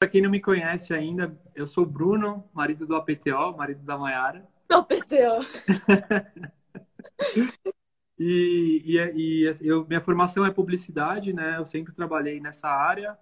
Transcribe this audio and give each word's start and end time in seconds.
Para 0.00 0.08
quem 0.08 0.22
não 0.22 0.30
me 0.30 0.40
conhece 0.40 0.94
ainda, 0.94 1.38
eu 1.54 1.66
sou 1.66 1.84
Bruno, 1.84 2.42
marido 2.54 2.86
do 2.86 2.96
APTO, 2.96 3.54
marido 3.54 3.82
da 3.82 3.98
Mayara. 3.98 4.48
Do 4.66 4.76
APTO. 4.76 4.96
e, 8.18 8.82
e, 8.82 8.96
e 8.96 9.44
eu, 9.60 9.86
minha 9.86 10.00
formação 10.00 10.46
é 10.46 10.50
publicidade, 10.50 11.34
né? 11.34 11.58
Eu 11.58 11.66
sempre 11.66 11.92
trabalhei 11.92 12.40
nessa 12.40 12.66
área. 12.66 13.14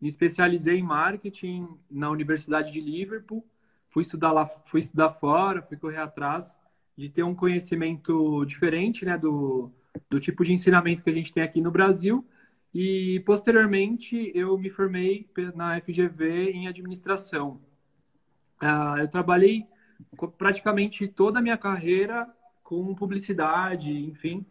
Me 0.00 0.08
especializei 0.08 0.80
em 0.80 0.82
marketing 0.82 1.68
na 1.88 2.10
Universidade 2.10 2.72
de 2.72 2.80
Liverpool. 2.80 3.46
Fui 3.90 4.02
estudar 4.02 4.32
lá, 4.32 4.48
fui 4.66 4.80
estudar 4.80 5.12
fora, 5.12 5.62
fui 5.62 5.76
correr 5.76 5.98
atrás 5.98 6.52
de 6.98 7.08
ter 7.08 7.22
um 7.22 7.36
conhecimento 7.36 8.44
diferente, 8.44 9.04
né, 9.04 9.16
do, 9.16 9.70
do 10.10 10.18
tipo 10.18 10.44
de 10.44 10.52
ensinamento 10.52 11.04
que 11.04 11.10
a 11.10 11.14
gente 11.14 11.32
tem 11.32 11.44
aqui 11.44 11.60
no 11.60 11.70
Brasil 11.70 12.26
e 12.74 13.20
posteriormente 13.20 14.32
eu 14.34 14.58
me 14.58 14.68
formei 14.68 15.28
na 15.54 15.80
FGV 15.80 16.50
em 16.50 16.66
administração. 16.66 17.60
Uh, 18.60 18.98
eu 18.98 19.08
trabalhei 19.08 19.64
praticamente 20.36 21.06
toda 21.06 21.38
a 21.38 21.42
minha 21.42 21.56
carreira 21.56 22.26
com 22.64 22.92
publicidade, 22.94 23.92
enfim. 23.92 24.44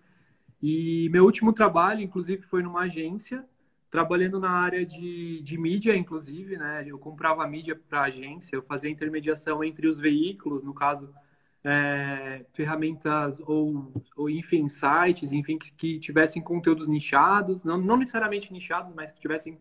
E 0.62 1.09
meu 1.12 1.26
último 1.26 1.52
trabalho, 1.52 2.02
inclusive, 2.02 2.44
foi 2.44 2.64
numa 2.64 2.84
agência, 2.84 3.45
trabalhando 3.91 4.40
na 4.40 4.52
área 4.52 4.86
de, 4.86 5.42
de 5.42 5.58
mídia, 5.58 5.94
inclusive, 5.94 6.55
né? 6.58 6.86
Eu 6.88 6.98
comprava 6.98 7.45
mídia 7.45 7.76
para 7.76 8.02
a 8.02 8.05
agência, 8.05 8.55
eu 8.55 8.62
fazia 8.62 8.90
intermediação 8.90 9.62
entre 9.62 9.86
os 9.86 10.00
veículos, 10.00 10.64
no 10.64 10.73
caso, 10.73 11.14
é, 11.63 12.45
ferramentas 12.53 13.40
ou, 13.41 13.91
ou, 14.17 14.30
enfim, 14.30 14.67
sites, 14.67 15.31
enfim, 15.31 15.58
que, 15.58 15.72
que, 15.72 15.99
tivessem 15.99 16.41
conteúdos 16.41 16.88
nichados, 16.88 17.63
não, 17.63 17.77
não 17.77 17.98
necessariamente 17.98 18.52
nichados, 18.52 18.94
mas 18.94 19.12
que 19.12 19.22
tivessem 19.22 19.58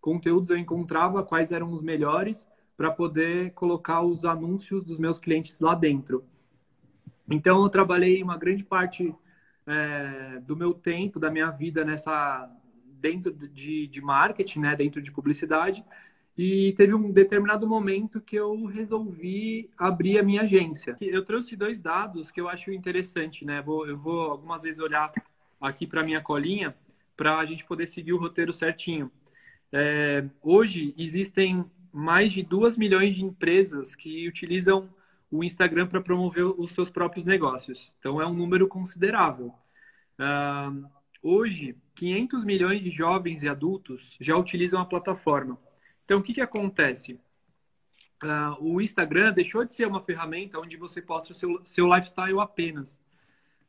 conteúdos, 0.00 0.50
eu 0.50 0.58
encontrava 0.58 1.24
quais 1.24 1.50
eram 1.50 1.72
os 1.72 1.82
melhores 1.82 2.46
para 2.76 2.90
poder 2.90 3.52
colocar 3.52 4.02
os 4.02 4.24
anúncios 4.24 4.84
dos 4.84 4.98
meus 4.98 5.18
clientes 5.18 5.58
lá 5.58 5.74
dentro. 5.74 6.24
Então, 7.28 7.62
eu 7.62 7.68
trabalhei 7.68 8.22
uma 8.22 8.36
grande 8.36 8.62
parte 8.62 9.14
é, 9.66 10.40
do 10.40 10.54
meu 10.54 10.74
tempo, 10.74 11.18
da 11.18 11.30
minha 11.30 11.50
vida 11.50 11.84
nessa 11.84 12.48
dentro 13.00 13.32
de, 13.32 13.86
de 13.86 14.00
marketing, 14.00 14.60
né, 14.60 14.76
dentro 14.76 15.02
de 15.02 15.12
publicidade, 15.12 15.84
e 16.36 16.74
teve 16.76 16.92
um 16.94 17.10
determinado 17.10 17.66
momento 17.66 18.20
que 18.20 18.36
eu 18.36 18.66
resolvi 18.66 19.70
abrir 19.76 20.18
a 20.18 20.22
minha 20.22 20.42
agência. 20.42 20.94
Eu 21.00 21.24
trouxe 21.24 21.56
dois 21.56 21.80
dados 21.80 22.30
que 22.30 22.40
eu 22.40 22.48
acho 22.48 22.70
interessante, 22.70 23.44
né? 23.44 23.62
Vou, 23.62 23.86
eu 23.86 23.96
vou 23.96 24.20
algumas 24.32 24.62
vezes 24.62 24.78
olhar 24.78 25.10
aqui 25.60 25.86
para 25.86 26.04
minha 26.04 26.20
colinha 26.20 26.76
para 27.16 27.38
a 27.38 27.46
gente 27.46 27.64
poder 27.64 27.86
seguir 27.86 28.12
o 28.12 28.18
roteiro 28.18 28.52
certinho. 28.52 29.10
É, 29.72 30.24
hoje 30.42 30.94
existem 30.98 31.64
mais 31.90 32.30
de 32.30 32.42
2 32.42 32.76
milhões 32.76 33.16
de 33.16 33.24
empresas 33.24 33.94
que 33.94 34.28
utilizam 34.28 34.90
o 35.30 35.42
Instagram 35.42 35.86
para 35.86 36.02
promover 36.02 36.44
os 36.44 36.72
seus 36.72 36.90
próprios 36.90 37.24
negócios. 37.24 37.90
Então 37.98 38.20
é 38.20 38.26
um 38.26 38.34
número 38.34 38.68
considerável. 38.68 39.54
Uh, 40.18 40.86
hoje, 41.22 41.74
500 41.94 42.44
milhões 42.44 42.82
de 42.82 42.90
jovens 42.90 43.42
e 43.42 43.48
adultos 43.48 44.14
já 44.20 44.36
utilizam 44.36 44.78
a 44.80 44.84
plataforma. 44.84 45.58
Então, 46.06 46.20
o 46.20 46.22
que, 46.22 46.34
que 46.34 46.40
acontece? 46.40 47.20
Uh, 48.22 48.56
o 48.60 48.80
Instagram 48.80 49.32
deixou 49.32 49.64
de 49.64 49.74
ser 49.74 49.86
uma 49.86 50.00
ferramenta 50.00 50.58
onde 50.58 50.76
você 50.76 51.02
posta 51.02 51.34
seu, 51.34 51.60
seu 51.66 51.92
lifestyle 51.92 52.38
apenas, 52.38 53.02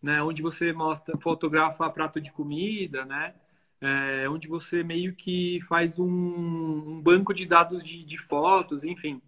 né? 0.01 0.21
Onde 0.21 0.43
você 0.43 0.71
mostra, 0.71 1.17
fotografa 1.17 1.89
prato 1.89 2.21
de 2.21 2.31
comida, 2.31 3.03
né? 3.05 3.33
É, 3.81 4.29
onde 4.29 4.47
você 4.47 4.83
meio 4.83 5.13
que 5.15 5.59
faz 5.67 5.99
um, 5.99 6.07
um 6.07 7.01
banco 7.01 7.33
de 7.33 7.45
dados 7.45 7.83
de, 7.83 8.03
de 8.03 8.17
fotos, 8.19 8.83
enfim. 8.83 9.19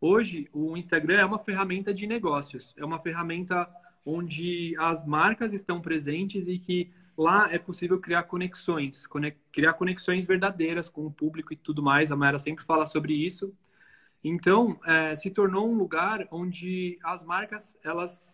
Hoje, 0.00 0.48
o 0.52 0.76
Instagram 0.76 1.18
é 1.18 1.24
uma 1.24 1.38
ferramenta 1.38 1.92
de 1.92 2.06
negócios, 2.06 2.72
é 2.76 2.84
uma 2.84 3.00
ferramenta 3.00 3.68
onde 4.06 4.74
as 4.78 5.04
marcas 5.04 5.52
estão 5.52 5.80
presentes 5.80 6.46
e 6.46 6.58
que 6.58 6.90
lá 7.16 7.52
é 7.52 7.58
possível 7.58 8.00
criar 8.00 8.24
conexões, 8.24 9.06
criar 9.50 9.74
conexões 9.74 10.26
verdadeiras 10.26 10.88
com 10.88 11.06
o 11.06 11.12
público 11.12 11.52
e 11.52 11.56
tudo 11.56 11.82
mais. 11.82 12.10
A 12.10 12.16
Mayara 12.16 12.38
sempre 12.38 12.64
fala 12.64 12.86
sobre 12.86 13.14
isso. 13.14 13.54
Então, 14.24 14.78
é, 14.84 15.16
se 15.16 15.30
tornou 15.30 15.68
um 15.68 15.76
lugar 15.76 16.26
onde 16.30 16.98
as 17.02 17.22
marcas, 17.24 17.76
elas 17.82 18.32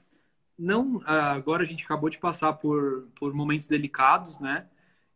não... 0.58 1.00
Agora 1.06 1.62
a 1.62 1.66
gente 1.66 1.84
acabou 1.84 2.10
de 2.10 2.18
passar 2.18 2.52
por, 2.54 3.08
por 3.18 3.32
momentos 3.32 3.66
delicados, 3.66 4.38
né? 4.40 4.66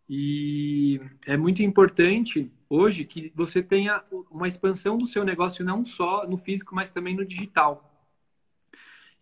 E 0.08 1.00
é 1.26 1.36
muito 1.36 1.62
importante 1.62 2.50
hoje 2.68 3.04
que 3.04 3.32
você 3.34 3.62
tenha 3.62 4.02
uma 4.30 4.48
expansão 4.48 4.98
do 4.98 5.06
seu 5.06 5.24
negócio 5.24 5.64
não 5.64 5.84
só 5.84 6.26
no 6.26 6.36
físico, 6.36 6.74
mas 6.74 6.88
também 6.90 7.14
no 7.14 7.24
digital. 7.24 7.91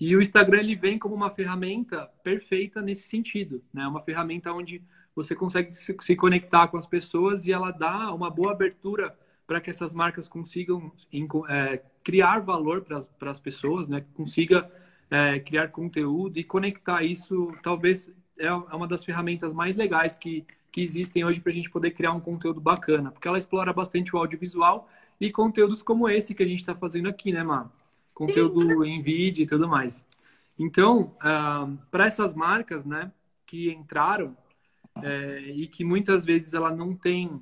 E 0.00 0.16
o 0.16 0.22
Instagram 0.22 0.60
ele 0.60 0.74
vem 0.74 0.98
como 0.98 1.14
uma 1.14 1.28
ferramenta 1.28 2.08
perfeita 2.24 2.80
nesse 2.80 3.06
sentido, 3.06 3.62
né? 3.70 3.86
Uma 3.86 4.00
ferramenta 4.00 4.50
onde 4.50 4.82
você 5.14 5.34
consegue 5.34 5.74
se 5.74 6.16
conectar 6.16 6.68
com 6.68 6.78
as 6.78 6.86
pessoas 6.86 7.44
e 7.44 7.52
ela 7.52 7.70
dá 7.70 8.12
uma 8.14 8.30
boa 8.30 8.52
abertura 8.52 9.14
para 9.46 9.60
que 9.60 9.68
essas 9.68 9.92
marcas 9.92 10.26
consigam 10.26 10.90
é, 11.48 11.82
criar 12.02 12.38
valor 12.38 12.82
para 12.82 13.30
as 13.30 13.38
pessoas, 13.38 13.88
né? 13.88 14.02
Consiga 14.14 14.70
é, 15.10 15.38
criar 15.38 15.68
conteúdo 15.68 16.38
e 16.38 16.44
conectar 16.44 17.02
isso. 17.02 17.52
Talvez 17.62 18.10
é, 18.38 18.46
é 18.46 18.52
uma 18.52 18.88
das 18.88 19.04
ferramentas 19.04 19.52
mais 19.52 19.76
legais 19.76 20.14
que, 20.14 20.46
que 20.72 20.80
existem 20.80 21.26
hoje 21.26 21.40
para 21.40 21.52
a 21.52 21.54
gente 21.54 21.68
poder 21.68 21.90
criar 21.90 22.12
um 22.12 22.20
conteúdo 22.20 22.60
bacana, 22.60 23.10
porque 23.10 23.28
ela 23.28 23.36
explora 23.36 23.70
bastante 23.70 24.16
o 24.16 24.18
audiovisual 24.18 24.88
e 25.20 25.30
conteúdos 25.30 25.82
como 25.82 26.08
esse 26.08 26.34
que 26.34 26.42
a 26.42 26.46
gente 26.46 26.60
está 26.60 26.74
fazendo 26.74 27.08
aqui, 27.08 27.32
né, 27.32 27.42
Mar? 27.42 27.70
Conteúdo 28.20 28.84
em 28.84 29.00
vídeo 29.00 29.42
e 29.42 29.46
tudo 29.46 29.66
mais. 29.66 30.04
Então, 30.58 31.04
uh, 31.04 31.16
ah, 31.20 31.68
para 31.90 32.06
essas 32.06 32.34
marcas, 32.34 32.84
né, 32.84 33.10
que 33.46 33.72
entraram 33.72 34.36
é, 35.02 35.40
e 35.54 35.66
que 35.66 35.82
muitas 35.82 36.22
vezes 36.22 36.52
ela 36.52 36.70
não 36.70 36.94
tem 36.94 37.40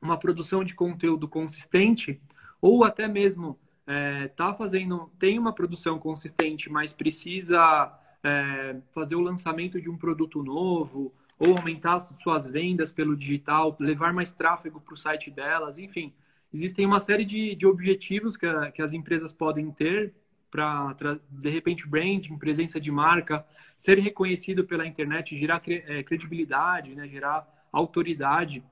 uma 0.00 0.16
produção 0.16 0.62
de 0.62 0.72
conteúdo 0.72 1.26
consistente, 1.26 2.20
ou 2.60 2.84
até 2.84 3.08
mesmo 3.08 3.58
é, 3.86 4.28
tá 4.28 4.54
fazendo, 4.54 5.10
tem 5.18 5.36
uma 5.36 5.52
produção 5.52 5.98
consistente, 5.98 6.70
mas 6.70 6.92
precisa 6.92 7.92
é, 8.22 8.76
fazer 8.94 9.16
o 9.16 9.20
lançamento 9.20 9.80
de 9.80 9.90
um 9.90 9.96
produto 9.96 10.44
novo, 10.44 11.12
ou 11.40 11.56
aumentar 11.56 11.98
suas 11.98 12.46
vendas 12.46 12.92
pelo 12.92 13.16
digital, 13.16 13.76
levar 13.80 14.12
mais 14.12 14.30
tráfego 14.30 14.80
para 14.80 14.94
o 14.94 14.96
site 14.96 15.28
delas, 15.28 15.76
enfim 15.76 16.12
existem 16.52 16.86
uma 16.86 17.00
série 17.00 17.24
de, 17.24 17.54
de 17.54 17.66
objetivos 17.66 18.36
que, 18.36 18.46
a, 18.46 18.70
que 18.70 18.82
as 18.82 18.92
empresas 18.92 19.32
podem 19.32 19.70
ter 19.70 20.12
para, 20.50 21.20
de 21.28 21.50
repente, 21.50 21.86
branding, 21.86 22.38
presença 22.38 22.80
de 22.80 22.90
marca, 22.90 23.44
ser 23.76 23.98
reconhecido 23.98 24.64
pela 24.64 24.86
internet, 24.86 25.36
gerar 25.36 25.62
é, 25.66 26.02
credibilidade, 26.02 26.94
né, 26.94 27.06
gerar 27.06 27.46
autoridade. 27.70 28.62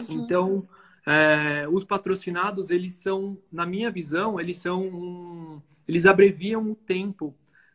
Uhum. 0.00 0.06
Então, 0.08 0.68
é, 1.06 1.66
os 1.68 1.84
patrocinados, 1.84 2.70
eles 2.70 2.94
são, 2.94 3.38
na 3.52 3.66
minha 3.66 3.90
visão, 3.90 4.40
eles 4.40 4.58
são 4.58 4.82
um, 4.82 5.62
eles 5.86 6.06
abreviam 6.06 6.70
o 6.70 6.74
tempo 6.74 7.34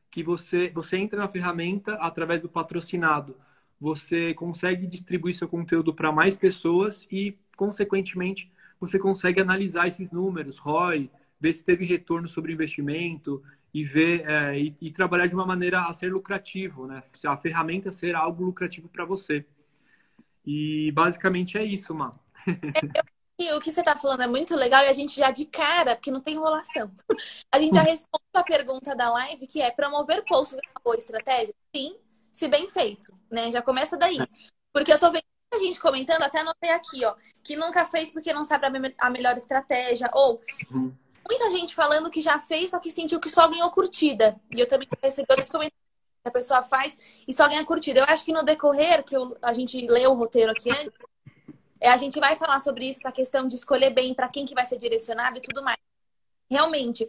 que 0.09 0.21
você, 0.21 0.69
você 0.69 0.97
entra 0.97 1.19
na 1.19 1.29
ferramenta 1.29 1.93
através 1.95 2.41
do 2.41 2.49
patrocinado. 2.49 3.37
Você 3.79 4.33
consegue 4.33 4.85
distribuir 4.85 5.35
seu 5.35 5.47
conteúdo 5.47 5.93
para 5.93 6.11
mais 6.11 6.35
pessoas 6.35 7.07
e, 7.09 7.37
consequentemente, 7.55 8.51
você 8.81 8.97
consegue 8.97 9.39
analisar 9.39 9.87
esses 9.87 10.11
números, 10.11 10.57
ROI, 10.57 11.09
ver 11.39 11.53
se 11.53 11.63
teve 11.63 11.85
retorno 11.85 12.27
sobre 12.27 12.51
investimento 12.51 13.43
e 13.71 13.85
ver 13.85 14.27
é, 14.27 14.59
e, 14.59 14.75
e, 14.81 14.91
trabalhar 14.91 15.27
de 15.27 15.35
uma 15.35 15.45
maneira 15.45 15.85
a 15.85 15.93
ser 15.93 16.11
lucrativo, 16.11 16.87
né? 16.87 17.03
A 17.25 17.37
ferramenta 17.37 17.91
ser 17.91 18.15
algo 18.15 18.43
lucrativo 18.43 18.89
para 18.89 19.05
você. 19.05 19.45
E 20.43 20.91
basicamente 20.93 21.57
é 21.57 21.63
isso, 21.63 21.93
Má. 21.93 22.13
É, 23.39 23.55
o 23.55 23.59
que 23.59 23.71
você 23.71 23.79
está 23.79 23.97
falando 23.97 24.21
é 24.21 24.27
muito 24.27 24.55
legal 24.55 24.83
e 24.83 24.87
a 24.87 24.93
gente 24.93 25.17
já 25.17 25.31
de 25.31 25.45
cara, 25.45 25.95
porque 25.95 26.11
não 26.11 26.21
tem 26.21 26.35
enrolação. 26.35 26.91
A 27.51 27.59
gente 27.59 27.73
já 27.73 27.81
responde 27.81 28.23
a 28.35 28.43
pergunta 28.43 28.95
da 28.95 29.09
live, 29.09 29.47
que 29.47 29.59
é 29.59 29.71
promover 29.71 30.23
posts 30.25 30.59
é 30.59 30.69
uma 30.69 30.81
boa 30.83 30.95
estratégia? 30.95 31.51
Sim, 31.75 31.97
se 32.31 32.47
bem 32.47 32.69
feito, 32.69 33.11
né? 33.31 33.51
Já 33.51 33.59
começa 33.59 33.97
daí. 33.97 34.21
É. 34.21 34.27
Porque 34.71 34.93
eu 34.93 34.99
tô 34.99 35.09
vendo 35.09 35.23
gente 35.59 35.79
comentando, 35.79 36.23
até 36.23 36.39
anotei 36.39 36.71
aqui, 36.71 37.03
ó, 37.05 37.15
que 37.43 37.55
nunca 37.55 37.85
fez 37.85 38.09
porque 38.09 38.33
não 38.33 38.43
sabe 38.43 38.67
a, 38.97 39.09
melhor 39.09 39.35
estratégia, 39.37 40.09
ou 40.13 40.41
uhum. 40.71 40.93
muita 41.27 41.49
gente 41.51 41.75
falando 41.75 42.09
que 42.09 42.21
já 42.21 42.39
fez, 42.39 42.69
só 42.69 42.79
que 42.79 42.91
sentiu 42.91 43.19
que 43.19 43.29
só 43.29 43.47
ganhou 43.47 43.69
curtida. 43.71 44.39
E 44.55 44.59
eu 44.59 44.67
também 44.67 44.87
recebi 45.03 45.27
outros 45.29 45.49
comentários 45.49 45.81
que 46.23 46.29
a 46.29 46.31
pessoa 46.31 46.63
faz 46.63 46.97
e 47.27 47.33
só 47.33 47.47
ganha 47.47 47.65
curtida. 47.65 47.99
Eu 47.99 48.05
acho 48.05 48.23
que 48.23 48.33
no 48.33 48.43
decorrer, 48.43 49.03
que 49.03 49.15
eu, 49.15 49.37
a 49.41 49.53
gente 49.53 49.85
leu 49.87 50.11
o 50.11 50.15
roteiro 50.15 50.51
aqui 50.51 50.69
antes, 50.69 50.91
é, 51.79 51.89
a 51.89 51.97
gente 51.97 52.19
vai 52.19 52.35
falar 52.35 52.59
sobre 52.59 52.87
isso, 52.87 52.99
essa 52.99 53.11
questão 53.11 53.47
de 53.47 53.55
escolher 53.55 53.89
bem 53.89 54.13
para 54.13 54.29
quem 54.29 54.45
que 54.45 54.53
vai 54.53 54.65
ser 54.65 54.77
direcionado 54.77 55.39
e 55.39 55.41
tudo 55.41 55.63
mais. 55.63 55.79
Realmente, 56.49 57.07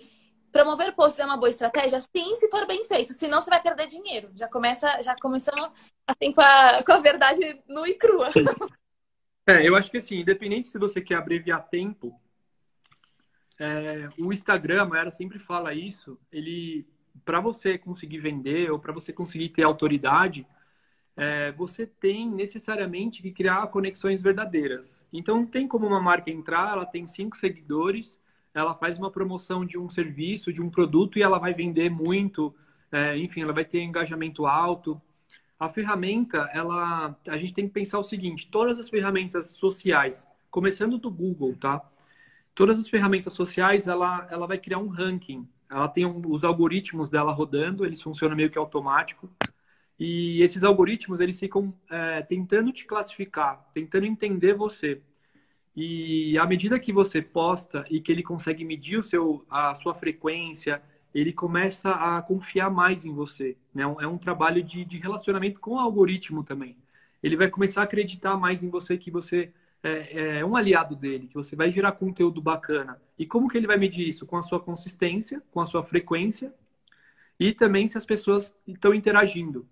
promover 0.52 0.94
posts 0.94 1.18
é 1.18 1.24
uma 1.24 1.36
boa 1.36 1.50
estratégia? 1.50 1.98
Sim, 2.00 2.36
se 2.36 2.48
for 2.50 2.66
bem 2.66 2.84
feito. 2.84 3.12
Senão 3.12 3.40
você 3.40 3.50
vai 3.50 3.62
perder 3.62 3.86
dinheiro. 3.88 4.30
Já 4.34 4.46
começa, 4.48 5.02
já 5.02 5.16
começando 5.20 5.72
assim 6.06 6.32
com 6.32 6.40
a, 6.40 6.82
com 6.84 6.92
a 6.92 6.98
verdade 6.98 7.60
nua 7.66 7.88
e 7.88 7.94
crua. 7.94 8.30
É, 9.44 9.66
eu 9.68 9.74
acho 9.74 9.90
que 9.90 9.96
assim, 9.96 10.20
independente 10.20 10.68
se 10.68 10.78
você 10.78 11.00
quer 11.00 11.16
abreviar 11.16 11.68
tempo 11.68 12.16
é, 13.58 14.08
o 14.18 14.32
Instagram, 14.32 14.82
a 14.82 14.84
Mayara 14.84 15.10
sempre 15.10 15.38
fala 15.38 15.72
isso, 15.72 16.18
ele, 16.32 16.86
para 17.24 17.40
você 17.40 17.78
conseguir 17.78 18.18
vender 18.18 18.70
ou 18.70 18.78
para 18.78 18.92
você 18.92 19.12
conseguir 19.12 19.50
ter 19.50 19.62
autoridade, 19.62 20.46
é, 21.16 21.52
você 21.52 21.86
tem 21.86 22.28
necessariamente 22.28 23.22
que 23.22 23.30
criar 23.30 23.66
conexões 23.68 24.22
verdadeiras. 24.22 25.06
Então, 25.12 25.36
não 25.36 25.46
tem 25.46 25.68
como 25.68 25.86
uma 25.86 26.00
marca 26.00 26.30
entrar, 26.30 26.72
ela 26.72 26.86
tem 26.86 27.06
cinco 27.06 27.36
seguidores, 27.36 28.20
ela 28.54 28.74
faz 28.74 28.98
uma 28.98 29.10
promoção 29.10 29.64
de 29.64 29.78
um 29.78 29.88
serviço, 29.88 30.52
de 30.52 30.60
um 30.60 30.70
produto 30.70 31.18
e 31.18 31.22
ela 31.22 31.38
vai 31.38 31.54
vender 31.54 31.90
muito, 31.90 32.54
é, 32.90 33.16
enfim, 33.16 33.42
ela 33.42 33.52
vai 33.52 33.64
ter 33.64 33.80
engajamento 33.80 34.46
alto. 34.46 35.00
A 35.58 35.68
ferramenta, 35.68 36.50
ela, 36.52 37.16
a 37.26 37.36
gente 37.36 37.54
tem 37.54 37.66
que 37.66 37.74
pensar 37.74 37.98
o 37.98 38.04
seguinte: 38.04 38.48
todas 38.50 38.78
as 38.78 38.88
ferramentas 38.88 39.48
sociais, 39.52 40.28
começando 40.50 40.98
do 40.98 41.10
Google, 41.10 41.56
tá? 41.58 41.82
Todas 42.54 42.78
as 42.78 42.88
ferramentas 42.88 43.32
sociais, 43.32 43.88
ela, 43.88 44.26
ela 44.30 44.46
vai 44.46 44.58
criar 44.58 44.78
um 44.78 44.88
ranking. 44.88 45.48
Ela 45.70 45.88
tem 45.88 46.04
um, 46.04 46.20
os 46.30 46.44
algoritmos 46.44 47.08
dela 47.08 47.32
rodando, 47.32 47.84
eles 47.86 48.02
funcionam 48.02 48.36
meio 48.36 48.50
que 48.50 48.58
automático. 48.58 49.30
E 49.98 50.42
esses 50.42 50.62
algoritmos, 50.64 51.20
eles 51.20 51.38
ficam 51.38 51.74
é, 51.88 52.22
tentando 52.22 52.72
te 52.72 52.84
classificar, 52.84 53.64
tentando 53.72 54.04
entender 54.04 54.52
você. 54.54 55.00
E 55.74 56.36
à 56.38 56.46
medida 56.46 56.78
que 56.78 56.92
você 56.92 57.22
posta 57.22 57.84
e 57.90 58.00
que 58.00 58.12
ele 58.12 58.22
consegue 58.22 58.64
medir 58.64 58.98
o 58.98 59.02
seu, 59.02 59.44
a 59.48 59.74
sua 59.74 59.94
frequência, 59.94 60.82
ele 61.14 61.32
começa 61.32 61.90
a 61.90 62.20
confiar 62.22 62.70
mais 62.70 63.04
em 63.04 63.12
você. 63.12 63.56
Né? 63.74 63.82
É 63.82 64.06
um 64.06 64.18
trabalho 64.18 64.62
de, 64.62 64.84
de 64.84 64.98
relacionamento 64.98 65.60
com 65.60 65.72
o 65.72 65.78
algoritmo 65.78 66.44
também. 66.44 66.76
Ele 67.22 67.36
vai 67.36 67.48
começar 67.48 67.82
a 67.82 67.84
acreditar 67.84 68.36
mais 68.36 68.62
em 68.62 68.68
você, 68.68 68.98
que 68.98 69.10
você 69.10 69.50
é, 69.82 70.38
é, 70.38 70.44
um 70.44 70.56
aliado 70.56 70.94
dele, 70.94 71.26
que 71.26 71.34
você 71.34 71.56
vai 71.56 71.70
gerar 71.70 71.92
conteúdo 71.92 72.40
bacana. 72.40 73.00
E 73.18 73.26
como 73.26 73.48
que 73.48 73.56
ele 73.56 73.66
vai 73.66 73.76
medir 73.76 74.08
isso? 74.08 74.26
Com 74.26 74.36
a 74.36 74.42
sua 74.42 74.60
consistência, 74.60 75.42
com 75.50 75.60
a 75.60 75.66
sua 75.66 75.82
frequência 75.82 76.52
e 77.38 77.52
também 77.52 77.88
se 77.88 77.98
as 77.98 78.04
pessoas 78.04 78.54
estão 78.66 78.94
interagindo. 78.94 79.66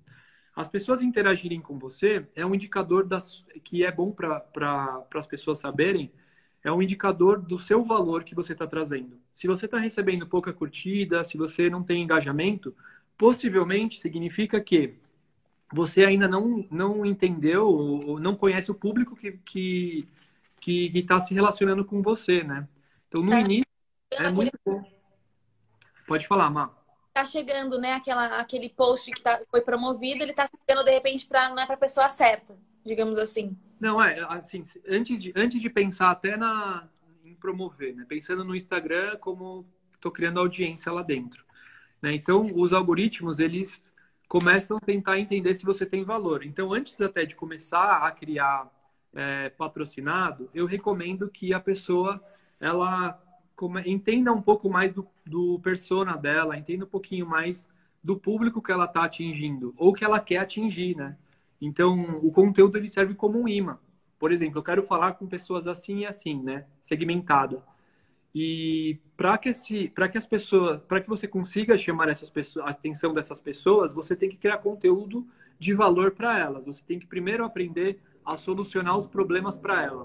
As 0.61 0.69
pessoas 0.69 1.01
interagirem 1.01 1.59
com 1.59 1.79
você 1.79 2.27
é 2.37 2.45
um 2.45 2.55
indicador 2.55 3.07
das, 3.07 3.43
que 3.65 3.83
é 3.83 3.91
bom 3.91 4.13
para 4.13 4.41
pra, 4.41 5.03
as 5.15 5.27
pessoas 5.27 5.59
saberem, 5.59 6.13
é 6.63 6.71
um 6.71 6.83
indicador 6.83 7.41
do 7.41 7.59
seu 7.59 7.83
valor 7.83 8.25
que 8.25 8.35
você 8.35 8.53
está 8.53 8.67
trazendo. 8.67 9.19
Se 9.35 9.47
você 9.47 9.65
está 9.65 9.79
recebendo 9.79 10.27
pouca 10.27 10.53
curtida, 10.53 11.25
se 11.25 11.39
você 11.39 11.71
não 11.71 11.83
tem 11.83 12.03
engajamento, 12.03 12.77
possivelmente 13.17 13.99
significa 13.99 14.61
que 14.61 14.97
você 15.73 16.05
ainda 16.05 16.29
não, 16.29 16.67
não 16.71 17.07
entendeu 17.07 17.67
ou 17.67 18.21
não 18.21 18.37
conhece 18.37 18.71
o 18.71 18.75
público 18.75 19.17
que 19.17 19.29
está 19.29 19.43
que, 19.47 20.09
que, 20.61 20.91
que 20.91 21.03
tá 21.05 21.23
se 21.23 21.33
relacionando 21.33 21.87
com 21.87 22.03
você, 22.03 22.45
né? 22.45 22.69
Então, 23.09 23.25
no 23.25 23.33
é. 23.33 23.41
início, 23.41 23.67
é 24.13 24.31
muito 24.31 24.53
bom. 24.63 24.85
Pode 26.07 26.27
falar, 26.27 26.51
Má 26.51 26.80
tá 27.21 27.27
chegando, 27.27 27.79
né, 27.79 27.93
aquela, 27.93 28.39
aquele 28.39 28.69
post 28.69 29.11
que 29.11 29.21
tá, 29.21 29.41
foi 29.51 29.61
promovido, 29.61 30.23
ele 30.23 30.33
tá 30.33 30.49
chegando 30.49 30.85
de 30.85 30.91
repente 30.91 31.27
para 31.27 31.51
não 31.51 31.61
é 31.61 31.67
para 31.67 31.77
pessoa 31.77 32.09
certa, 32.09 32.57
digamos 32.85 33.19
assim. 33.19 33.57
Não, 33.79 34.03
é, 34.03 34.21
assim, 34.29 34.65
antes 34.89 35.21
de, 35.21 35.33
antes 35.37 35.61
de 35.61 35.71
pensar 35.71 36.11
até 36.11 36.37
na, 36.37 36.89
em 37.25 37.35
promover, 37.35 37.95
né, 37.95 38.05
pensando 38.09 38.45
no 38.45 38.57
Instagram 38.57 39.17
como 39.19 39.67
estou 39.95 40.11
criando 40.11 40.41
audiência 40.41 40.91
lá 40.91 41.03
dentro. 41.03 41.45
Né? 42.01 42.15
Então, 42.15 42.51
os 42.55 42.73
algoritmos, 42.73 43.39
eles 43.39 43.83
começam 44.29 44.77
a 44.77 44.81
tentar 44.81 45.19
entender 45.19 45.55
se 45.55 45.65
você 45.65 45.85
tem 45.85 46.05
valor. 46.05 46.45
Então, 46.45 46.73
antes 46.73 46.99
até 47.01 47.25
de 47.25 47.35
começar 47.35 48.07
a 48.07 48.11
criar 48.11 48.71
é, 49.15 49.51
patrocinado, 49.51 50.49
eu 50.55 50.67
recomendo 50.67 51.29
que 51.29 51.53
a 51.53 51.61
pessoa 51.61 52.23
ela 52.59 53.21
entenda 53.85 54.33
um 54.33 54.41
pouco 54.41 54.69
mais 54.69 54.93
do, 54.93 55.07
do 55.27 55.59
persona 55.61 56.17
dela, 56.17 56.57
entenda 56.57 56.85
um 56.85 56.89
pouquinho 56.89 57.27
mais 57.27 57.69
do 58.03 58.17
público 58.17 58.63
que 58.63 58.73
ela 58.73 58.87
está 58.87 59.05
atingindo 59.05 59.75
ou 59.77 59.93
que 59.93 60.05
ela 60.05 60.21
quer 60.21 60.39
atingir, 60.39 60.97
né? 60.97 61.17
Então, 61.61 62.19
o 62.23 62.33
conteúdo 62.33 62.79
ele 62.79 62.89
serve 62.89 63.15
como 63.15 63.39
um 63.39 63.47
imã. 63.47 63.79
Por 64.19 64.33
exemplo, 64.33 64.59
eu 64.59 64.63
quero 64.63 64.83
falar 64.83 65.13
com 65.13 65.27
pessoas 65.27 65.67
assim 65.67 66.01
e 66.01 66.07
assim, 66.07 66.43
né? 66.43 66.65
Segmentada. 66.81 67.63
E 68.35 68.99
para 69.17 69.37
que, 69.37 69.53
que 69.53 70.19
as 70.19 70.27
pessoas, 70.27 70.81
para 70.83 71.01
que 71.01 71.09
você 71.09 71.27
consiga 71.27 71.77
chamar 71.77 72.09
essas 72.09 72.31
pessoas, 72.31 72.67
a 72.67 72.71
atenção 72.71 73.13
dessas 73.13 73.41
pessoas, 73.41 73.93
você 73.93 74.15
tem 74.15 74.29
que 74.29 74.37
criar 74.37 74.59
conteúdo 74.59 75.27
de 75.59 75.75
valor 75.75 76.13
para 76.13 76.39
elas. 76.39 76.67
Você 76.67 76.83
tem 76.87 76.99
que 76.99 77.07
primeiro 77.07 77.45
aprender 77.45 78.01
a 78.25 78.37
solucionar 78.37 78.97
os 78.97 79.07
problemas 79.07 79.57
para 79.57 79.83
ela. 79.83 80.05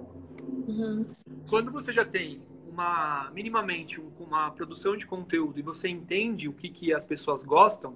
Uhum. 0.68 1.06
Quando 1.48 1.72
você 1.72 1.94
já 1.94 2.04
tem 2.04 2.42
uma 2.75 3.31
minimamente 3.33 4.01
uma 4.19 4.51
produção 4.51 4.98
de 4.98 5.06
conteúdo 5.06 5.57
e 5.57 5.62
você 5.62 5.88
entende 5.88 6.50
o 6.50 6.54
que, 6.54 6.69
que 6.69 6.94
as 6.94 7.04
pessoas 7.06 7.42
gostam, 7.42 7.95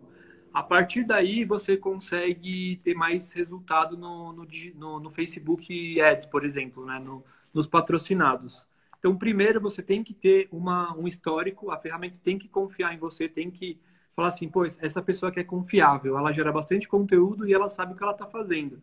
a 0.54 0.64
partir 0.64 1.04
daí 1.04 1.44
você 1.44 1.76
consegue 1.76 2.80
ter 2.84 2.96
mais 2.96 3.32
resultado 3.34 3.98
no, 3.98 4.32
no, 4.32 4.48
no, 4.76 5.00
no 5.00 5.10
Facebook 5.12 6.02
Ads, 6.02 6.26
por 6.26 6.46
exemplo, 6.46 6.86
né? 6.86 6.98
No, 6.98 7.24
nos 7.54 7.68
patrocinados. 7.68 8.64
Então, 8.98 9.18
primeiro 9.18 9.62
você 9.62 9.82
tem 9.82 10.04
que 10.04 10.14
ter 10.14 10.48
uma, 10.52 10.96
um 10.96 11.08
histórico, 11.08 11.72
a 11.72 11.78
ferramenta 11.78 12.18
tem 12.24 12.38
que 12.38 12.48
confiar 12.48 12.94
em 12.94 12.98
você, 12.98 13.28
tem 13.30 13.50
que 13.50 13.80
falar 14.16 14.30
assim, 14.30 14.50
pois 14.50 14.78
essa 14.82 15.02
pessoa 15.02 15.32
que 15.32 15.40
é 15.40 15.44
confiável, 15.44 16.18
ela 16.18 16.32
gera 16.34 16.52
bastante 16.52 16.88
conteúdo 16.88 17.48
e 17.48 17.54
ela 17.54 17.70
sabe 17.70 17.94
o 17.94 17.96
que 17.96 18.04
ela 18.04 18.12
está 18.12 18.26
fazendo. 18.26 18.82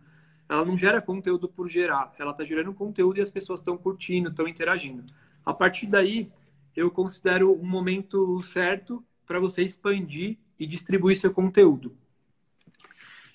Ela 0.48 0.64
não 0.64 0.76
gera 0.78 1.02
conteúdo 1.02 1.48
por 1.48 1.68
gerar, 1.68 2.14
ela 2.18 2.30
está 2.30 2.44
gerando 2.44 2.72
conteúdo 2.72 3.18
e 3.18 3.22
as 3.22 3.30
pessoas 3.30 3.60
estão 3.60 3.76
curtindo, 3.76 4.30
estão 4.30 4.46
interagindo. 4.48 5.04
A 5.46 5.54
partir 5.54 5.86
daí, 5.86 6.28
eu 6.74 6.90
considero 6.90 7.54
um 7.54 7.64
momento 7.64 8.42
certo 8.42 9.02
para 9.24 9.38
você 9.38 9.62
expandir 9.62 10.36
e 10.58 10.66
distribuir 10.66 11.16
seu 11.16 11.32
conteúdo. 11.32 11.96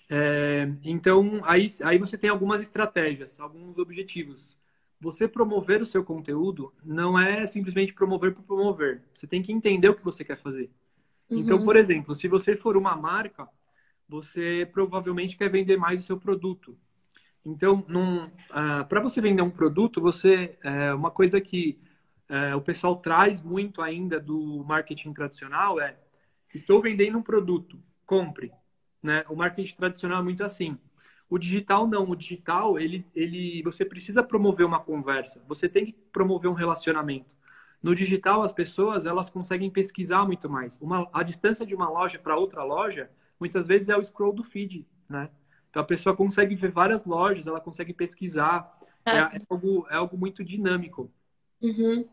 É, 0.10 0.70
então, 0.84 1.40
aí, 1.46 1.68
aí 1.84 1.98
você 1.98 2.18
tem 2.18 2.30
algumas 2.30 2.62
estratégias, 2.62 3.40
alguns 3.40 3.78
objetivos. 3.78 4.58
Você 5.00 5.26
promover 5.26 5.82
o 5.82 5.86
seu 5.86 6.04
conteúdo 6.04 6.74
não 6.84 7.18
é 7.18 7.48
simplesmente 7.48 7.94
promover 7.94 8.34
por 8.34 8.44
promover. 8.44 9.02
Você 9.16 9.26
tem 9.26 9.42
que 9.42 9.54
entender 9.54 9.88
o 9.88 9.96
que 9.96 10.04
você 10.04 10.26
quer 10.26 10.38
fazer. 10.38 10.70
Uhum. 11.30 11.40
Então, 11.40 11.64
por 11.64 11.78
exemplo, 11.78 12.14
se 12.14 12.28
você 12.28 12.58
for 12.58 12.76
uma 12.76 12.96
marca, 12.96 13.48
você 14.08 14.70
provavelmente 14.74 15.38
quer 15.38 15.50
vender 15.50 15.78
mais 15.78 16.02
o 16.02 16.06
seu 16.06 16.20
produto. 16.20 16.78
Então, 17.44 17.80
uh, 17.90 18.32
ah, 18.52 18.84
para 18.84 19.00
você 19.00 19.22
vender 19.22 19.42
um 19.42 19.50
produto, 19.50 20.02
você 20.02 20.58
é, 20.62 20.94
uma 20.94 21.10
coisa 21.10 21.40
que 21.40 21.80
é, 22.32 22.56
o 22.56 22.62
pessoal 22.62 22.96
traz 22.96 23.42
muito 23.42 23.82
ainda 23.82 24.18
do 24.18 24.64
marketing 24.66 25.12
tradicional 25.12 25.82
é 25.82 25.98
estou 26.54 26.82
vendendo 26.82 27.18
um 27.18 27.22
produto, 27.22 27.78
compre. 28.06 28.54
Né? 29.04 29.26
O 29.28 29.36
marketing 29.36 29.76
tradicional 29.76 30.22
é 30.22 30.24
muito 30.24 30.42
assim. 30.42 30.80
O 31.30 31.38
digital 31.38 31.86
não, 31.86 32.10
o 32.10 32.16
digital 32.16 32.80
ele, 32.80 33.06
ele, 33.14 33.62
você 33.64 33.84
precisa 33.84 34.24
promover 34.24 34.66
uma 34.66 34.80
conversa, 34.80 35.44
você 35.46 35.68
tem 35.68 35.88
que 35.88 35.92
promover 35.92 36.50
um 36.50 36.54
relacionamento. 36.54 37.36
No 37.84 37.94
digital 37.94 38.44
as 38.44 38.54
pessoas 38.54 39.06
elas 39.06 39.30
conseguem 39.30 39.70
pesquisar 39.70 40.26
muito 40.26 40.50
mais. 40.50 40.80
Uma, 40.80 41.10
a 41.12 41.24
distância 41.24 41.66
de 41.66 41.76
uma 41.76 41.90
loja 41.90 42.18
para 42.18 42.38
outra 42.38 42.64
loja 42.64 43.12
muitas 43.38 43.68
vezes 43.68 43.90
é 43.90 43.98
o 43.98 44.04
scroll 44.04 44.32
do 44.32 44.44
feed, 44.44 44.88
né? 45.10 45.30
Então 45.70 45.82
a 45.82 45.86
pessoa 45.86 46.16
consegue 46.16 46.56
ver 46.56 46.72
várias 46.72 47.04
lojas, 47.04 47.46
ela 47.46 47.60
consegue 47.60 47.94
pesquisar. 47.94 48.80
É, 49.06 49.18
é 49.18 49.38
algo, 49.50 49.88
é 49.90 49.96
algo 49.96 50.18
muito 50.18 50.46
dinâmico. 50.46 51.12
Uhum. 51.62 52.08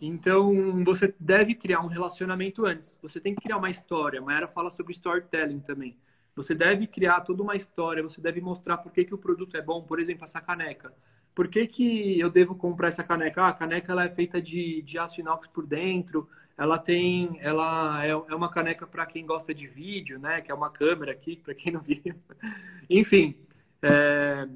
Então, 0.00 0.84
você 0.84 1.14
deve 1.18 1.54
criar 1.54 1.80
um 1.80 1.86
relacionamento 1.86 2.66
antes. 2.66 2.98
Você 3.02 3.20
tem 3.20 3.34
que 3.34 3.42
criar 3.42 3.56
uma 3.56 3.70
história. 3.70 4.20
A 4.20 4.22
Mayara 4.22 4.48
fala 4.48 4.70
sobre 4.70 4.92
storytelling 4.92 5.60
também. 5.60 5.96
Você 6.34 6.54
deve 6.54 6.86
criar 6.86 7.22
toda 7.22 7.42
uma 7.42 7.56
história. 7.56 8.02
Você 8.02 8.20
deve 8.20 8.40
mostrar 8.40 8.78
por 8.78 8.92
que, 8.92 9.04
que 9.04 9.14
o 9.14 9.18
produto 9.18 9.56
é 9.56 9.62
bom. 9.62 9.82
Por 9.82 9.98
exemplo, 9.98 10.24
essa 10.24 10.40
caneca. 10.40 10.92
Por 11.34 11.48
que, 11.48 11.66
que 11.66 12.18
eu 12.18 12.30
devo 12.30 12.54
comprar 12.54 12.88
essa 12.88 13.04
caneca? 13.04 13.42
Ah, 13.42 13.48
a 13.48 13.54
caneca 13.54 13.92
ela 13.92 14.04
é 14.04 14.08
feita 14.08 14.40
de, 14.40 14.82
de 14.82 14.98
aço 14.98 15.20
inox 15.20 15.46
por 15.48 15.66
dentro. 15.66 16.28
Ela 16.56 16.78
tem, 16.78 17.38
ela 17.40 18.04
é, 18.04 18.10
é 18.10 18.34
uma 18.34 18.50
caneca 18.50 18.86
para 18.86 19.04
quem 19.04 19.26
gosta 19.26 19.52
de 19.54 19.66
vídeo, 19.66 20.18
né? 20.18 20.40
Que 20.40 20.50
é 20.50 20.54
uma 20.54 20.70
câmera 20.70 21.12
aqui, 21.12 21.36
para 21.36 21.54
quem 21.54 21.72
não 21.72 21.80
viu. 21.80 22.00
Enfim, 22.88 23.34
é, 23.82 24.48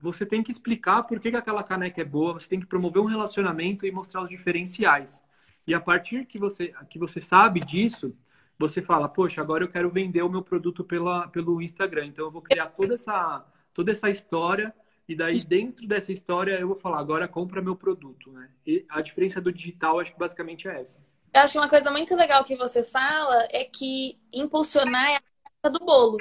você 0.00 0.24
tem 0.24 0.42
que 0.42 0.50
explicar 0.50 1.02
por 1.04 1.18
que, 1.20 1.30
que 1.30 1.36
aquela 1.36 1.62
caneca 1.62 2.00
é 2.00 2.04
boa, 2.04 2.34
você 2.34 2.48
tem 2.48 2.60
que 2.60 2.66
promover 2.66 3.02
um 3.02 3.06
relacionamento 3.06 3.86
e 3.86 3.90
mostrar 3.90 4.22
os 4.22 4.28
diferenciais. 4.28 5.22
E 5.66 5.74
a 5.74 5.80
partir 5.80 6.26
que 6.26 6.38
você, 6.38 6.74
que 6.90 6.98
você 6.98 7.20
sabe 7.20 7.60
disso, 7.60 8.14
você 8.58 8.82
fala, 8.82 9.08
poxa, 9.08 9.40
agora 9.40 9.64
eu 9.64 9.68
quero 9.68 9.90
vender 9.90 10.22
o 10.22 10.28
meu 10.28 10.42
produto 10.42 10.84
pela, 10.84 11.28
pelo 11.28 11.60
Instagram. 11.60 12.06
Então 12.06 12.26
eu 12.26 12.30
vou 12.30 12.42
criar 12.42 12.66
toda 12.66 12.94
essa, 12.94 13.44
toda 13.72 13.90
essa 13.90 14.10
história 14.10 14.74
e 15.08 15.14
daí 15.14 15.44
dentro 15.44 15.86
dessa 15.86 16.12
história 16.12 16.58
eu 16.58 16.68
vou 16.68 16.76
falar, 16.76 16.98
agora 16.98 17.28
compra 17.28 17.60
meu 17.60 17.76
produto, 17.76 18.30
né? 18.32 18.48
E 18.66 18.84
a 18.88 19.00
diferença 19.02 19.40
do 19.40 19.52
digital 19.52 20.00
acho 20.00 20.12
que 20.12 20.18
basicamente 20.18 20.68
é 20.68 20.80
essa. 20.80 21.00
Eu 21.32 21.42
acho 21.42 21.58
uma 21.58 21.68
coisa 21.68 21.90
muito 21.90 22.14
legal 22.14 22.44
que 22.44 22.56
você 22.56 22.84
fala 22.84 23.46
é 23.50 23.64
que 23.64 24.18
impulsionar 24.32 25.10
é 25.10 25.18
a 25.62 25.68
do 25.68 25.80
bolo, 25.80 26.18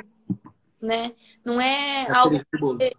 né? 0.82 1.14
Não 1.46 1.62
é, 1.62 2.04
é 2.04 2.12
algo 2.12 2.40
que 2.40 2.94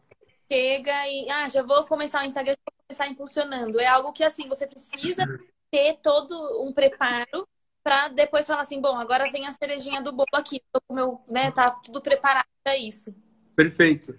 chega 0.50 1.08
e 1.08 1.30
ah, 1.30 1.48
já 1.48 1.62
vou 1.62 1.84
começar 1.84 2.22
o 2.22 2.26
Instagram, 2.26 2.52
já 2.52 2.72
vou 2.72 2.84
começar 2.88 3.06
impulsionando. 3.10 3.80
É 3.80 3.86
algo 3.86 4.12
que 4.12 4.22
assim, 4.22 4.48
você 4.48 4.66
precisa 4.66 5.26
ter 5.70 5.98
todo 6.02 6.62
um 6.62 6.72
preparo 6.72 7.46
para 7.82 8.08
depois 8.08 8.46
falar 8.46 8.62
assim, 8.62 8.80
bom, 8.80 8.96
agora 8.96 9.30
vem 9.30 9.46
a 9.46 9.52
cerejinha 9.52 10.02
do 10.02 10.12
bolo 10.12 10.26
aqui, 10.32 10.60
tô 10.72 10.80
com 10.88 10.94
meu, 10.94 11.20
né, 11.28 11.50
tá 11.50 11.70
tudo 11.70 12.00
preparado 12.00 12.46
para 12.62 12.78
isso. 12.78 13.14
Perfeito. 13.54 14.18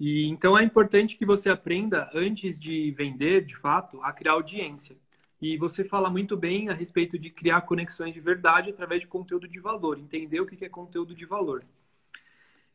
E 0.00 0.26
então 0.26 0.58
é 0.58 0.64
importante 0.64 1.16
que 1.16 1.24
você 1.24 1.48
aprenda 1.48 2.10
antes 2.14 2.58
de 2.58 2.90
vender, 2.92 3.44
de 3.44 3.56
fato, 3.56 4.02
a 4.02 4.12
criar 4.12 4.32
audiência. 4.32 4.96
E 5.40 5.56
você 5.56 5.84
fala 5.84 6.10
muito 6.10 6.36
bem 6.36 6.68
a 6.68 6.74
respeito 6.74 7.16
de 7.16 7.30
criar 7.30 7.60
conexões 7.62 8.12
de 8.12 8.20
verdade 8.20 8.70
através 8.70 9.00
de 9.00 9.06
conteúdo 9.06 9.46
de 9.46 9.60
valor, 9.60 9.98
entender 9.98 10.40
o 10.40 10.46
que 10.46 10.64
é 10.64 10.68
conteúdo 10.68 11.14
de 11.14 11.24
valor. 11.24 11.64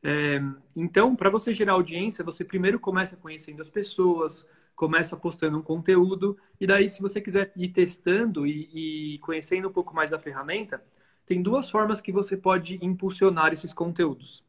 É, 0.04 0.42
então, 0.76 1.16
para 1.16 1.30
você 1.30 1.54
gerar 1.54 1.74
audiência, 1.74 2.24
você 2.24 2.44
primeiro 2.44 2.78
começa 2.78 3.16
conhecendo 3.16 3.62
as 3.62 3.70
pessoas, 3.70 4.46
começa 4.76 5.16
postando 5.16 5.58
um 5.58 5.62
conteúdo, 5.62 6.38
e 6.60 6.68
daí, 6.68 6.90
se 6.90 7.02
você 7.02 7.22
quiser 7.22 7.54
ir 7.56 7.70
testando 7.70 8.46
e, 8.46 9.14
e 9.16 9.20
conhecendo 9.20 9.70
um 9.70 9.72
pouco 9.72 9.96
mais 9.96 10.10
da 10.12 10.20
ferramenta, 10.20 10.84
tem 11.26 11.42
duas 11.42 11.70
formas 11.70 12.02
que 12.02 12.12
você 12.12 12.36
pode 12.36 12.78
impulsionar 12.82 13.54
esses 13.54 13.74
conteúdos. 13.74 14.44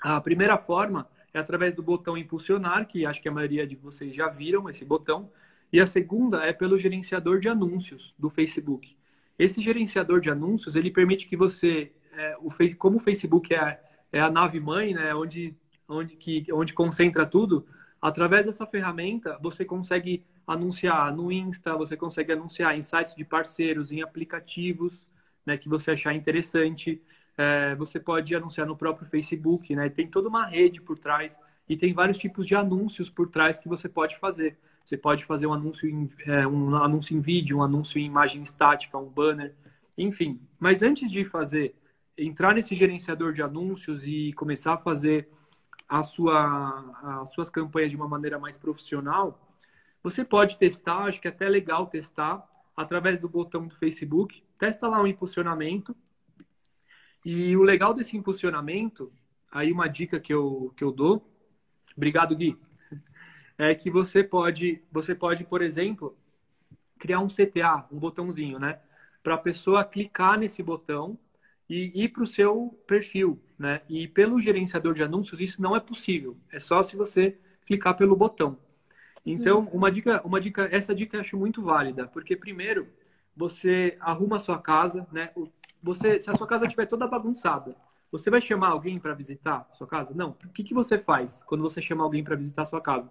A 0.00 0.20
primeira 0.20 0.58
forma 0.58 1.08
é 1.32 1.38
através 1.38 1.74
do 1.74 1.82
botão 1.82 2.16
impulsionar, 2.16 2.86
que 2.86 3.06
acho 3.06 3.22
que 3.22 3.28
a 3.28 3.32
maioria 3.32 3.66
de 3.66 3.74
vocês 3.74 4.14
já 4.14 4.28
viram 4.28 4.68
esse 4.68 4.84
botão, 4.84 5.30
e 5.72 5.80
a 5.80 5.86
segunda 5.86 6.44
é 6.44 6.52
pelo 6.52 6.78
gerenciador 6.78 7.40
de 7.40 7.48
anúncios 7.48 8.14
do 8.18 8.28
Facebook. 8.28 8.96
Esse 9.38 9.60
gerenciador 9.60 10.20
de 10.20 10.30
anúncios, 10.30 10.76
ele 10.76 10.90
permite 10.90 11.26
que 11.26 11.36
você, 11.36 11.92
é, 12.12 12.36
o, 12.38 12.50
como 12.76 12.96
o 12.96 13.00
Facebook 13.00 13.54
é, 13.54 13.80
é 14.12 14.20
a 14.20 14.30
nave 14.30 14.60
mãe, 14.60 14.94
né, 14.94 15.14
onde, 15.14 15.54
onde, 15.88 16.16
que, 16.16 16.44
onde 16.52 16.72
concentra 16.72 17.26
tudo, 17.26 17.66
através 18.00 18.46
dessa 18.46 18.66
ferramenta 18.66 19.38
você 19.40 19.64
consegue 19.64 20.22
anunciar 20.46 21.14
no 21.14 21.30
Insta, 21.30 21.76
você 21.76 21.96
consegue 21.96 22.32
anunciar 22.32 22.76
em 22.76 22.82
sites 22.82 23.14
de 23.14 23.24
parceiros, 23.24 23.92
em 23.92 24.00
aplicativos 24.00 25.06
né, 25.48 25.56
que 25.56 25.68
você 25.68 25.92
achar 25.92 26.14
interessante. 26.14 27.00
É, 27.36 27.74
você 27.76 27.98
pode 27.98 28.34
anunciar 28.34 28.66
no 28.66 28.76
próprio 28.76 29.08
Facebook, 29.08 29.74
né? 29.74 29.88
Tem 29.88 30.08
toda 30.08 30.28
uma 30.28 30.44
rede 30.44 30.80
por 30.80 30.98
trás 30.98 31.38
e 31.68 31.76
tem 31.76 31.94
vários 31.94 32.18
tipos 32.18 32.46
de 32.46 32.54
anúncios 32.54 33.08
por 33.08 33.28
trás 33.28 33.58
que 33.58 33.68
você 33.68 33.88
pode 33.88 34.18
fazer. 34.18 34.58
Você 34.84 34.96
pode 34.96 35.24
fazer 35.24 35.46
um 35.46 35.52
anúncio 35.52 35.88
em, 35.88 36.10
é, 36.26 36.46
um 36.46 36.74
anúncio 36.76 37.16
em 37.16 37.20
vídeo, 37.20 37.58
um 37.58 37.62
anúncio 37.62 37.98
em 37.98 38.06
imagem 38.06 38.42
estática, 38.42 38.98
um 38.98 39.08
banner, 39.08 39.54
enfim. 39.96 40.40
Mas 40.58 40.82
antes 40.82 41.10
de 41.10 41.24
fazer, 41.24 41.74
entrar 42.18 42.54
nesse 42.54 42.74
gerenciador 42.74 43.32
de 43.32 43.42
anúncios 43.42 44.02
e 44.04 44.32
começar 44.32 44.74
a 44.74 44.78
fazer 44.78 45.28
a 45.88 46.02
sua, 46.02 47.22
as 47.22 47.30
suas 47.30 47.48
campanhas 47.48 47.90
de 47.90 47.96
uma 47.96 48.08
maneira 48.08 48.38
mais 48.38 48.56
profissional, 48.56 49.40
você 50.02 50.24
pode 50.24 50.58
testar, 50.58 51.04
acho 51.04 51.20
que 51.20 51.28
é 51.28 51.30
até 51.30 51.48
legal 51.48 51.86
testar, 51.86 52.46
através 52.76 53.18
do 53.18 53.28
botão 53.28 53.66
do 53.66 53.74
Facebook. 53.76 54.42
Testa 54.58 54.86
lá 54.86 55.00
um 55.00 55.06
impulsionamento. 55.06 55.96
E 57.24 57.56
o 57.56 57.62
legal 57.62 57.92
desse 57.94 58.16
impulsionamento, 58.16 59.12
aí 59.50 59.72
uma 59.72 59.88
dica 59.88 60.20
que 60.20 60.32
eu, 60.32 60.72
que 60.76 60.84
eu 60.84 60.92
dou. 60.92 61.28
Obrigado, 61.96 62.36
Gui 62.36 62.56
é 63.58 63.74
que 63.74 63.90
você 63.90 64.22
pode, 64.22 64.82
você 64.92 65.14
pode, 65.14 65.44
por 65.44 65.62
exemplo, 65.62 66.16
criar 66.98 67.20
um 67.20 67.28
CTA, 67.28 67.86
um 67.90 67.98
botãozinho, 67.98 68.58
né? 68.58 68.80
Para 69.22 69.34
a 69.34 69.38
pessoa 69.38 69.84
clicar 69.84 70.38
nesse 70.38 70.62
botão 70.62 71.18
e 71.68 72.04
ir 72.04 72.08
para 72.08 72.22
o 72.22 72.26
seu 72.26 72.78
perfil, 72.86 73.38
né? 73.58 73.82
E 73.88 74.08
pelo 74.08 74.40
gerenciador 74.40 74.94
de 74.94 75.02
anúncios 75.02 75.40
isso 75.40 75.60
não 75.60 75.76
é 75.76 75.80
possível. 75.80 76.36
É 76.50 76.58
só 76.58 76.82
se 76.82 76.96
você 76.96 77.36
clicar 77.66 77.94
pelo 77.96 78.16
botão. 78.16 78.58
Então, 79.24 79.60
uhum. 79.60 79.68
uma 79.72 79.90
dica, 79.90 80.22
uma 80.24 80.40
dica, 80.40 80.68
essa 80.72 80.94
dica 80.94 81.16
eu 81.16 81.20
acho 81.20 81.36
muito 81.36 81.62
válida, 81.62 82.06
porque 82.06 82.34
primeiro 82.34 82.88
você 83.36 83.96
arruma 84.00 84.36
a 84.36 84.40
sua 84.40 84.58
casa, 84.58 85.06
né? 85.12 85.30
Você, 85.82 86.18
se 86.18 86.30
a 86.30 86.34
sua 86.34 86.46
casa 86.46 86.64
estiver 86.64 86.86
toda 86.86 87.06
bagunçada, 87.06 87.76
você 88.10 88.30
vai 88.30 88.40
chamar 88.40 88.68
alguém 88.68 88.98
para 88.98 89.14
visitar 89.14 89.66
a 89.70 89.74
sua 89.74 89.86
casa? 89.86 90.12
Não. 90.14 90.30
O 90.30 90.48
que, 90.48 90.64
que 90.64 90.74
você 90.74 90.98
faz 90.98 91.42
quando 91.44 91.62
você 91.62 91.82
chama 91.82 92.02
alguém 92.02 92.24
para 92.24 92.34
visitar 92.34 92.62
a 92.62 92.64
sua 92.64 92.80
casa? 92.80 93.10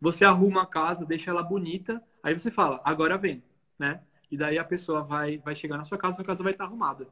Você 0.00 0.24
arruma 0.24 0.62
a 0.62 0.66
casa, 0.66 1.04
deixa 1.04 1.30
ela 1.30 1.42
bonita, 1.42 2.02
aí 2.22 2.32
você 2.32 2.50
fala, 2.50 2.80
agora 2.84 3.18
vem, 3.18 3.42
né? 3.78 4.00
E 4.30 4.36
daí 4.36 4.58
a 4.58 4.64
pessoa 4.64 5.02
vai, 5.02 5.38
vai 5.38 5.54
chegar 5.54 5.76
na 5.76 5.84
sua 5.84 5.98
casa, 5.98 6.16
sua 6.16 6.24
casa 6.24 6.42
vai 6.42 6.52
estar 6.52 6.64
arrumada. 6.64 7.06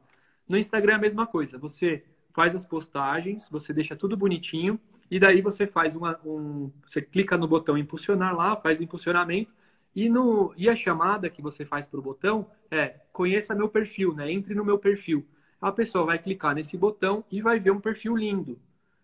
No 0.47 0.57
Instagram 0.57 0.93
é 0.93 0.95
a 0.95 0.99
mesma 0.99 1.25
coisa. 1.25 1.57
Você 1.57 2.03
faz 2.33 2.55
as 2.55 2.65
postagens, 2.65 3.47
você 3.49 3.73
deixa 3.73 3.95
tudo 3.95 4.17
bonitinho, 4.17 4.79
e 5.09 5.19
daí 5.19 5.41
você 5.41 5.65
faz 5.65 5.95
uma, 5.95 6.19
um. 6.25 6.71
Você 6.85 7.01
clica 7.01 7.37
no 7.37 7.47
botão 7.47 7.77
impulsionar 7.77 8.35
lá, 8.35 8.55
faz 8.55 8.79
o 8.79 8.83
impulsionamento, 8.83 9.51
e, 9.95 10.09
no, 10.09 10.53
e 10.57 10.67
a 10.69 10.75
chamada 10.75 11.29
que 11.29 11.41
você 11.41 11.63
faz 11.63 11.85
para 11.85 11.99
o 11.99 12.03
botão 12.03 12.47
é 12.69 12.95
conheça 13.13 13.55
meu 13.55 13.69
perfil, 13.69 14.13
né? 14.13 14.31
Entre 14.31 14.53
no 14.53 14.65
meu 14.65 14.77
perfil. 14.77 15.25
A 15.61 15.71
pessoa 15.71 16.05
vai 16.05 16.19
clicar 16.19 16.53
nesse 16.53 16.77
botão 16.77 17.23
e 17.31 17.41
vai 17.41 17.59
ver 17.59 17.71
um 17.71 17.79
perfil 17.79 18.15
lindo. 18.15 18.59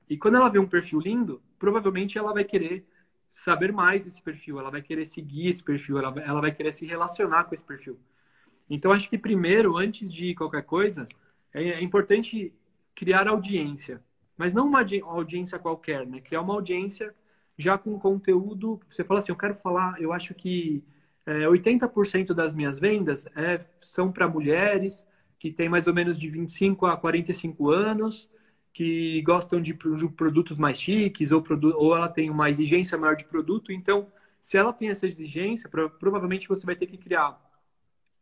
E 0.10 0.18
quando 0.18 0.36
ela 0.36 0.50
vê 0.50 0.60
um 0.60 0.68
perfil 0.68 1.00
lindo, 1.00 1.42
provavelmente 1.58 2.18
ela 2.18 2.34
vai 2.34 2.44
querer 2.44 2.86
saber 3.32 3.72
mais 3.72 4.04
desse 4.04 4.22
perfil, 4.22 4.60
ela 4.60 4.70
vai 4.70 4.82
querer 4.82 5.06
seguir 5.06 5.48
esse 5.48 5.64
perfil, 5.64 5.98
ela 5.98 6.14
ela 6.20 6.42
vai 6.42 6.52
querer 6.52 6.74
se 6.74 6.86
relacionar 6.86 7.46
com 7.46 7.56
esse 7.56 7.64
perfil. 7.64 7.98
Então, 8.70 8.92
acho 8.92 9.10
que 9.10 9.18
primeiro, 9.18 9.78
antes 9.78 10.12
de 10.12 10.36
qualquer 10.36 10.64
coisa, 10.64 11.08
é, 11.54 11.64
é 11.70 11.84
importante 11.84 12.54
criar 12.96 13.28
audiência. 13.28 14.02
Mas 14.38 14.54
não 14.54 14.68
uma 14.68 14.84
audiência 15.04 15.60
qualquer, 15.60 16.06
né? 16.08 16.20
Criar 16.22 16.42
uma 16.42 16.54
audiência 16.54 17.14
já 17.58 17.78
com 17.78 17.98
conteúdo. 18.00 18.80
Você 18.90 19.04
fala 19.04 19.20
assim, 19.20 19.32
eu 19.32 19.36
quero 19.38 19.56
falar, 19.56 20.02
eu 20.02 20.12
acho 20.12 20.34
que 20.34 20.84
é, 21.26 21.48
80% 21.48 22.34
das 22.34 22.54
minhas 22.54 22.80
vendas 22.80 23.26
é, 23.36 23.64
são 23.82 24.12
para 24.12 24.28
mulheres 24.28 25.06
que 25.38 25.52
têm 25.52 25.70
mais 25.70 25.88
ou 25.88 25.94
menos 25.94 26.18
de 26.20 26.30
25 26.30 26.86
a 26.86 26.98
45 26.98 27.70
anos 27.70 28.30
que 28.74 29.22
gostam 29.24 29.62
de 29.62 29.74
produtos 29.74 30.58
mais 30.58 30.80
chiques 30.80 31.32
ou, 31.32 31.44
ou 31.76 31.96
ela 31.96 32.08
tem 32.08 32.30
uma 32.30 32.50
exigência 32.50 32.98
maior 32.98 33.16
de 33.16 33.26
produto. 33.26 33.72
Então, 33.72 34.08
se 34.42 34.58
ela 34.58 34.74
tem 34.74 34.90
essa 34.90 35.06
exigência, 35.06 35.70
provavelmente 35.70 36.48
você 36.48 36.66
vai 36.66 36.76
ter 36.76 36.88
que 36.88 36.98
criar 36.98 37.32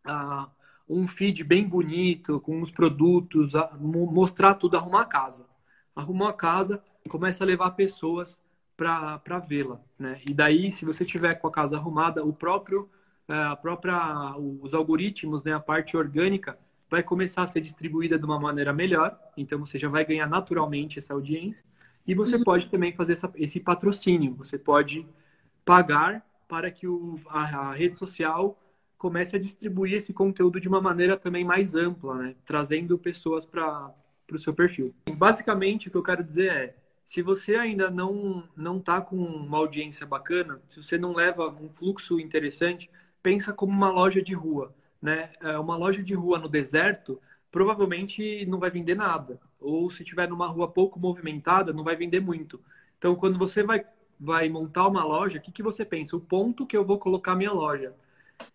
uh, 0.05 0.49
um 0.89 1.07
feed 1.07 1.43
bem 1.43 1.67
bonito, 1.67 2.39
com 2.39 2.61
os 2.61 2.71
produtos, 2.71 3.53
mostrar 3.79 4.55
tudo, 4.55 4.75
arrumar 4.75 5.01
a 5.01 5.05
casa. 5.05 5.45
Arrumou 5.95 6.27
a 6.27 6.33
casa, 6.33 6.81
começa 7.07 7.43
a 7.43 7.47
levar 7.47 7.71
pessoas 7.71 8.37
para 8.75 9.39
vê-la. 9.47 9.79
Né? 9.97 10.21
E 10.27 10.33
daí, 10.33 10.71
se 10.71 10.85
você 10.85 11.05
tiver 11.05 11.35
com 11.35 11.47
a 11.47 11.51
casa 11.51 11.75
arrumada, 11.75 12.23
o 12.23 12.33
próprio, 12.33 12.89
uh, 13.27 13.51
a 13.51 13.55
própria, 13.55 14.35
os 14.37 14.73
algoritmos, 14.73 15.43
né, 15.43 15.53
a 15.53 15.59
parte 15.59 15.95
orgânica, 15.95 16.57
vai 16.89 17.03
começar 17.03 17.43
a 17.43 17.47
ser 17.47 17.61
distribuída 17.61 18.17
de 18.17 18.25
uma 18.25 18.39
maneira 18.39 18.73
melhor, 18.73 19.17
então 19.37 19.59
você 19.59 19.77
já 19.77 19.87
vai 19.87 20.03
ganhar 20.03 20.27
naturalmente 20.27 20.97
essa 20.97 21.13
audiência. 21.13 21.63
E 22.07 22.15
você 22.15 22.37
uhum. 22.37 22.43
pode 22.43 22.67
também 22.67 22.93
fazer 22.93 23.13
essa, 23.13 23.31
esse 23.35 23.59
patrocínio, 23.59 24.33
você 24.33 24.57
pode 24.57 25.05
pagar 25.63 26.25
para 26.47 26.71
que 26.71 26.87
o, 26.87 27.19
a, 27.27 27.43
a, 27.43 27.73
rede 27.73 27.95
social 27.95 28.59
comece 28.99 29.35
a 29.35 29.39
distribuir 29.39 29.95
esse 29.95 30.13
conteúdo 30.13 30.59
de 30.59 30.67
uma 30.67 30.79
maneira 30.79 31.17
também 31.17 31.43
mais 31.43 31.73
ampla, 31.73 32.15
né? 32.15 32.35
trazendo 32.45 32.99
pessoas 32.99 33.43
para 33.43 33.91
o 34.31 34.37
seu 34.37 34.53
perfil. 34.53 34.93
Basicamente, 35.11 35.87
o 35.87 35.91
que 35.91 35.97
eu 35.97 36.03
quero 36.03 36.23
dizer 36.23 36.51
é, 36.51 36.75
se 37.03 37.23
você 37.23 37.55
ainda 37.55 37.89
não 37.89 38.47
não 38.55 38.77
está 38.77 39.01
com 39.01 39.15
uma 39.15 39.57
audiência 39.57 40.05
bacana, 40.05 40.61
se 40.67 40.83
você 40.83 40.99
não 40.99 41.13
leva 41.13 41.49
um 41.49 41.69
fluxo 41.69 42.19
interessante, 42.19 42.87
pensa 43.23 43.51
como 43.51 43.73
uma 43.73 43.89
loja 43.89 44.21
de 44.21 44.35
rua 44.35 44.71
né, 45.01 45.31
é, 45.41 45.57
uma 45.57 45.75
loja 45.75 46.03
de 46.03 46.13
rua 46.13 46.37
no 46.37 46.49
deserto 46.49 47.19
provavelmente 47.51 48.45
não 48.45 48.59
vai 48.59 48.69
vender 48.69 48.95
nada. 48.95 49.39
Ou 49.59 49.89
se 49.89 50.03
tiver 50.03 50.29
numa 50.29 50.47
rua 50.47 50.67
pouco 50.67 50.99
movimentada, 50.99 51.73
não 51.73 51.83
vai 51.83 51.95
vender 51.95 52.19
muito. 52.19 52.59
Então, 52.97 53.15
quando 53.15 53.39
você 53.39 53.63
vai, 53.63 53.83
vai 54.19 54.47
montar 54.49 54.87
uma 54.87 55.03
loja, 55.03 55.39
o 55.39 55.41
que, 55.41 55.51
que 55.51 55.63
você 55.63 55.83
pensa? 55.83 56.15
O 56.15 56.21
ponto 56.21 56.65
que 56.65 56.77
eu 56.77 56.85
vou 56.85 56.99
colocar 56.99 57.35
minha 57.35 57.51
loja. 57.51 57.93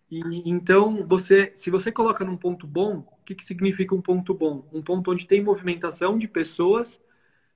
E, 0.09 0.49
então, 0.49 1.05
você, 1.07 1.51
se 1.55 1.69
você 1.69 1.91
coloca 1.91 2.23
num 2.23 2.37
ponto 2.37 2.67
bom, 2.67 2.99
o 2.99 3.23
que, 3.25 3.35
que 3.35 3.45
significa 3.45 3.95
um 3.95 4.01
ponto 4.01 4.33
bom? 4.33 4.67
Um 4.71 4.81
ponto 4.81 5.11
onde 5.11 5.25
tem 5.25 5.43
movimentação 5.43 6.17
de 6.17 6.27
pessoas 6.27 7.01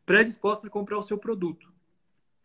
predispostas 0.06 0.66
a 0.66 0.72
comprar 0.72 0.98
o 0.98 1.04
seu 1.04 1.18
produto. 1.18 1.72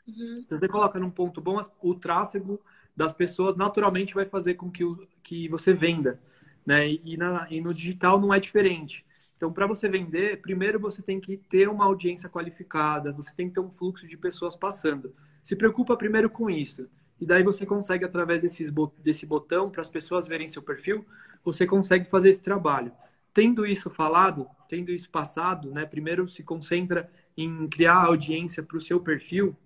Uhum. 0.06 0.44
Se 0.46 0.58
você 0.58 0.68
coloca 0.68 0.98
num 0.98 1.10
ponto 1.10 1.40
bom, 1.40 1.58
o 1.80 1.94
tráfego 1.94 2.60
das 2.94 3.14
pessoas 3.14 3.56
naturalmente 3.56 4.14
vai 4.14 4.26
fazer 4.26 4.54
com 4.54 4.70
que, 4.70 4.84
o, 4.84 5.06
que 5.22 5.48
você 5.48 5.72
venda. 5.72 6.20
Né? 6.64 6.90
E, 6.92 7.16
na, 7.16 7.46
e 7.50 7.60
no 7.60 7.72
digital 7.72 8.20
não 8.20 8.32
é 8.32 8.38
diferente. 8.38 9.04
Então, 9.36 9.52
para 9.52 9.66
você 9.66 9.88
vender, 9.88 10.40
primeiro 10.40 10.78
você 10.78 11.02
tem 11.02 11.20
que 11.20 11.36
ter 11.36 11.68
uma 11.68 11.84
audiência 11.84 12.28
qualificada, 12.28 13.12
você 13.12 13.32
tem 13.34 13.48
que 13.48 13.54
ter 13.54 13.60
um 13.60 13.70
fluxo 13.70 14.06
de 14.06 14.16
pessoas 14.16 14.54
passando. 14.54 15.14
Se 15.42 15.56
preocupa 15.56 15.96
primeiro 15.96 16.30
com 16.30 16.48
isso. 16.48 16.88
E 17.20 17.26
daí 17.26 17.42
você 17.42 17.64
consegue, 17.64 18.04
através 18.04 18.42
desses, 18.42 18.72
desse 18.98 19.24
botão, 19.24 19.70
para 19.70 19.80
as 19.80 19.88
pessoas 19.88 20.26
verem 20.26 20.48
seu 20.48 20.62
perfil, 20.62 21.06
você 21.44 21.66
consegue 21.66 22.08
fazer 22.10 22.30
esse 22.30 22.42
trabalho. 22.42 22.92
Tendo 23.32 23.66
isso 23.66 23.90
falado, 23.90 24.48
tendo 24.68 24.90
isso 24.90 25.08
passado, 25.10 25.70
né, 25.70 25.86
primeiro 25.86 26.28
se 26.28 26.42
concentra 26.42 27.10
em 27.36 27.68
criar 27.68 28.04
audiência 28.04 28.62
para 28.62 28.76
o 28.76 28.80
seu 28.80 29.00
perfil. 29.00 29.56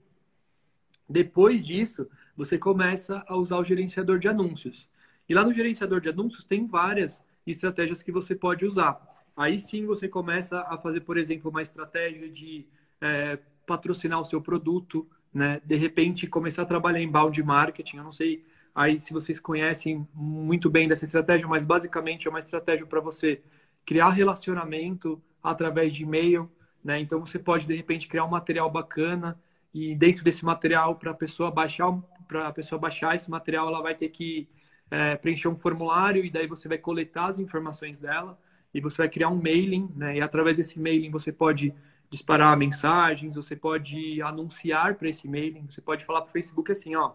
Depois 1.08 1.64
disso, 1.64 2.08
você 2.36 2.58
começa 2.58 3.24
a 3.26 3.36
usar 3.36 3.58
o 3.58 3.64
gerenciador 3.64 4.18
de 4.18 4.28
anúncios. 4.28 4.88
E 5.28 5.34
lá 5.34 5.44
no 5.44 5.52
gerenciador 5.52 6.00
de 6.00 6.08
anúncios 6.08 6.44
tem 6.44 6.66
várias 6.66 7.24
estratégias 7.46 8.02
que 8.02 8.12
você 8.12 8.34
pode 8.34 8.64
usar. 8.64 8.98
Aí 9.36 9.58
sim 9.60 9.86
você 9.86 10.08
começa 10.08 10.60
a 10.62 10.76
fazer, 10.78 11.00
por 11.00 11.16
exemplo, 11.16 11.50
uma 11.50 11.62
estratégia 11.62 12.28
de 12.28 12.66
é, 13.00 13.38
patrocinar 13.66 14.20
o 14.20 14.24
seu 14.24 14.40
produto, 14.40 15.06
né? 15.38 15.60
De 15.64 15.76
repente 15.76 16.26
começar 16.26 16.62
a 16.62 16.66
trabalhar 16.66 17.00
em 17.00 17.10
balde 17.10 17.42
marketing. 17.42 17.98
Eu 17.98 18.04
não 18.04 18.12
sei 18.12 18.44
aí 18.74 18.98
se 18.98 19.12
vocês 19.12 19.40
conhecem 19.40 20.06
muito 20.12 20.68
bem 20.68 20.88
dessa 20.88 21.04
estratégia, 21.04 21.46
mas 21.46 21.64
basicamente 21.64 22.26
é 22.26 22.30
uma 22.30 22.40
estratégia 22.40 22.84
para 22.84 23.00
você 23.00 23.40
criar 23.86 24.10
relacionamento 24.10 25.22
através 25.42 25.92
de 25.92 26.02
e-mail, 26.02 26.50
né? 26.84 27.00
Então 27.00 27.20
você 27.20 27.38
pode 27.38 27.66
de 27.66 27.74
repente 27.74 28.08
criar 28.08 28.24
um 28.24 28.28
material 28.28 28.70
bacana 28.70 29.38
e 29.72 29.94
dentro 29.94 30.24
desse 30.24 30.44
material 30.44 30.96
para 30.96 31.12
a 31.12 31.14
pessoa 31.14 31.50
baixar 31.50 31.96
para 32.26 32.48
a 32.48 32.52
pessoa 32.52 32.78
baixar 32.78 33.14
esse 33.14 33.30
material 33.30 33.68
ela 33.68 33.80
vai 33.80 33.94
ter 33.94 34.08
que 34.10 34.48
é, 34.90 35.16
preencher 35.16 35.48
um 35.48 35.56
formulário 35.56 36.24
e 36.24 36.30
daí 36.30 36.46
você 36.46 36.68
vai 36.68 36.78
coletar 36.78 37.28
as 37.28 37.38
informações 37.38 37.98
dela 37.98 38.38
e 38.74 38.80
você 38.80 38.98
vai 38.98 39.08
criar 39.08 39.28
um 39.28 39.40
mailing, 39.40 39.88
né? 39.96 40.16
E 40.16 40.20
através 40.20 40.56
desse 40.56 40.78
mailing 40.80 41.10
você 41.10 41.32
pode 41.32 41.72
disparar 42.10 42.56
mensagens, 42.56 43.34
você 43.34 43.54
pode 43.54 44.20
anunciar 44.22 44.94
para 44.96 45.08
esse 45.08 45.28
mailing, 45.28 45.66
você 45.70 45.80
pode 45.80 46.04
falar 46.04 46.22
para 46.22 46.30
o 46.30 46.32
Facebook 46.32 46.72
assim, 46.72 46.96
ó, 46.96 47.12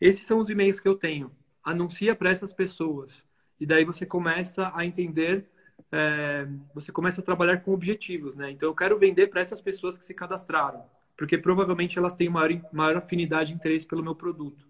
esses 0.00 0.26
são 0.26 0.38
os 0.38 0.48
e-mails 0.48 0.80
que 0.80 0.88
eu 0.88 0.94
tenho, 0.94 1.30
anuncia 1.62 2.14
para 2.14 2.30
essas 2.30 2.52
pessoas. 2.52 3.24
E 3.58 3.66
daí 3.66 3.84
você 3.84 4.06
começa 4.06 4.72
a 4.74 4.84
entender, 4.86 5.46
é, 5.92 6.46
você 6.74 6.90
começa 6.92 7.20
a 7.20 7.24
trabalhar 7.24 7.58
com 7.58 7.72
objetivos, 7.72 8.34
né? 8.36 8.50
Então 8.50 8.68
eu 8.68 8.74
quero 8.74 8.98
vender 8.98 9.28
para 9.28 9.40
essas 9.42 9.60
pessoas 9.60 9.98
que 9.98 10.04
se 10.06 10.14
cadastraram, 10.14 10.84
porque 11.16 11.36
provavelmente 11.36 11.98
elas 11.98 12.14
têm 12.14 12.28
maior, 12.30 12.50
maior 12.72 12.96
afinidade 12.96 13.52
e 13.52 13.56
interesse 13.56 13.86
pelo 13.86 14.02
meu 14.02 14.14
produto. 14.14 14.66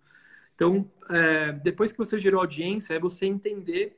Então, 0.55 0.91
é, 1.09 1.53
depois 1.53 1.93
que 1.93 1.99
você 1.99 2.19
gerou 2.21 2.41
audiência, 2.41 2.95
é 2.95 2.99
você 2.99 3.27
entender 3.27 3.97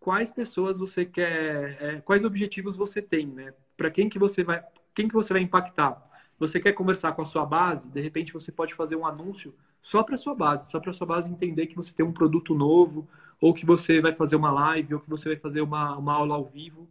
quais 0.00 0.30
pessoas 0.30 0.78
você 0.78 1.04
quer, 1.04 1.76
é, 1.82 2.00
quais 2.00 2.24
objetivos 2.24 2.76
você 2.76 3.02
tem, 3.02 3.26
né? 3.26 3.52
Para 3.78 3.92
quem 3.92 4.08
que 4.08 4.18
você 4.18 4.42
vai, 4.42 4.60
quem 4.92 5.06
que 5.06 5.14
você 5.14 5.32
vai 5.32 5.40
impactar? 5.40 6.04
Você 6.36 6.58
quer 6.58 6.72
conversar 6.72 7.12
com 7.12 7.22
a 7.22 7.24
sua 7.24 7.46
base? 7.46 7.88
De 7.88 8.00
repente 8.00 8.32
você 8.32 8.50
pode 8.50 8.74
fazer 8.74 8.96
um 8.96 9.06
anúncio 9.06 9.54
só 9.80 10.02
para 10.02 10.16
sua 10.16 10.34
base, 10.34 10.68
só 10.68 10.80
para 10.80 10.92
sua 10.92 11.06
base 11.06 11.30
entender 11.30 11.68
que 11.68 11.76
você 11.76 11.92
tem 11.92 12.04
um 12.04 12.12
produto 12.12 12.56
novo, 12.56 13.08
ou 13.40 13.54
que 13.54 13.64
você 13.64 14.00
vai 14.00 14.12
fazer 14.12 14.34
uma 14.34 14.50
live, 14.50 14.94
ou 14.94 15.00
que 15.00 15.08
você 15.08 15.28
vai 15.28 15.38
fazer 15.38 15.60
uma, 15.60 15.96
uma 15.96 16.12
aula 16.12 16.34
ao 16.34 16.44
vivo. 16.44 16.88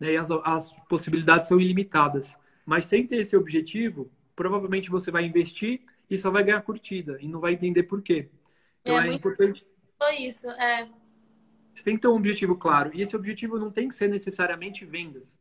Né? 0.00 0.14
E 0.14 0.16
as, 0.16 0.30
as 0.30 0.72
possibilidades 0.88 1.48
são 1.48 1.60
ilimitadas. 1.60 2.34
Mas 2.64 2.86
sem 2.86 3.06
ter 3.06 3.16
esse 3.16 3.36
objetivo, 3.36 4.10
provavelmente 4.34 4.88
você 4.88 5.10
vai 5.10 5.26
investir 5.26 5.82
e 6.08 6.16
só 6.16 6.30
vai 6.30 6.42
ganhar 6.42 6.62
curtida 6.62 7.18
e 7.20 7.28
não 7.28 7.38
vai 7.38 7.52
entender 7.52 7.82
por 7.82 8.00
quê. 8.00 8.30
Então 8.80 8.98
é, 8.98 9.08
é 9.08 9.12
importante. 9.12 9.62
Foi 10.02 10.16
isso, 10.16 10.48
é. 10.52 10.88
Você 11.74 11.84
tem 11.84 11.96
que 11.96 12.00
ter 12.00 12.08
um 12.08 12.16
objetivo 12.16 12.56
claro. 12.56 12.90
E 12.94 13.02
esse 13.02 13.14
objetivo 13.14 13.58
não 13.58 13.70
tem 13.70 13.88
que 13.88 13.94
ser 13.94 14.08
necessariamente 14.08 14.86
vendas. 14.86 15.38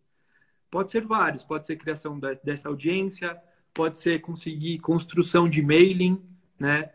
Pode 0.69 0.91
ser 0.91 1.05
vários. 1.05 1.43
Pode 1.43 1.65
ser 1.65 1.75
criação 1.77 2.19
dessa 2.43 2.69
audiência, 2.69 3.39
pode 3.73 3.97
ser 3.97 4.19
conseguir 4.21 4.79
construção 4.79 5.49
de 5.49 5.61
mailing, 5.61 6.21
né? 6.59 6.91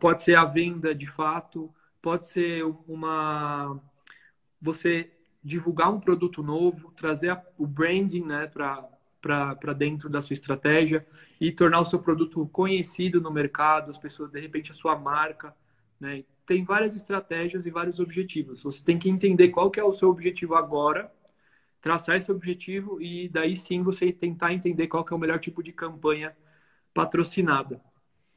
Pode 0.00 0.22
ser 0.22 0.34
a 0.34 0.44
venda 0.44 0.94
de 0.94 1.06
fato, 1.06 1.72
pode 2.00 2.26
ser 2.26 2.64
uma 2.86 3.80
você 4.60 5.10
divulgar 5.42 5.92
um 5.92 6.00
produto 6.00 6.42
novo, 6.42 6.90
trazer 6.92 7.38
o 7.56 7.66
branding, 7.66 8.24
né, 8.24 8.46
para 8.48 9.72
dentro 9.72 10.08
da 10.08 10.20
sua 10.20 10.34
estratégia 10.34 11.06
e 11.40 11.52
tornar 11.52 11.80
o 11.80 11.84
seu 11.84 11.98
produto 11.98 12.46
conhecido 12.48 13.20
no 13.20 13.30
mercado, 13.30 13.90
as 13.90 13.98
pessoas 13.98 14.30
de 14.32 14.40
repente 14.40 14.72
a 14.72 14.74
sua 14.74 14.96
marca, 14.98 15.54
né? 16.00 16.24
tem 16.48 16.64
várias 16.64 16.96
estratégias 16.96 17.66
e 17.66 17.70
vários 17.70 18.00
objetivos. 18.00 18.62
Você 18.62 18.82
tem 18.82 18.98
que 18.98 19.10
entender 19.10 19.48
qual 19.48 19.70
que 19.70 19.78
é 19.78 19.84
o 19.84 19.92
seu 19.92 20.08
objetivo 20.08 20.54
agora, 20.54 21.12
traçar 21.80 22.16
esse 22.16 22.30
objetivo 22.30 23.00
e 23.00 23.28
daí 23.28 23.56
sim 23.56 23.82
você 23.82 24.12
tentar 24.12 24.52
entender 24.52 24.88
qual 24.88 25.06
é 25.10 25.14
o 25.14 25.18
melhor 25.18 25.38
tipo 25.38 25.62
de 25.62 25.72
campanha 25.72 26.36
patrocinada. 26.92 27.80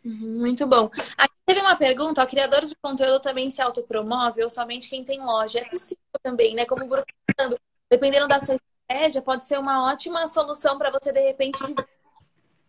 Uhum, 0.03 0.39
muito 0.39 0.65
bom. 0.67 0.89
Aqui 1.17 1.33
teve 1.45 1.61
uma 1.61 1.75
pergunta, 1.75 2.23
o 2.23 2.27
criador 2.27 2.65
de 2.65 2.75
conteúdo 2.81 3.21
também 3.21 3.49
se 3.49 3.61
autopromove 3.61 4.43
ou 4.43 4.49
somente 4.49 4.89
quem 4.89 5.03
tem 5.03 5.23
loja? 5.23 5.59
É 5.59 5.65
possível 5.65 6.03
também, 6.21 6.55
né? 6.55 6.65
Como 6.65 6.83
o 6.83 6.87
Bruno 6.87 7.03
tá 7.05 7.33
falando, 7.37 7.59
dependendo 7.89 8.27
da 8.27 8.39
sua 8.39 8.55
estratégia, 8.55 9.21
pode 9.21 9.45
ser 9.45 9.59
uma 9.59 9.91
ótima 9.91 10.27
solução 10.27 10.77
para 10.77 10.91
você, 10.91 11.11
de 11.11 11.21
repente, 11.21 11.59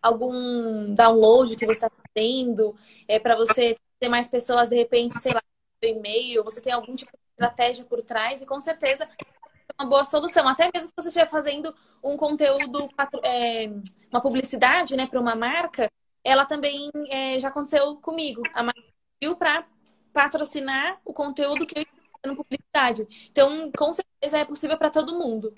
algum 0.01 0.93
download 0.93 1.55
que 1.55 1.65
você 1.65 1.85
está 1.85 1.89
fazendo, 1.89 2.75
é, 3.07 3.19
para 3.19 3.35
você 3.35 3.77
ter 3.99 4.09
mais 4.09 4.27
pessoas, 4.27 4.69
de 4.69 4.75
repente, 4.75 5.17
sei 5.19 5.33
lá, 5.33 5.41
e-mail, 5.81 6.43
você 6.43 6.61
tem 6.61 6.71
algum 6.71 6.95
tipo 6.95 7.11
de 7.11 7.17
estratégia 7.31 7.85
por 7.85 8.01
trás 8.03 8.41
e 8.41 8.45
com 8.45 8.59
certeza 8.61 9.07
uma 9.79 9.89
boa 9.89 10.03
solução. 10.03 10.47
Até 10.47 10.69
mesmo 10.73 10.87
se 10.87 10.93
você 10.95 11.07
estiver 11.07 11.29
fazendo 11.29 11.73
um 12.03 12.17
conteúdo, 12.17 12.89
é, 13.23 13.69
uma 14.11 14.21
publicidade, 14.21 14.95
né, 14.95 15.07
para 15.07 15.19
uma 15.19 15.35
marca, 15.35 15.91
ela 16.23 16.45
também 16.45 16.89
é, 17.09 17.39
já 17.39 17.49
aconteceu 17.49 17.95
comigo. 17.97 18.41
A 18.53 18.63
marca 18.63 18.81
pediu 19.19 19.35
para 19.35 19.65
patrocinar 20.13 20.99
o 21.03 21.13
conteúdo 21.13 21.65
que 21.65 21.79
eu 21.79 21.81
estou 21.81 22.19
fazendo 22.21 22.37
publicidade. 22.37 23.27
Então, 23.31 23.71
com 23.75 23.91
certeza 23.91 24.37
é 24.37 24.45
possível 24.45 24.77
para 24.77 24.89
todo 24.89 25.17
mundo. 25.17 25.53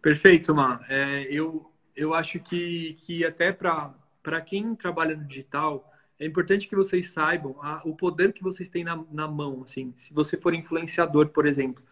Perfeito, 0.00 0.54
Má. 0.54 0.80
É, 0.88 1.28
eu, 1.30 1.70
eu 1.94 2.14
acho 2.14 2.40
que, 2.40 2.94
que 3.00 3.24
até 3.24 3.52
para 3.52 4.40
quem 4.44 4.74
trabalha 4.74 5.14
no 5.14 5.24
digital, 5.24 5.88
é 6.18 6.26
importante 6.26 6.68
que 6.68 6.74
vocês 6.74 7.10
saibam 7.10 7.56
a, 7.62 7.82
o 7.84 7.94
poder 7.94 8.32
que 8.32 8.42
vocês 8.42 8.68
têm 8.68 8.82
na, 8.84 9.04
na 9.10 9.28
mão. 9.28 9.62
Assim, 9.64 9.94
se 9.96 10.12
você 10.12 10.36
for 10.36 10.54
influenciador, 10.54 11.28
por 11.28 11.46
exemplo, 11.46 11.82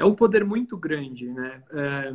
é 0.00 0.04
um 0.04 0.14
poder 0.14 0.46
muito 0.46 0.78
grande, 0.78 1.26
né? 1.26 1.62
É, 1.72 2.14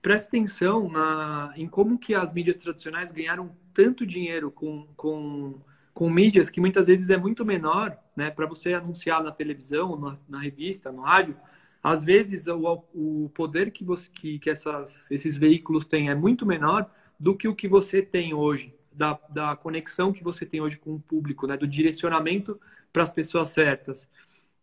preste 0.00 0.28
atenção 0.28 0.88
na, 0.88 1.52
em 1.56 1.66
como 1.66 1.98
que 1.98 2.14
as 2.14 2.32
mídias 2.32 2.54
tradicionais 2.54 3.10
ganharam 3.10 3.50
tanto 3.74 4.06
dinheiro 4.06 4.48
com, 4.48 4.86
com, 4.96 5.60
com 5.92 6.08
mídias 6.08 6.48
que 6.48 6.60
muitas 6.60 6.86
vezes 6.86 7.10
é 7.10 7.16
muito 7.16 7.44
menor, 7.44 7.98
né? 8.14 8.30
Para 8.30 8.46
você 8.46 8.74
anunciar 8.74 9.24
na 9.24 9.32
televisão, 9.32 9.98
na, 9.98 10.16
na, 10.28 10.38
revista, 10.38 10.92
no 10.92 11.02
rádio, 11.02 11.36
às 11.82 12.04
vezes 12.04 12.46
o, 12.46 12.84
o 12.94 13.28
poder 13.34 13.72
que, 13.72 13.82
você, 13.82 14.08
que, 14.10 14.38
que 14.38 14.48
essas, 14.48 15.10
esses 15.10 15.36
veículos 15.36 15.84
têm 15.84 16.10
é 16.10 16.14
muito 16.14 16.46
menor 16.46 16.88
do 17.18 17.34
que 17.34 17.48
o 17.48 17.56
que 17.56 17.66
você 17.66 18.00
tem 18.00 18.32
hoje 18.32 18.72
da, 18.92 19.18
da 19.28 19.56
conexão 19.56 20.12
que 20.12 20.22
você 20.22 20.46
tem 20.46 20.60
hoje 20.60 20.76
com 20.76 20.94
o 20.94 21.00
público, 21.00 21.44
né? 21.48 21.56
Do 21.56 21.66
direcionamento 21.66 22.60
para 22.92 23.02
as 23.02 23.10
pessoas 23.10 23.48
certas. 23.48 24.08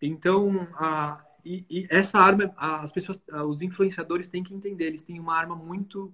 Então, 0.01 0.65
a, 0.75 1.24
e, 1.45 1.65
e, 1.69 1.87
essa 1.89 2.17
arma, 2.17 2.53
as 2.57 2.91
pessoas, 2.91 3.19
os 3.47 3.61
influenciadores 3.61 4.27
têm 4.27 4.43
que 4.43 4.53
entender, 4.53 4.85
eles 4.85 5.03
têm 5.03 5.19
uma 5.19 5.37
arma 5.37 5.55
muito 5.55 6.11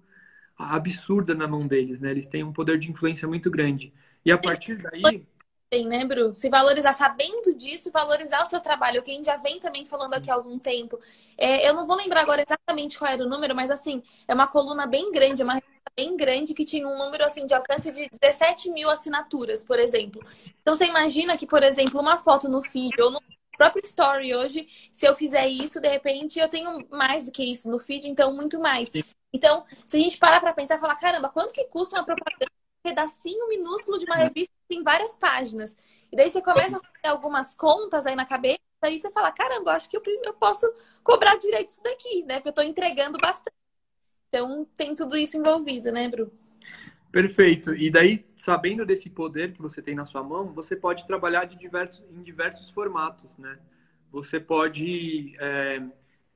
absurda 0.58 1.34
na 1.34 1.48
mão 1.48 1.66
deles, 1.66 2.00
né? 2.00 2.12
Eles 2.12 2.28
têm 2.28 2.44
um 2.44 2.54
poder 2.54 2.78
de 2.78 2.92
influência 2.92 3.28
muito 3.28 3.50
grande. 3.50 3.94
E 4.26 4.32
a 4.32 4.38
partir 4.38 4.76
daí 4.76 5.26
tem, 5.72 5.88
né, 5.88 6.04
Bru? 6.04 6.34
Se 6.34 6.50
valorizar, 6.50 6.92
sabendo 6.92 7.56
disso, 7.56 7.90
valorizar 7.92 8.44
o 8.44 8.46
seu 8.46 8.60
trabalho, 8.60 9.02
quem 9.02 9.24
já 9.24 9.38
vem 9.38 9.58
também 9.58 9.86
falando 9.86 10.14
aqui 10.14 10.30
há 10.30 10.34
algum 10.34 10.60
tempo. 10.60 11.00
É, 11.38 11.68
eu 11.68 11.74
não 11.74 11.88
vou 11.88 11.96
lembrar 11.96 12.24
agora 12.24 12.44
exatamente 12.46 13.00
qual 13.00 13.10
era 13.10 13.24
o 13.24 13.30
número, 13.30 13.56
mas 13.56 13.72
assim, 13.72 14.04
é 14.28 14.34
uma 14.34 14.48
coluna 14.48 14.86
bem 14.86 15.14
grande, 15.14 15.42
uma 15.42 15.64
bem 15.96 16.18
grande 16.18 16.54
que 16.54 16.66
tinha 16.66 16.86
um 16.86 16.98
número 16.98 17.24
assim 17.24 17.46
de 17.46 17.54
alcance 17.54 17.90
de 17.90 18.10
17 18.10 18.70
mil 18.70 18.90
assinaturas, 18.90 19.64
por 19.64 19.80
exemplo. 19.80 20.22
Então 20.62 20.76
você 20.76 20.88
imagina 20.88 21.38
que, 21.38 21.48
por 21.48 21.64
exemplo, 21.64 22.02
uma 22.02 22.18
foto 22.18 22.50
no 22.50 22.62
feed 22.62 23.02
ou 23.02 23.10
no 23.10 23.22
próprio 23.62 23.86
story 23.86 24.34
hoje, 24.34 24.68
se 24.92 25.06
eu 25.06 25.16
fizer 25.16 25.48
isso, 25.48 25.80
de 25.80 25.88
repente 25.88 26.40
eu 26.40 26.50
tenho 26.50 26.88
mais 26.90 27.26
do 27.26 27.32
que 27.32 27.44
isso 27.44 27.70
no 27.70 27.78
feed, 27.78 28.10
então 28.10 28.36
muito 28.36 28.60
mais. 28.60 28.90
Sim. 28.90 29.04
Então, 29.32 29.64
se 29.86 29.98
a 29.98 30.00
gente 30.00 30.18
parar 30.18 30.40
para 30.40 30.52
pensar 30.52 30.78
e 30.78 30.80
falar, 30.80 30.96
caramba, 30.96 31.30
quanto 31.30 31.54
que 31.54 31.64
custa 31.66 31.96
uma 31.96 32.04
propaganda? 32.04 32.48
Um 32.84 32.90
pedacinho 32.90 33.48
minúsculo 33.48 34.00
de 34.00 34.06
uma 34.06 34.18
uhum. 34.18 34.24
revista 34.24 34.52
que 34.52 34.76
tem 34.76 34.84
várias 34.84 35.16
páginas. 35.20 35.78
E 36.12 36.16
daí 36.16 36.32
você 36.32 36.42
começa 36.42 36.78
a 36.78 36.82
fazer 36.82 37.14
algumas 37.14 37.54
contas 37.54 38.08
aí 38.08 38.16
na 38.16 38.26
cabeça, 38.26 38.60
aí 38.82 38.98
você 38.98 39.12
fala, 39.12 39.32
caramba, 39.32 39.74
acho 39.74 39.88
que 39.88 39.96
eu, 39.96 40.02
eu 40.24 40.34
posso 40.34 40.66
cobrar 41.04 41.38
direito 41.38 41.70
isso 41.70 41.84
daqui, 41.84 42.24
né? 42.24 42.36
Porque 42.38 42.50
eu 42.50 42.52
estou 42.52 42.64
entregando 42.64 43.20
bastante. 43.22 43.56
Então, 44.28 44.66
tem 44.76 44.96
tudo 44.96 45.16
isso 45.16 45.38
envolvido, 45.38 45.92
né, 45.92 46.10
Bru? 46.10 46.32
Perfeito. 47.12 47.74
E 47.76 47.90
daí, 47.92 48.26
sabendo 48.38 48.86
desse 48.86 49.10
poder 49.10 49.52
que 49.52 49.62
você 49.62 49.82
tem 49.82 49.94
na 49.96 50.06
sua 50.06 50.24
mão, 50.24 50.54
você 50.54 50.76
pode 50.76 51.06
trabalhar 51.06 51.46
de 51.46 51.58
diversos, 51.58 52.04
em 52.10 52.24
diversos 52.24 52.70
formatos, 52.70 53.38
né? 53.38 53.58
Você 54.12 54.40
pode, 54.40 55.36
é, 55.40 55.82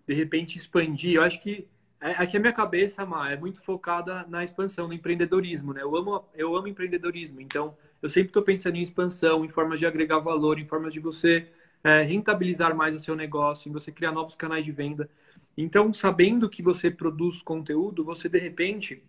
de 0.08 0.14
repente, 0.14 0.58
expandir. 0.58 1.16
Eu 1.16 1.24
acho 1.24 1.40
que 1.42 1.68
é, 2.02 2.12
aqui 2.12 2.36
a 2.38 2.40
minha 2.40 2.52
cabeça, 2.54 3.06
Má, 3.06 3.32
é 3.32 3.38
muito 3.38 3.62
focada 3.62 4.26
na 4.28 4.44
expansão, 4.44 4.88
no 4.88 4.94
empreendedorismo, 4.94 5.74
né? 5.74 5.82
Eu 5.82 5.96
amo, 5.96 6.26
eu 6.34 6.56
amo 6.56 6.68
empreendedorismo. 6.68 7.40
Então, 7.40 7.76
eu 8.02 8.10
sempre 8.10 8.30
estou 8.30 8.44
pensando 8.44 8.76
em 8.76 8.82
expansão, 8.82 9.46
em 9.46 9.50
formas 9.50 9.80
de 9.80 9.86
agregar 9.86 10.20
valor, 10.20 10.60
em 10.60 10.66
formas 10.66 10.94
de 10.94 11.00
você 11.00 11.48
é, 11.84 12.02
rentabilizar 12.02 12.76
mais 12.76 12.96
o 12.96 13.00
seu 13.00 13.16
negócio, 13.16 13.70
em 13.70 13.72
você 13.72 13.92
criar 13.94 14.12
novos 14.12 14.36
canais 14.36 14.66
de 14.66 14.72
venda. 14.74 15.10
Então, 15.58 15.94
sabendo 15.94 16.50
que 16.50 16.62
você 16.62 16.92
produz 16.92 17.42
conteúdo, 17.42 18.04
você 18.04 18.28
de 18.28 18.38
repente 18.40 19.02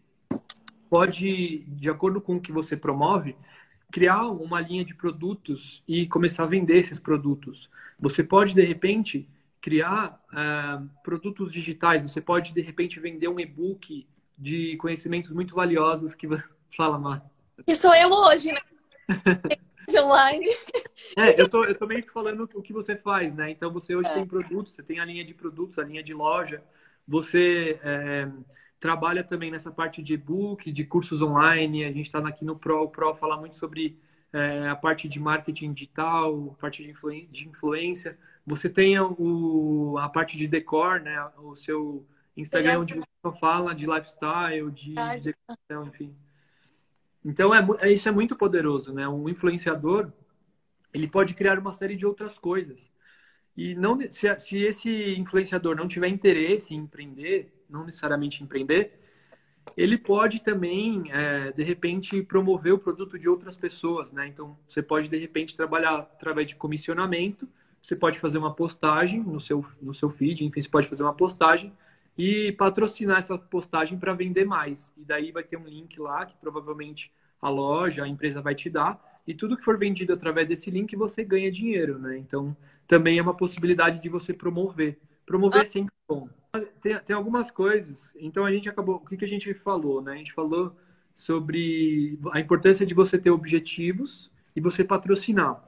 pode, 0.89 1.65
de 1.67 1.91
acordo 1.91 2.21
com 2.21 2.37
o 2.37 2.41
que 2.41 2.53
você 2.53 2.77
promove, 2.77 3.37
criar 3.93 4.27
uma 4.27 4.61
linha 4.61 4.85
de 4.85 4.95
produtos 4.95 5.83
e 5.87 6.07
começar 6.07 6.45
a 6.45 6.47
vender 6.47 6.79
esses 6.79 6.99
produtos. 6.99 7.69
Você 7.99 8.23
pode, 8.23 8.55
de 8.55 8.63
repente, 8.63 9.29
criar 9.61 10.21
uh, 10.33 10.89
produtos 11.03 11.53
digitais. 11.53 12.03
Você 12.03 12.21
pode, 12.21 12.53
de 12.53 12.61
repente, 12.61 13.01
vender 13.01 13.29
um 13.29 13.41
e-book 13.41 14.07
de 14.37 14.77
conhecimentos 14.77 15.31
muito 15.31 15.55
valiosos 15.55 16.15
que... 16.15 16.29
Fala, 16.77 16.99
Mar. 16.99 17.25
Que 17.65 17.75
sou 17.75 17.95
eu 17.95 18.11
hoje, 18.11 18.53
né? 18.53 18.61
online. 19.99 20.47
É, 21.17 21.41
eu 21.41 21.49
tô, 21.49 21.65
eu 21.65 21.75
tô 21.75 21.87
meio 21.87 22.03
que 22.03 22.13
falando 22.13 22.49
o 22.55 22.63
que 22.63 22.73
você 22.73 22.97
faz, 22.97 23.35
né? 23.35 23.51
Então, 23.51 23.71
você 23.71 23.95
hoje 23.95 24.09
é. 24.09 24.15
tem 24.15 24.27
produtos, 24.27 24.75
você 24.75 24.83
tem 24.83 24.99
a 24.99 25.05
linha 25.05 25.25
de 25.25 25.35
produtos, 25.35 25.79
a 25.79 25.85
linha 25.85 26.03
de 26.03 26.13
loja, 26.13 26.63
você 27.07 27.79
é, 27.83 28.29
trabalha 28.81 29.25
também 29.25 29.51
nessa 29.51 29.71
parte 29.71 30.03
de 30.03 30.15
e-book, 30.15 30.71
de 30.71 30.85
cursos 30.85 31.23
online, 31.23 31.85
a 31.85 31.93
gente 31.93 32.07
está 32.07 32.19
aqui 32.19 32.45
no 32.45 32.57
Pro, 32.57 32.83
o 32.83 32.89
Pro 32.89 33.15
fala 33.15 33.37
muito 33.37 33.57
sobre 33.57 33.99
é, 34.33 34.69
a 34.69 34.77
parte 34.77 35.09
de 35.09 35.19
marketing 35.19 35.73
digital, 35.73 36.55
a 36.57 36.61
parte 36.61 36.83
de, 36.83 36.91
influ, 36.91 37.11
de 37.31 37.49
influência, 37.49 38.19
você 38.47 38.69
tem 38.69 38.99
o, 39.01 39.97
a 39.99 40.09
parte 40.09 40.37
de 40.37 40.47
decor, 40.47 41.01
né? 41.01 41.29
O 41.39 41.57
seu 41.57 42.07
Instagram, 42.37 42.81
onde 42.81 42.95
você 42.95 43.07
só 43.23 43.33
fala 43.33 43.75
de 43.75 43.87
lifestyle, 43.87 44.71
de, 44.71 44.95
de 44.95 45.33
decoração, 45.33 45.89
enfim. 45.89 46.15
Então, 47.25 47.53
é, 47.53 47.67
é, 47.81 47.93
isso 47.93 48.09
é 48.09 48.13
muito 48.13 48.37
poderoso, 48.37 48.93
né? 48.93 49.09
Um 49.09 49.29
influenciador, 49.29 50.13
ele 50.95 51.09
pode 51.09 51.35
criar 51.35 51.59
uma 51.59 51.73
série 51.73 51.97
de 51.97 52.07
outras 52.07 52.39
coisas. 52.39 52.79
E 53.57 53.75
não 53.75 53.99
se, 54.09 54.39
se 54.39 54.59
esse 54.59 55.17
influenciador 55.17 55.75
não 55.75 55.89
tiver 55.89 56.09
interesse 56.09 56.75
em 56.75 56.79
empreender, 56.79 57.53
não 57.69 57.85
necessariamente 57.85 58.43
empreender, 58.43 58.99
ele 59.77 59.99
pode 59.99 60.41
também, 60.41 61.11
é, 61.11 61.53
de 61.53 61.63
repente, 61.63 62.23
promover 62.23 62.73
o 62.73 62.79
produto 62.79 63.19
de 63.19 63.29
outras 63.29 63.57
pessoas, 63.57 64.13
né? 64.13 64.27
Então, 64.27 64.57
você 64.69 64.83
pode, 64.83 65.09
de 65.09 65.19
repente, 65.19 65.57
trabalhar 65.57 65.99
através 65.99 66.47
de 66.47 66.55
comissionamento, 66.55 67.49
você 67.83 67.95
pode 67.95 68.19
fazer 68.19 68.39
uma 68.39 68.55
postagem 68.55 69.23
no 69.23 69.41
seu, 69.41 69.65
no 69.81 69.95
seu 69.95 70.11
feed, 70.11 70.45
enfim, 70.45 70.61
você 70.61 70.69
pode 70.69 70.89
fazer 70.89 71.03
uma 71.03 71.15
postagem 71.15 71.73
e 72.17 72.53
patrocinar 72.53 73.19
essa 73.19 73.37
postagem 73.37 73.99
para 73.99 74.13
vender 74.13 74.45
mais. 74.45 74.91
E 74.97 75.05
daí 75.05 75.31
vai 75.31 75.45
ter 75.45 75.57
um 75.57 75.67
link 75.67 75.99
lá 76.01 76.25
que 76.25 76.37
provavelmente 76.37 77.13
a 77.41 77.49
loja, 77.49 78.05
a 78.05 78.09
empresa 78.09 78.41
vai 78.41 78.55
te 78.55 78.71
dar. 78.71 79.21
E 79.27 79.35
tudo 79.35 79.57
que 79.57 79.65
for 79.65 79.77
vendido 79.77 80.13
através 80.13 80.49
desse 80.49 80.71
link 80.71 80.97
você 80.97 81.23
ganha 81.23 81.51
dinheiro, 81.51 81.99
né? 81.99 82.17
Então 82.17 82.57
também 82.87 83.19
é 83.19 83.23
uma 83.23 83.37
possibilidade 83.37 84.01
de 84.01 84.09
você 84.09 84.33
promover. 84.33 84.99
Promover 85.27 85.63
é 85.63 85.67
sempre 85.67 85.93
bom. 86.09 86.29
Tem, 86.83 86.99
tem 87.01 87.17
algumas 87.17 87.51
coisas. 87.51 88.13
Então 88.17 88.45
a 88.45 88.53
gente 88.53 88.69
acabou. 88.69 88.97
O 88.97 89.07
que, 89.07 89.17
que 89.17 89.25
a 89.25 89.29
gente 89.29 89.53
falou, 89.55 90.03
né? 90.03 90.13
A 90.13 90.17
gente 90.17 90.33
falou 90.33 90.77
sobre 91.15 92.19
a 92.33 92.41
importância 92.41 92.85
de 92.87 92.95
você 92.95 93.19
ter 93.19 93.31
objetivos 93.31 94.31
e 94.55 94.61
você 94.61 94.85
patrocinar. 94.85 95.63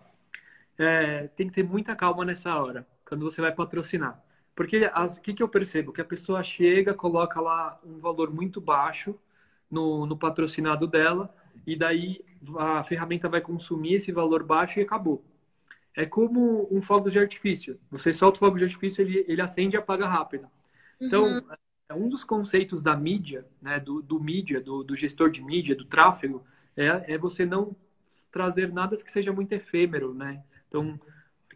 É, 0.77 1.29
tem 1.29 1.49
que 1.49 1.55
ter 1.55 1.65
muita 1.65 1.97
calma 1.97 2.25
nessa 2.25 2.55
hora, 2.57 2.87
quando 3.05 3.25
você 3.25 3.41
vai 3.41 3.53
patrocinar. 3.53 4.23
Porque 4.55 4.85
o 4.85 5.21
que, 5.21 5.35
que 5.35 5.43
eu 5.43 5.49
percebo? 5.49 5.93
Que 5.93 6.01
a 6.01 6.05
pessoa 6.05 6.43
chega, 6.43 6.95
coloca 6.95 7.41
lá 7.41 7.81
um 7.85 7.99
valor 7.99 8.33
muito 8.33 8.61
baixo 8.61 9.15
no, 9.71 10.07
no 10.07 10.17
patrocinado 10.17 10.87
dela, 10.87 11.35
e 11.67 11.77
daí 11.77 12.25
a 12.59 12.85
ferramenta 12.85 13.29
vai 13.29 13.41
consumir 13.41 13.95
esse 13.95 14.13
valor 14.13 14.43
baixo 14.43 14.79
e 14.79 14.83
acabou. 14.83 15.25
É 15.97 16.07
como 16.07 16.69
um 16.71 16.81
fogo 16.81 17.11
de 17.11 17.19
artifício. 17.19 17.79
Você 17.91 18.13
solta 18.13 18.37
o 18.37 18.41
fogo 18.41 18.59
de 18.59 18.65
artifício, 18.65 19.03
ele, 19.03 19.25
ele 19.29 19.41
acende 19.41 19.77
e 19.77 19.79
apaga 19.79 20.07
rápido. 20.07 20.49
Então, 21.01 21.25
uhum. 21.25 21.41
é 21.89 21.95
um 21.95 22.09
dos 22.09 22.25
conceitos 22.25 22.83
da 22.83 22.97
mídia, 22.97 23.47
né, 23.61 23.79
do, 23.79 24.03
do 24.03 24.21
mídia, 24.21 24.61
do, 24.61 24.83
do 24.83 24.97
gestor 24.97 25.31
de 25.31 25.43
mídia, 25.43 25.75
do 25.75 25.85
tráfego, 25.85 26.45
é, 26.77 27.15
é 27.15 27.19
você 27.19 27.45
não 27.45 27.75
trazer 28.31 28.73
nada 28.73 28.97
que 28.97 29.11
seja 29.11 29.33
muito 29.33 29.53
efêmero, 29.53 30.15
né? 30.15 30.43
Então, 30.69 30.99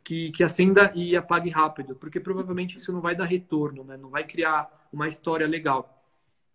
que, 0.05 0.33
que 0.33 0.43
acenda 0.43 0.93
e 0.95 1.17
apague 1.17 1.51
rápido, 1.51 1.95
porque 1.95 2.19
provavelmente 2.19 2.77
isso 2.77 2.93
não 2.93 3.01
vai 3.01 3.15
dar 3.15 3.25
retorno, 3.25 3.85
né? 3.85 3.97
não 3.97 4.11
vai 4.11 4.25
criar 4.25 4.89
uma 4.93 5.09
história 5.09 5.47
legal. 5.47 6.05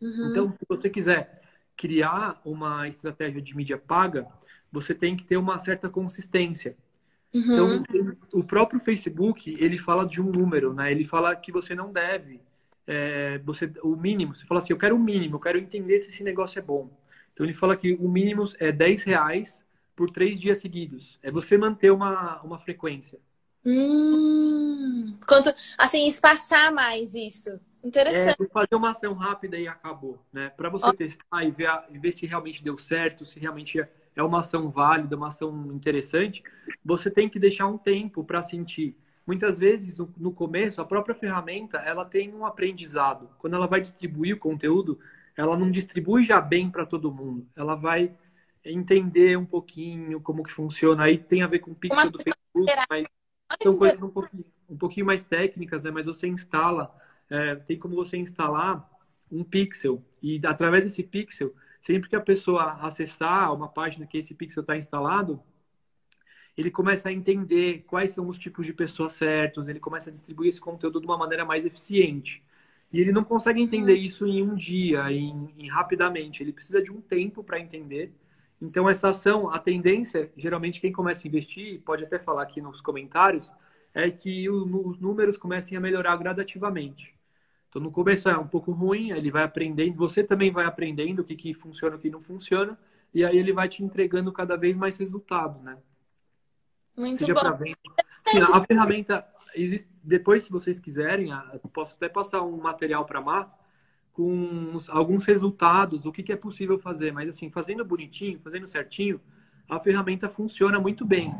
Uhum. 0.02 0.30
Então, 0.30 0.52
se 0.52 0.60
você 0.68 0.90
quiser 0.90 1.42
criar 1.76 2.42
uma 2.44 2.88
estratégia 2.88 3.42
de 3.42 3.56
mídia 3.56 3.78
paga, 3.78 4.28
você 4.72 4.94
tem 4.94 5.16
que 5.16 5.24
ter 5.24 5.38
uma 5.38 5.58
certa 5.58 5.90
consistência. 5.90 6.76
Uhum. 7.34 7.54
Então, 7.54 8.18
o 8.34 8.44
próprio 8.44 8.80
Facebook, 8.80 9.56
ele 9.60 9.78
fala 9.78 10.06
de 10.06 10.22
um 10.22 10.30
número, 10.30 10.74
né? 10.74 10.92
Ele 10.92 11.06
fala 11.06 11.36
que 11.36 11.52
você 11.52 11.74
não 11.74 11.92
deve, 11.92 12.42
é, 12.88 13.38
você, 13.40 13.72
o 13.84 13.96
mínimo, 13.96 14.34
você 14.36 14.46
fala 14.46 14.60
assim, 14.60 14.74
eu 14.74 14.78
quero 14.78 14.96
o 14.96 15.00
mínimo, 15.00 15.36
eu 15.36 15.40
quero 15.40 15.60
entender 15.60 16.00
se 16.00 16.10
esse 16.10 16.24
negócio 16.24 16.58
é 16.58 16.62
bom. 16.62 16.90
Então, 17.34 17.46
ele 17.46 17.54
fala 17.54 17.76
que 17.76 17.94
o 17.94 18.08
mínimo 18.08 18.46
é 18.60 18.72
10 18.72 19.04
reais 19.04 19.62
por 19.96 20.10
três 20.10 20.40
dias 20.40 20.60
seguidos. 20.60 21.20
É 21.22 21.30
você 21.30 21.58
manter 21.58 21.92
uma, 21.92 22.42
uma 22.42 22.58
frequência. 22.60 23.20
Hum, 23.66 25.18
quanto, 25.28 25.54
assim, 25.78 26.08
espaçar 26.08 26.72
mais 26.72 27.14
isso. 27.14 27.60
Interessante. 27.84 28.42
É, 28.42 28.48
fazer 28.48 28.76
uma 28.76 28.92
ação 28.92 29.14
rápida 29.14 29.58
e 29.58 29.68
acabou, 29.68 30.20
né? 30.32 30.50
Para 30.50 30.70
você 30.70 30.88
oh. 30.88 30.94
testar 30.94 31.44
e 31.44 31.52
ver, 31.52 31.70
e 31.92 31.98
ver 31.98 32.12
se 32.12 32.26
realmente 32.26 32.64
deu 32.64 32.78
certo, 32.78 33.26
se 33.26 33.40
realmente 33.40 33.80
é, 33.80 33.90
é 34.16 34.24
uma 34.24 34.40
ação 34.40 34.70
válida, 34.70 35.16
uma 35.16 35.28
ação 35.28 35.72
interessante, 35.74 36.44
você 36.84 37.10
tem 37.12 37.30
que 37.30 37.40
deixar 37.40 37.68
um 37.68 37.78
tempo 37.78 38.24
para 38.24 38.42
sentir. 38.42 38.96
Muitas 39.28 39.60
vezes, 39.60 39.98
no, 40.18 40.32
começo, 40.32 40.80
a 40.80 40.86
própria 40.86 41.14
ferramenta, 41.14 41.80
ela 41.80 42.06
tem 42.06 42.34
um 42.34 42.46
aprendizado. 42.46 43.30
Quando 43.38 43.58
ela 43.58 43.68
vai 43.68 43.82
distribuir 43.82 44.36
o 44.36 44.40
conteúdo, 44.40 44.98
ela 45.36 45.58
não 45.58 45.70
distribui 45.70 46.24
já 46.24 46.40
bem 46.40 46.72
para 46.72 46.86
todo 46.86 47.14
mundo. 47.14 47.46
Ela 47.54 47.76
vai 47.76 48.16
entender 48.64 49.38
um 49.38 49.46
pouquinho 49.46 50.22
como 50.22 50.44
que 50.44 50.52
funciona. 50.52 51.04
Aí 51.04 51.18
tem 51.18 51.44
a 51.44 51.48
ver 51.48 51.60
com 51.60 51.72
o 51.72 51.76
pixel 51.76 52.10
do 52.10 52.24
Facebook, 52.24 52.72
mas 52.90 53.06
são 53.62 53.78
coisas 53.78 54.02
um 54.02 54.10
pouquinho, 54.10 54.46
um 54.70 54.78
pouquinho 54.78 55.06
mais 55.06 55.24
técnicas, 55.24 55.84
né? 55.84 55.92
Mas 55.92 56.06
você 56.06 56.26
instala, 56.26 56.96
é, 57.30 57.56
tem 57.56 57.78
como 57.78 57.96
você 57.96 58.16
instalar 58.16 58.90
um 59.30 59.44
pixel 59.44 60.02
e 60.24 60.40
através 60.46 60.86
desse 60.86 61.04
pixel, 61.04 61.54
sempre 61.82 62.10
que 62.10 62.16
a 62.16 62.22
pessoa 62.22 62.78
acessar 62.82 63.54
uma 63.54 63.68
página 63.68 64.08
que 64.08 64.18
esse 64.18 64.34
pixel 64.34 64.62
está 64.62 64.78
instalado, 64.78 65.44
ele 66.58 66.72
começa 66.72 67.10
a 67.10 67.14
entender 67.14 67.84
quais 67.88 68.12
são 68.12 68.28
os 68.28 68.38
tipos 68.40 68.66
de 68.66 68.74
pessoas 68.74 69.14
certos, 69.14 69.68
ele 69.68 69.80
começa 69.80 70.10
a 70.10 70.14
distribuir 70.14 70.50
esse 70.50 70.60
conteúdo 70.60 71.00
de 71.00 71.06
uma 71.06 71.18
maneira 71.18 71.46
mais 71.46 71.66
eficiente. 71.66 72.44
E 72.92 73.00
ele 73.00 73.12
não 73.12 73.24
consegue 73.24 73.62
entender 73.62 73.94
uhum. 73.94 74.02
isso 74.02 74.26
em 74.26 74.42
um 74.42 74.56
dia, 74.56 75.12
em, 75.12 75.50
em 75.58 75.68
rapidamente. 75.68 76.42
Ele 76.42 76.54
precisa 76.54 76.82
de 76.82 76.92
um 76.92 77.02
tempo 77.02 77.44
para 77.44 77.60
entender 77.60 78.14
então, 78.62 78.90
essa 78.90 79.10
ação, 79.10 79.52
a 79.52 79.60
tendência, 79.60 80.32
geralmente, 80.36 80.82
quem 80.82 80.92
começa 80.92 81.26
a 81.26 81.28
investir, 81.28 81.82
pode 81.82 82.04
até 82.04 82.18
falar 82.18 82.44
aqui 82.44 82.60
nos 82.60 82.82
comentários, 82.82 83.52
é 83.94 84.10
que 84.10 84.50
os 84.50 85.00
números 85.00 85.38
comecem 85.38 85.78
a 85.78 85.82
melhorar 85.82 86.16
gradativamente. 86.18 87.16
Então, 87.70 87.82
no 87.82 87.92
começo 87.92 88.30
é 88.30 88.38
um 88.38 88.48
pouco 88.48 88.72
ruim, 88.72 89.12
ele 89.12 89.30
vai 89.32 89.44
aprendendo, 89.44 89.96
você 89.96 90.24
também 90.24 90.52
vai 90.52 90.66
aprendendo 90.66 91.20
o 91.22 91.24
que, 91.24 91.36
que 91.36 91.54
funciona 91.54 91.96
e 91.96 92.00
o 92.00 92.02
que 92.02 92.10
não 92.10 92.22
funciona, 92.22 92.78
e 93.14 93.24
aí 93.24 93.38
ele 93.38 93.54
vai 93.54 93.70
te 93.70 93.84
entregando 93.84 94.32
cada 94.32 94.56
vez 94.56 94.76
mais 94.76 94.98
resultado, 94.98 95.62
né? 95.64 95.78
Muito 96.98 97.20
Seja 97.20 97.34
bom. 97.34 97.66
Sim, 98.26 98.40
a 98.40 98.62
ferramenta, 98.66 99.26
existe, 99.56 99.88
depois, 100.04 100.44
se 100.44 100.50
vocês 100.50 100.80
quiserem, 100.80 101.30
posso 101.72 101.94
até 101.94 102.10
passar 102.10 102.42
um 102.42 102.58
material 102.58 103.06
para 103.06 103.20
a 103.20 103.22
Mar, 103.22 103.58
com 104.12 104.80
alguns 104.90 105.24
resultados, 105.26 106.06
o 106.06 106.12
que, 106.12 106.24
que 106.24 106.34
é 106.34 106.36
possível 106.36 106.80
fazer. 106.80 107.14
Mas, 107.14 107.30
assim, 107.30 107.52
fazendo 107.52 107.86
bonitinho, 107.86 108.40
fazendo 108.40 108.68
certinho, 108.68 109.22
a 109.70 109.80
ferramenta 109.80 110.28
funciona 110.28 110.80
muito 110.80 111.06
bem. 111.06 111.32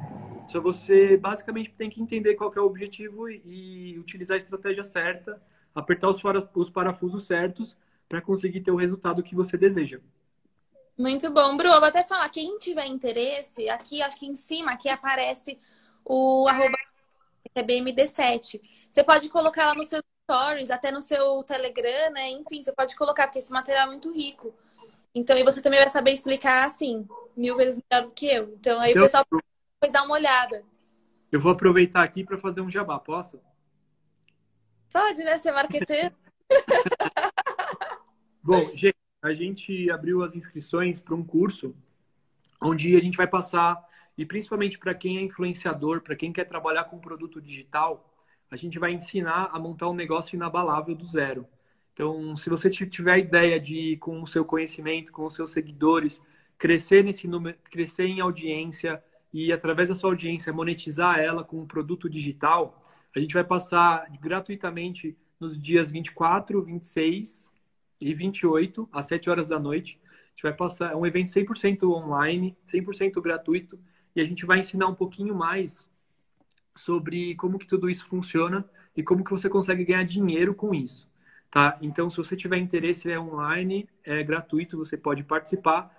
Só 0.48 0.62
você 0.62 1.18
basicamente 1.18 1.74
tem 1.78 1.90
que 1.90 2.02
entender 2.02 2.36
qual 2.36 2.54
é 2.56 2.60
o 2.62 2.66
objetivo 2.66 3.30
e, 3.30 3.98
utilizar 4.00 4.36
a 4.36 4.38
estratégia 4.38 4.84
certa, 4.84 5.42
apertar 5.74 6.10
os, 6.10 6.22
os 6.54 6.70
parafusos 6.70 7.26
certos 7.26 7.76
para 8.08 8.22
conseguir 8.22 8.62
ter 8.62 8.72
o 8.72 8.76
resultado 8.76 9.24
que 9.24 9.36
você 9.36 9.58
deseja. 9.58 10.00
Muito 10.98 11.30
bom, 11.30 11.56
Bru. 11.56 11.68
Eu 11.68 11.80
vou 11.80 11.90
até 11.90 12.04
falar, 12.04 12.28
quem 12.30 12.58
tiver 12.58 12.86
interesse, 12.88 13.70
aqui, 13.70 14.02
acho 14.02 14.18
que 14.18 14.26
em 14.26 14.36
cima, 14.36 14.72
aqui 14.72 14.90
aparece 14.90 15.60
o 16.04 16.48
arroba 16.48 16.76
que 17.54 17.60
é 17.60 17.64
BMD7. 17.64 18.62
Você 18.90 19.04
pode 19.04 19.30
colocar 19.30 19.68
lá 19.68 19.76
no 19.76 19.84
seu 19.84 20.02
stories, 20.30 20.70
até 20.70 20.92
no 20.92 21.02
seu 21.02 21.42
Telegram, 21.44 22.12
né? 22.12 22.30
Enfim, 22.32 22.62
você 22.62 22.74
pode 22.74 22.96
colocar, 22.96 23.28
porque 23.28 23.40
esse 23.40 23.52
material 23.52 23.88
é 23.88 23.92
muito 23.92 24.12
rico. 24.12 24.54
Então, 25.16 25.38
e 25.38 25.44
você 25.44 25.62
também 25.62 25.80
vai 25.80 25.90
saber 25.90 26.12
explicar, 26.12 26.66
assim, 26.66 27.08
mil 27.36 27.56
vezes 27.56 27.82
melhor 27.90 28.06
do 28.06 28.14
que 28.14 28.28
eu. 28.28 28.54
Então, 28.60 28.80
aí 28.80 28.92
então, 28.92 29.04
o 29.04 29.06
pessoal 29.06 29.26
pode 29.26 29.44
depois 29.76 29.92
dar 29.92 30.04
uma 30.04 30.16
olhada. 30.16 30.64
Eu 31.32 31.40
vou 31.40 31.52
aproveitar 31.52 32.04
aqui 32.04 32.24
para 32.24 32.38
fazer 32.38 32.62
um 32.62 32.70
jabá, 32.70 33.00
posso? 33.00 33.40
Pode, 34.92 35.24
né? 35.24 35.38
Ser 35.38 35.54
marqueteiro. 35.54 36.14
Bom, 38.44 38.70
gente, 38.76 38.96
a 39.28 39.34
gente 39.34 39.90
abriu 39.92 40.24
as 40.24 40.36
inscrições 40.36 41.00
para 41.00 41.16
um 41.16 41.24
curso 41.24 41.76
onde 42.62 42.96
a 42.96 43.00
gente 43.00 43.18
vai 43.18 43.28
passar, 43.28 43.78
e 44.18 44.26
principalmente 44.26 44.80
para 44.80 44.96
quem 44.96 45.18
é 45.18 45.22
influenciador, 45.22 46.02
para 46.02 46.16
quem 46.16 46.34
quer 46.34 46.46
trabalhar 46.46 46.86
com 46.86 46.98
produto 46.98 47.40
digital, 47.40 48.12
a 48.50 48.56
gente 48.56 48.80
vai 48.80 48.94
ensinar 48.94 49.50
a 49.52 49.60
montar 49.60 49.90
um 49.90 49.94
negócio 49.94 50.36
inabalável 50.36 50.96
do 50.96 51.08
zero. 51.08 51.46
Então, 51.94 52.36
se 52.38 52.50
você 52.50 52.70
tiver 52.70 53.12
a 53.12 53.18
ideia 53.18 53.60
de, 53.60 53.98
com 53.98 54.22
o 54.22 54.28
seu 54.28 54.46
conhecimento, 54.46 55.12
com 55.12 55.26
os 55.26 55.36
seus 55.36 55.52
seguidores, 55.52 56.22
crescer 56.58 57.04
nesse 57.04 57.28
número, 57.28 57.58
crescer 57.70 58.06
em 58.06 58.20
audiência 58.20 59.04
e 59.34 59.52
através 59.52 59.90
da 59.90 59.96
sua 59.96 60.12
audiência 60.12 60.54
monetizar 60.54 61.20
ela 61.20 61.44
com 61.44 61.62
um 61.62 61.68
produto 61.68 62.10
digital, 62.10 62.84
a 63.16 63.20
gente 63.20 63.34
vai 63.34 63.44
passar 63.44 64.08
gratuitamente 64.20 65.18
nos 65.40 65.62
dias 65.62 65.90
24, 65.90 66.62
26 66.62 67.47
e 68.00 68.14
28, 68.14 68.88
às 68.92 69.06
7 69.06 69.30
horas 69.30 69.48
da 69.48 69.60
noite. 69.60 70.00
A 70.04 70.30
gente 70.32 70.44
vai 70.44 70.54
passar, 70.54 70.92
é 70.92 70.96
um 70.96 71.06
evento 71.06 71.32
100% 71.32 71.84
online, 71.90 72.56
100% 72.72 73.22
gratuito, 73.22 73.80
e 74.16 74.22
a 74.22 74.26
gente 74.26 74.46
vai 74.46 74.60
ensinar 74.60 74.88
um 74.88 74.96
pouquinho 74.96 75.36
mais 75.36 75.88
sobre 76.76 77.36
como 77.36 77.58
que 77.58 77.68
tudo 77.68 77.90
isso 77.90 78.06
funciona 78.08 78.66
e 78.96 79.04
como 79.04 79.24
que 79.24 79.32
você 79.32 79.50
consegue 79.50 79.84
ganhar 79.84 80.04
dinheiro 80.04 80.54
com 80.54 80.74
isso, 80.74 81.08
tá? 81.52 81.78
Então, 81.82 82.10
se 82.10 82.18
você 82.18 82.36
tiver 82.36 82.58
interesse, 82.58 83.12
é 83.12 83.20
online, 83.20 83.88
é 84.04 84.24
gratuito, 84.24 84.78
você 84.78 84.96
pode 84.96 85.24
participar. 85.24 85.92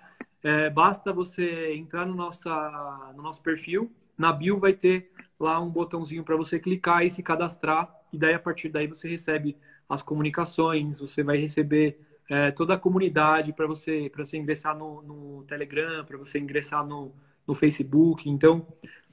É, 0.43 0.71
basta 0.71 1.13
você 1.13 1.75
entrar 1.75 2.07
no, 2.07 2.15
nossa, 2.15 3.13
no 3.17 3.23
nosso 3.23 3.43
perfil, 3.43 3.91
na 4.17 4.33
bio 4.33 4.59
vai 4.59 4.73
ter 4.73 5.11
lá 5.39 5.61
um 5.61 5.69
botãozinho 5.69 6.25
para 6.25 6.37
você 6.37 6.59
clicar 6.59 7.05
e 7.05 7.11
se 7.11 7.23
cadastrar, 7.23 7.93
e 8.13 8.19
daí 8.19 8.35
a 8.35 8.39
partir 8.39 8.69
daí 8.69 8.87
você 8.87 9.09
recebe 9.09 9.57
as 9.89 10.03
comunicações, 10.03 11.01
você 11.01 11.23
vai 11.23 11.39
receber 11.39 11.99
é, 12.29 12.51
toda 12.51 12.75
a 12.75 12.79
comunidade 12.79 13.53
para 13.53 13.67
você 13.67 14.11
para 14.11 14.25
você 14.25 14.37
ingressar 14.37 14.77
no, 14.77 15.03
no 15.03 15.45
Telegram, 15.45 16.05
para 16.05 16.19
você 16.19 16.39
ingressar 16.39 16.87
no, 16.87 17.15
no 17.47 17.55
Facebook. 17.55 18.29
Então, 18.29 18.67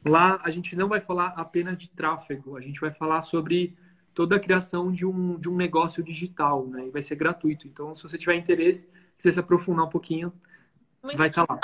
lá 0.04 0.40
a 0.44 0.50
gente 0.50 0.76
não 0.76 0.90
vai 0.90 1.00
falar 1.00 1.28
apenas 1.38 1.78
de 1.78 1.90
tráfego, 1.90 2.58
a 2.58 2.62
gente 2.62 2.80
vai 2.82 2.92
falar 2.92 3.22
sobre 3.22 3.78
toda 4.14 4.36
a 4.36 4.40
criação 4.40 4.92
de 4.92 5.06
um, 5.06 5.40
de 5.40 5.50
um 5.50 5.56
negócio 5.56 6.04
digital, 6.04 6.68
né? 6.68 6.88
E 6.88 6.90
vai 6.90 7.02
ser 7.02 7.16
gratuito. 7.16 7.68
Então, 7.68 7.96
se 7.96 8.04
você 8.04 8.18
tiver 8.18 8.36
interesse, 8.36 8.88
quiser 9.18 9.32
se 9.32 9.40
aprofundar 9.40 9.86
um 9.86 9.90
pouquinho, 9.90 10.32
Muito 11.04 11.18
vai 11.18 11.28
estar 11.28 11.46
tá 11.46 11.54
lá. 11.54 11.60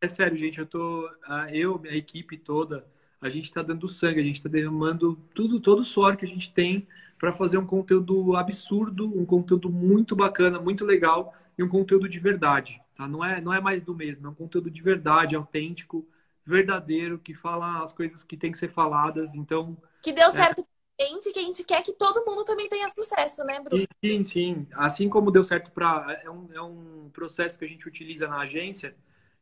É 0.00 0.08
sério, 0.08 0.36
gente, 0.36 0.58
eu 0.58 0.66
tô, 0.66 1.08
eu, 1.50 1.78
minha 1.78 1.94
equipe 1.94 2.36
toda, 2.36 2.86
a 3.20 3.28
gente 3.28 3.44
está 3.44 3.62
dando 3.62 3.88
sangue, 3.88 4.20
a 4.20 4.24
gente 4.24 4.36
está 4.36 4.48
derramando 4.48 5.18
tudo, 5.34 5.60
todo 5.60 5.80
o 5.80 5.84
suor 5.84 6.16
que 6.16 6.24
a 6.24 6.28
gente 6.28 6.52
tem 6.52 6.86
para 7.18 7.32
fazer 7.32 7.58
um 7.58 7.66
conteúdo 7.66 8.36
absurdo, 8.36 9.06
um 9.06 9.26
conteúdo 9.26 9.68
muito 9.68 10.14
bacana, 10.14 10.60
muito 10.60 10.84
legal 10.84 11.34
e 11.58 11.62
um 11.62 11.68
conteúdo 11.68 12.08
de 12.08 12.18
verdade, 12.18 12.80
tá? 12.96 13.08
Não 13.08 13.24
é, 13.24 13.40
não 13.40 13.52
é 13.52 13.60
mais 13.60 13.82
do 13.82 13.94
mesmo, 13.94 14.26
é 14.26 14.30
um 14.30 14.34
conteúdo 14.34 14.70
de 14.70 14.80
verdade, 14.80 15.34
autêntico, 15.34 16.06
verdadeiro, 16.46 17.18
que 17.18 17.34
fala 17.34 17.82
as 17.82 17.92
coisas 17.92 18.22
que 18.22 18.36
tem 18.36 18.52
que 18.52 18.58
ser 18.58 18.70
faladas, 18.70 19.34
então... 19.34 19.76
Que 20.00 20.12
deu 20.12 20.28
é 20.28 20.30
certo 20.30 20.64
é... 20.98 21.06
gente, 21.06 21.32
que 21.32 21.38
a 21.38 21.42
gente 21.42 21.64
quer 21.64 21.82
que 21.82 21.92
todo 21.92 22.24
mundo 22.24 22.44
também 22.44 22.68
tenha 22.68 22.88
sucesso, 22.88 23.44
né, 23.44 23.60
Bruno? 23.60 23.84
Sim, 24.02 24.24
sim. 24.24 24.66
Assim 24.72 25.08
como 25.08 25.32
deu 25.32 25.42
certo 25.44 25.72
para... 25.72 26.20
É 26.24 26.30
um, 26.30 26.48
é 26.52 26.62
um 26.62 27.10
processo 27.12 27.58
que 27.58 27.64
a 27.64 27.68
gente 27.68 27.86
utiliza 27.86 28.28
na 28.28 28.38
agência, 28.38 28.94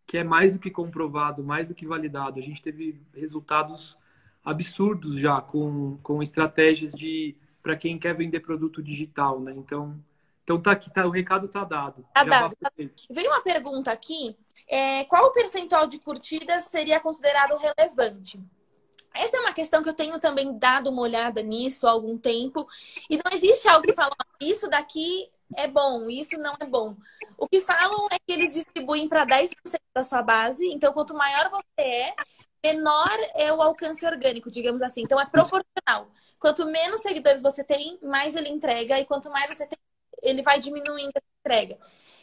que 0.06 0.16
é 0.16 0.24
mais 0.24 0.54
do 0.54 0.58
que 0.58 0.70
comprovado, 0.70 1.44
mais 1.44 1.68
do 1.68 1.74
que 1.74 1.86
validado. 1.86 2.40
A 2.40 2.42
gente 2.42 2.62
teve 2.62 3.00
resultados 3.14 3.96
absurdos 4.42 5.20
já 5.20 5.40
com, 5.40 5.98
com 6.02 6.22
estratégias 6.22 6.92
de 6.92 7.36
para 7.66 7.76
quem 7.76 7.98
quer 7.98 8.14
vender 8.14 8.38
produto 8.38 8.80
digital, 8.80 9.40
né? 9.40 9.52
Então, 9.56 9.98
então 10.44 10.62
tá 10.62 10.70
aqui, 10.70 10.88
tá, 10.88 11.04
o 11.04 11.10
recado 11.10 11.48
tá 11.48 11.64
dado. 11.64 12.06
Tá 12.14 12.22
dado. 12.22 12.56
Veio 13.10 13.28
uma 13.28 13.42
pergunta 13.42 13.90
aqui: 13.90 14.36
é, 14.68 15.02
qual 15.06 15.26
o 15.26 15.32
percentual 15.32 15.88
de 15.88 15.98
curtidas 15.98 16.66
seria 16.66 17.00
considerado 17.00 17.58
relevante? 17.58 18.40
Essa 19.12 19.38
é 19.38 19.40
uma 19.40 19.52
questão 19.52 19.82
que 19.82 19.88
eu 19.88 19.94
tenho 19.94 20.20
também 20.20 20.56
dado 20.56 20.90
uma 20.90 21.02
olhada 21.02 21.42
nisso 21.42 21.88
há 21.88 21.90
algum 21.90 22.16
tempo. 22.16 22.68
E 23.10 23.16
não 23.16 23.32
existe 23.32 23.66
algo 23.66 23.84
que 23.84 23.94
fala, 23.94 24.12
isso 24.40 24.70
daqui 24.70 25.28
é 25.56 25.66
bom, 25.66 26.08
isso 26.08 26.38
não 26.38 26.54
é 26.60 26.66
bom. 26.66 26.94
O 27.36 27.48
que 27.48 27.60
falam 27.60 28.06
é 28.12 28.18
que 28.18 28.32
eles 28.32 28.52
distribuem 28.52 29.08
para 29.08 29.26
10% 29.26 29.50
da 29.92 30.04
sua 30.04 30.22
base. 30.22 30.68
Então, 30.68 30.92
quanto 30.92 31.14
maior 31.14 31.50
você 31.50 31.80
é, 31.80 32.14
menor 32.66 33.10
é 33.34 33.52
o 33.52 33.62
alcance 33.62 34.04
orgânico, 34.04 34.50
digamos 34.50 34.82
assim. 34.82 35.02
Então, 35.02 35.20
é 35.20 35.26
proporcional. 35.26 36.10
Quanto 36.38 36.66
menos 36.66 37.00
seguidores 37.00 37.40
você 37.42 37.64
tem, 37.64 37.98
mais 38.02 38.34
ele 38.34 38.48
entrega. 38.48 38.98
E 38.98 39.04
quanto 39.04 39.30
mais 39.30 39.48
você 39.48 39.66
tem, 39.66 39.78
ele 40.22 40.42
vai 40.42 40.58
diminuindo 40.58 41.12
a 41.16 41.22
entrega. 41.40 41.78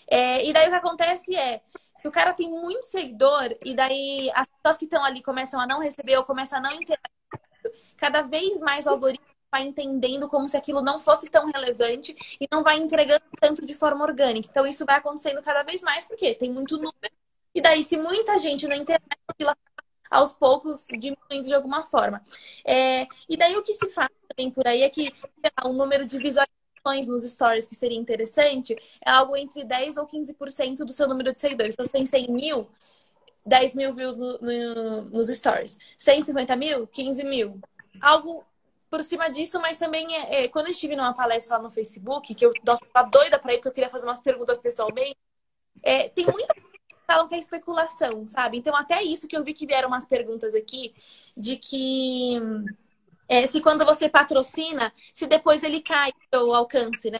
É, 0.07 0.45
e 0.45 0.53
daí 0.53 0.67
o 0.67 0.69
que 0.69 0.75
acontece 0.75 1.35
é, 1.35 1.61
se 1.95 2.07
o 2.07 2.11
cara 2.11 2.33
tem 2.33 2.49
muito 2.49 2.83
seguidor, 2.83 3.55
e 3.63 3.75
daí 3.75 4.29
as 4.33 4.47
pessoas 4.47 4.77
que 4.77 4.85
estão 4.85 5.03
ali 5.03 5.21
começam 5.21 5.59
a 5.59 5.67
não 5.67 5.79
receber 5.79 6.17
ou 6.17 6.25
começam 6.25 6.59
a 6.59 6.61
não 6.61 6.73
interagir, 6.73 6.99
cada 7.97 8.21
vez 8.21 8.59
mais 8.59 8.85
o 8.85 8.89
algoritmo 8.89 9.25
vai 9.51 9.61
entendendo 9.63 10.27
como 10.27 10.49
se 10.49 10.57
aquilo 10.57 10.81
não 10.81 10.99
fosse 10.99 11.29
tão 11.29 11.45
relevante 11.51 12.15
e 12.41 12.47
não 12.51 12.63
vai 12.63 12.77
entregando 12.77 13.23
tanto 13.39 13.65
de 13.65 13.75
forma 13.75 14.03
orgânica. 14.03 14.47
Então, 14.49 14.65
isso 14.65 14.85
vai 14.85 14.97
acontecendo 14.97 15.41
cada 15.43 15.63
vez 15.63 15.81
mais, 15.81 16.05
porque 16.05 16.33
tem 16.35 16.51
muito 16.51 16.75
número. 16.77 17.13
E 17.53 17.61
daí, 17.61 17.83
se 17.83 17.95
muita 17.95 18.39
gente 18.39 18.67
na 18.67 18.75
internet, 18.75 19.19
aquilo 19.27 19.51
aos 20.13 20.31
poucos 20.31 20.85
diminuindo 20.87 21.47
de 21.47 21.53
alguma 21.53 21.83
forma. 21.83 22.21
É, 22.63 23.07
e 23.27 23.35
daí, 23.35 23.57
o 23.57 23.63
que 23.63 23.73
se 23.73 23.91
faz 23.91 24.09
também 24.27 24.51
por 24.51 24.67
aí 24.67 24.83
é 24.83 24.89
que 24.89 25.11
o 25.65 25.73
número 25.73 26.05
de 26.05 26.17
visualizações 26.19 27.07
nos 27.07 27.23
stories 27.23 27.67
que 27.67 27.75
seria 27.75 27.97
interessante 27.97 28.75
é 29.03 29.09
algo 29.09 29.35
entre 29.35 29.63
10% 29.65 29.97
ou 29.97 30.07
15% 30.07 30.77
do 30.85 30.93
seu 30.93 31.07
número 31.07 31.33
de 31.33 31.39
seguidores. 31.39 31.73
Então, 31.73 31.85
você 31.85 31.91
tem 31.91 32.05
100 32.05 32.31
mil, 32.31 32.67
10 33.43 33.73
mil 33.73 33.93
views 33.93 34.15
no, 34.15 34.37
no, 34.39 35.01
nos 35.05 35.27
stories. 35.29 35.79
150 35.97 36.55
mil, 36.55 36.85
15 36.87 37.23
mil. 37.25 37.59
Algo 37.99 38.45
por 38.89 39.01
cima 39.01 39.27
disso, 39.29 39.59
mas 39.59 39.79
também 39.79 40.15
é, 40.15 40.43
é, 40.43 40.47
quando 40.47 40.67
eu 40.67 40.71
estive 40.71 40.95
numa 40.95 41.13
palestra 41.13 41.57
lá 41.57 41.63
no 41.63 41.71
Facebook, 41.71 42.35
que 42.35 42.45
eu 42.45 42.51
estava 42.51 43.09
doida 43.09 43.39
para 43.39 43.53
ir, 43.53 43.57
porque 43.57 43.69
eu 43.69 43.73
queria 43.73 43.89
fazer 43.89 44.05
umas 44.05 44.21
perguntas 44.21 44.59
pessoalmente, 44.59 45.17
é, 45.81 46.09
tem 46.09 46.27
muita 46.27 46.53
falam 47.05 47.27
que 47.27 47.35
é 47.35 47.39
especulação, 47.39 48.25
sabe? 48.27 48.57
Então, 48.57 48.75
até 48.75 49.01
isso 49.03 49.27
que 49.27 49.35
eu 49.35 49.43
vi 49.43 49.53
que 49.53 49.65
vieram 49.65 49.87
umas 49.87 50.07
perguntas 50.07 50.53
aqui, 50.55 50.93
de 51.35 51.57
que 51.57 52.39
é, 53.27 53.47
se 53.47 53.61
quando 53.61 53.85
você 53.85 54.09
patrocina, 54.09 54.91
se 55.13 55.27
depois 55.27 55.63
ele 55.63 55.81
cai 55.81 56.11
o 56.33 56.53
alcance, 56.53 57.09
né? 57.11 57.19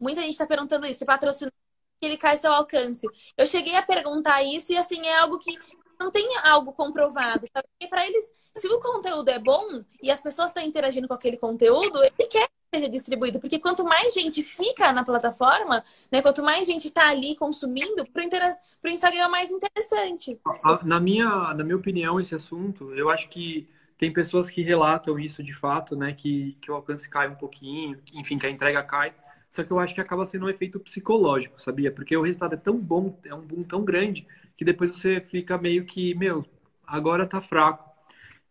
Muita 0.00 0.20
gente 0.22 0.32
está 0.32 0.46
perguntando 0.46 0.86
isso, 0.86 1.00
se 1.00 1.04
patrocina, 1.04 1.52
ele 2.00 2.18
cai 2.18 2.36
seu 2.36 2.52
alcance. 2.52 3.06
Eu 3.36 3.46
cheguei 3.46 3.76
a 3.76 3.82
perguntar 3.82 4.42
isso 4.42 4.72
e, 4.72 4.76
assim, 4.76 5.06
é 5.06 5.18
algo 5.18 5.38
que 5.38 5.56
não 5.98 6.10
tem 6.10 6.28
algo 6.44 6.72
comprovado, 6.72 7.46
sabe? 7.52 7.68
Porque 7.72 7.88
para 7.88 8.06
eles 8.06 8.24
se 8.54 8.68
o 8.68 8.80
conteúdo 8.80 9.28
é 9.28 9.38
bom 9.38 9.82
e 10.02 10.10
as 10.10 10.20
pessoas 10.20 10.48
estão 10.48 10.62
interagindo 10.62 11.08
com 11.08 11.14
aquele 11.14 11.36
conteúdo, 11.36 12.02
ele 12.02 12.28
quer 12.28 12.46
que 12.46 12.76
seja 12.78 12.88
distribuído. 12.88 13.40
Porque 13.40 13.58
quanto 13.58 13.84
mais 13.84 14.12
gente 14.12 14.42
fica 14.42 14.92
na 14.92 15.04
plataforma, 15.04 15.82
né, 16.10 16.20
quanto 16.20 16.42
mais 16.42 16.66
gente 16.66 16.88
está 16.88 17.08
ali 17.08 17.34
consumindo, 17.36 18.06
para 18.06 18.22
o. 18.22 18.88
Instagram 18.88 19.24
é 19.24 19.28
mais 19.28 19.50
interessante. 19.50 20.38
Na 20.84 21.00
minha, 21.00 21.54
na 21.54 21.64
minha 21.64 21.76
opinião, 21.76 22.20
esse 22.20 22.34
assunto, 22.34 22.92
eu 22.94 23.08
acho 23.08 23.28
que 23.28 23.68
tem 23.96 24.12
pessoas 24.12 24.50
que 24.50 24.62
relatam 24.62 25.18
isso 25.18 25.42
de 25.42 25.54
fato, 25.54 25.96
né? 25.96 26.12
Que, 26.12 26.56
que 26.60 26.70
o 26.70 26.74
alcance 26.74 27.08
cai 27.08 27.28
um 27.28 27.36
pouquinho, 27.36 27.98
enfim, 28.12 28.36
que 28.36 28.46
a 28.46 28.50
entrega 28.50 28.82
cai. 28.82 29.14
Só 29.50 29.62
que 29.62 29.70
eu 29.70 29.78
acho 29.78 29.94
que 29.94 30.00
acaba 30.00 30.26
sendo 30.26 30.46
um 30.46 30.48
efeito 30.48 30.80
psicológico, 30.80 31.60
sabia? 31.62 31.92
Porque 31.92 32.16
o 32.16 32.22
resultado 32.22 32.54
é 32.54 32.56
tão 32.56 32.76
bom, 32.76 33.18
é 33.24 33.34
um 33.34 33.42
boom 33.42 33.62
tão 33.62 33.84
grande, 33.84 34.26
que 34.56 34.64
depois 34.64 34.96
você 34.96 35.20
fica 35.20 35.58
meio 35.58 35.84
que, 35.84 36.14
meu, 36.14 36.44
agora 36.86 37.26
tá 37.26 37.40
fraco 37.40 37.91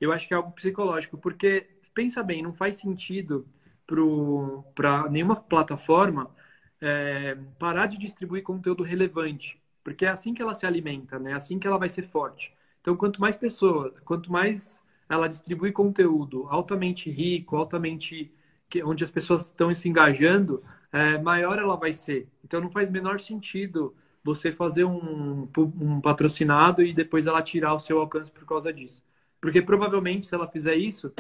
eu 0.02 0.12
acho 0.12 0.28
que 0.28 0.34
é 0.34 0.38
algo 0.38 0.52
psicológico, 0.52 1.18
porque 1.18 1.68
pensa 1.94 2.24
bem, 2.24 2.42
não 2.44 2.54
faz 2.54 2.78
sentido 2.78 3.48
para 4.76 5.10
nenhuma 5.10 5.36
plataforma 5.36 6.30
é, 6.82 7.36
parar 7.60 7.88
de 7.88 7.98
distribuir 7.98 8.44
conteúdo 8.44 8.84
relevante, 8.84 9.60
porque 9.84 10.06
é 10.06 10.10
assim 10.10 10.34
que 10.34 10.42
ela 10.42 10.56
se 10.56 10.66
alimenta, 10.66 11.20
né? 11.20 11.32
É 11.32 11.36
assim 11.36 11.60
que 11.60 11.68
ela 11.68 11.78
vai 11.78 11.90
ser 11.90 12.04
forte. 12.04 12.54
Então, 12.82 12.96
quanto 12.98 13.22
mais 13.22 13.38
pessoas, 13.38 13.94
quanto 14.06 14.32
mais 14.32 14.82
ela 15.10 15.28
distribui 15.30 15.72
conteúdo 15.72 16.48
altamente 16.50 17.10
rico, 17.12 17.56
altamente 17.58 18.32
onde 18.86 19.04
as 19.04 19.12
pessoas 19.12 19.48
estão 19.48 19.74
se 19.76 19.90
engajando, 19.90 20.64
é, 20.92 21.18
maior 21.18 21.60
ela 21.60 21.76
vai 21.76 21.94
ser. 21.94 22.28
Então, 22.44 22.62
não 22.62 22.72
faz 22.72 22.90
menor 22.90 23.20
sentido 23.20 23.94
você 24.24 24.52
fazer 24.52 24.86
um, 24.86 25.48
um 25.58 26.02
patrocinado 26.02 26.82
e 26.84 26.94
depois 26.94 27.26
ela 27.26 27.42
tirar 27.42 27.74
o 27.74 27.80
seu 27.80 28.00
alcance 28.00 28.32
por 28.32 28.46
causa 28.46 28.72
disso. 28.72 29.04
Porque 29.42 29.62
provavelmente, 29.62 30.28
se 30.28 30.36
ela 30.36 30.48
fizer 30.48 30.76
isso, 30.76 31.12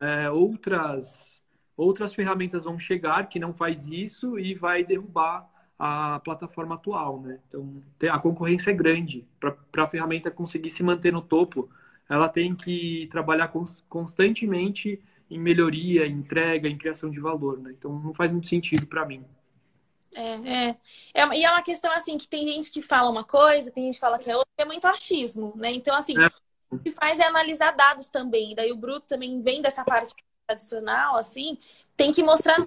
é, 0.00 0.30
outras, 0.30 1.42
outras 1.76 2.14
ferramentas 2.14 2.64
vão 2.64 2.78
chegar 2.78 3.28
que 3.28 3.38
não 3.38 3.52
faz 3.52 3.86
isso 3.86 4.38
e 4.38 4.54
vai 4.54 4.82
derrubar 4.82 5.48
a 5.78 6.20
plataforma 6.20 6.74
atual, 6.74 7.20
né? 7.20 7.38
Então, 7.46 7.82
a 8.10 8.18
concorrência 8.18 8.70
é 8.70 8.74
grande. 8.74 9.26
Para 9.38 9.84
a 9.84 9.88
ferramenta 9.88 10.30
conseguir 10.30 10.70
se 10.70 10.82
manter 10.82 11.12
no 11.12 11.20
topo, 11.20 11.68
ela 12.08 12.30
tem 12.30 12.54
que 12.54 13.08
trabalhar 13.12 13.52
constantemente 13.88 14.98
em 15.30 15.38
melhoria, 15.38 16.06
em 16.06 16.12
entrega, 16.12 16.68
em 16.68 16.78
criação 16.78 17.10
de 17.10 17.20
valor, 17.20 17.58
né? 17.58 17.74
Então, 17.76 17.98
não 17.98 18.14
faz 18.14 18.32
muito 18.32 18.48
sentido 18.48 18.86
para 18.86 19.04
mim. 19.04 19.22
É, 20.14 20.22
é, 20.22 20.76
é. 21.12 21.28
E 21.34 21.44
é 21.44 21.50
uma 21.50 21.62
questão 21.62 21.92
assim 21.92 22.16
que 22.16 22.26
tem 22.26 22.48
gente 22.48 22.70
que 22.70 22.80
fala 22.80 23.10
uma 23.10 23.24
coisa, 23.24 23.70
tem 23.70 23.84
gente 23.84 23.94
que 23.94 24.00
fala 24.00 24.18
que 24.18 24.30
é 24.30 24.36
outra, 24.36 24.48
é 24.56 24.64
muito 24.64 24.86
achismo, 24.86 25.52
né? 25.56 25.70
Então, 25.72 25.94
assim, 25.94 26.18
é. 26.18 26.26
O 26.70 26.78
que 26.78 26.90
faz 26.92 27.18
é 27.18 27.24
analisar 27.24 27.72
dados 27.72 28.10
também. 28.10 28.54
Daí 28.54 28.72
o 28.72 28.76
Bruto 28.76 29.06
também 29.06 29.40
vem 29.42 29.62
dessa 29.62 29.84
parte 29.84 30.14
tradicional, 30.46 31.16
assim, 31.16 31.58
tem 31.96 32.12
que 32.12 32.22
mostrar 32.22 32.64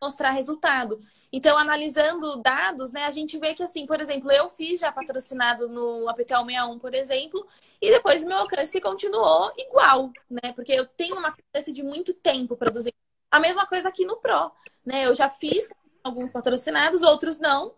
mostrar 0.00 0.30
resultado. 0.30 1.00
Então, 1.32 1.58
analisando 1.58 2.36
dados, 2.36 2.92
né, 2.92 3.04
a 3.04 3.10
gente 3.10 3.38
vê 3.38 3.54
que, 3.54 3.62
assim, 3.62 3.86
por 3.86 4.00
exemplo, 4.00 4.30
eu 4.30 4.48
fiz 4.48 4.80
já 4.80 4.92
patrocinado 4.92 5.68
no 5.68 6.08
APTL 6.08 6.44
61, 6.44 6.78
por 6.78 6.94
exemplo, 6.94 7.46
e 7.80 7.90
depois 7.90 8.24
meu 8.24 8.38
alcance 8.38 8.80
continuou 8.80 9.52
igual, 9.56 10.10
né? 10.30 10.52
Porque 10.54 10.72
eu 10.72 10.86
tenho 10.86 11.16
uma 11.16 11.28
alcance 11.28 11.72
de 11.72 11.82
muito 11.82 12.14
tempo 12.14 12.56
produzindo. 12.56 12.94
A 13.30 13.40
mesma 13.40 13.66
coisa 13.66 13.88
aqui 13.88 14.04
no 14.04 14.16
Pro, 14.16 14.52
né? 14.84 15.06
Eu 15.06 15.14
já 15.14 15.28
fiz 15.28 15.68
alguns 16.02 16.30
patrocinados, 16.30 17.02
outros 17.02 17.38
não. 17.38 17.74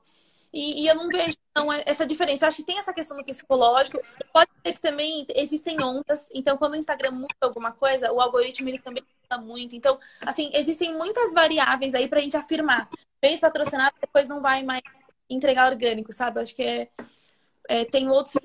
E, 0.52 0.82
e, 0.82 0.88
eu 0.88 0.94
não 0.96 1.08
vejo 1.08 1.36
não, 1.54 1.72
essa 1.72 2.06
diferença. 2.06 2.46
Acho 2.46 2.56
que 2.56 2.64
tem 2.64 2.78
essa 2.78 2.92
questão 2.92 3.16
do 3.16 3.24
psicológico. 3.24 4.00
Pode 4.32 4.50
ser 4.64 4.72
que 4.72 4.80
também 4.80 5.26
existem 5.34 5.82
ondas. 5.82 6.28
Então, 6.34 6.56
quando 6.56 6.72
o 6.72 6.76
Instagram 6.76 7.12
muda 7.12 7.34
alguma 7.40 7.72
coisa, 7.72 8.12
o 8.12 8.20
algoritmo 8.20 8.68
ele 8.68 8.78
também 8.78 9.04
muda 9.22 9.42
muito. 9.42 9.76
Então, 9.76 9.98
assim, 10.22 10.50
existem 10.54 10.94
muitas 10.94 11.32
variáveis 11.32 11.94
aí 11.94 12.08
pra 12.08 12.20
gente 12.20 12.36
afirmar. 12.36 12.88
Fez 13.24 13.38
patrocinado, 13.38 13.94
depois 14.00 14.26
não 14.26 14.40
vai 14.40 14.62
mais 14.62 14.82
entregar 15.28 15.70
orgânico, 15.70 16.12
sabe? 16.12 16.40
Acho 16.40 16.54
que 16.54 16.62
é, 16.62 16.88
é 17.68 17.84
tem 17.84 18.08
outros 18.08 18.36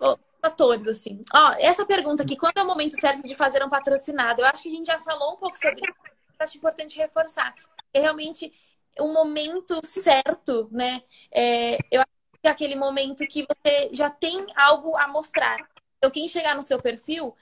fatores, 0.42 0.88
assim. 0.88 1.22
Ó, 1.34 1.54
essa 1.58 1.86
pergunta 1.86 2.22
aqui, 2.22 2.36
quando 2.36 2.58
é 2.58 2.64
o 2.64 2.68
momento 2.68 3.00
certo 3.00 3.24
de 3.28 3.34
fazer 3.34 3.64
um 3.64 3.70
patrocinado? 3.70 4.42
Eu 4.42 4.46
acho 4.46 4.62
que 4.62 4.70
a 4.70 4.72
gente 4.72 4.88
já 4.88 5.02
falou 5.02 5.34
um 5.34 5.38
pouco 5.38 5.58
sobre 5.58 5.82
isso, 5.82 5.94
acho 6.38 6.58
importante 6.58 6.98
reforçar. 6.98 7.56
É 7.92 8.02
realmente 8.02 8.54
o 9.00 9.14
momento 9.14 9.80
certo, 9.84 10.70
né? 10.72 11.04
É, 11.32 11.76
eu 11.92 12.02
acho 12.02 12.42
que 12.42 12.48
é 12.48 12.50
aquele 12.50 12.76
momento 12.76 13.26
que 13.28 13.46
você 13.46 13.90
já 13.94 14.10
tem 14.10 14.46
algo 14.56 14.96
a 14.96 15.08
mostrar. 15.08 15.58
Então, 15.98 16.12
quem 16.12 16.28
chegar 16.28 16.56
no 16.56 16.64
seu 16.64 16.82
perfil, 16.82 17.36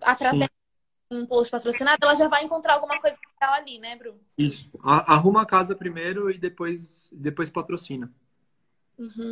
através 0.00 0.48
de 1.10 1.16
um 1.16 1.26
post 1.26 1.50
patrocinado, 1.50 1.98
ela 2.02 2.14
já 2.14 2.28
vai 2.28 2.44
encontrar 2.44 2.74
alguma 2.74 3.00
coisa 3.00 3.16
legal 3.34 3.54
ali, 3.54 3.78
né, 3.78 3.96
Bruno? 3.96 4.20
Isso. 4.36 4.68
Arruma 4.82 5.42
a 5.42 5.46
casa 5.46 5.74
primeiro 5.74 6.30
e 6.30 6.38
depois, 6.38 7.08
depois 7.12 7.48
patrocina. 7.48 8.12
Uhum. 8.98 9.30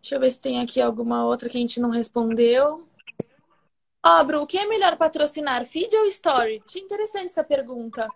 Deixa 0.00 0.14
eu 0.14 0.20
ver 0.20 0.30
se 0.30 0.40
tem 0.40 0.60
aqui 0.60 0.80
alguma 0.80 1.24
outra 1.24 1.48
que 1.48 1.56
a 1.56 1.60
gente 1.60 1.80
não 1.80 1.90
respondeu. 1.90 2.88
Ó, 4.02 4.20
oh, 4.20 4.24
Bru, 4.24 4.42
o 4.42 4.46
que 4.46 4.56
é 4.56 4.66
melhor 4.66 4.96
patrocinar, 4.96 5.64
feed 5.66 5.94
ou 5.94 6.06
story? 6.06 6.62
Achei 6.66 6.82
interessante 6.82 7.26
essa 7.26 7.44
pergunta. 7.44 8.08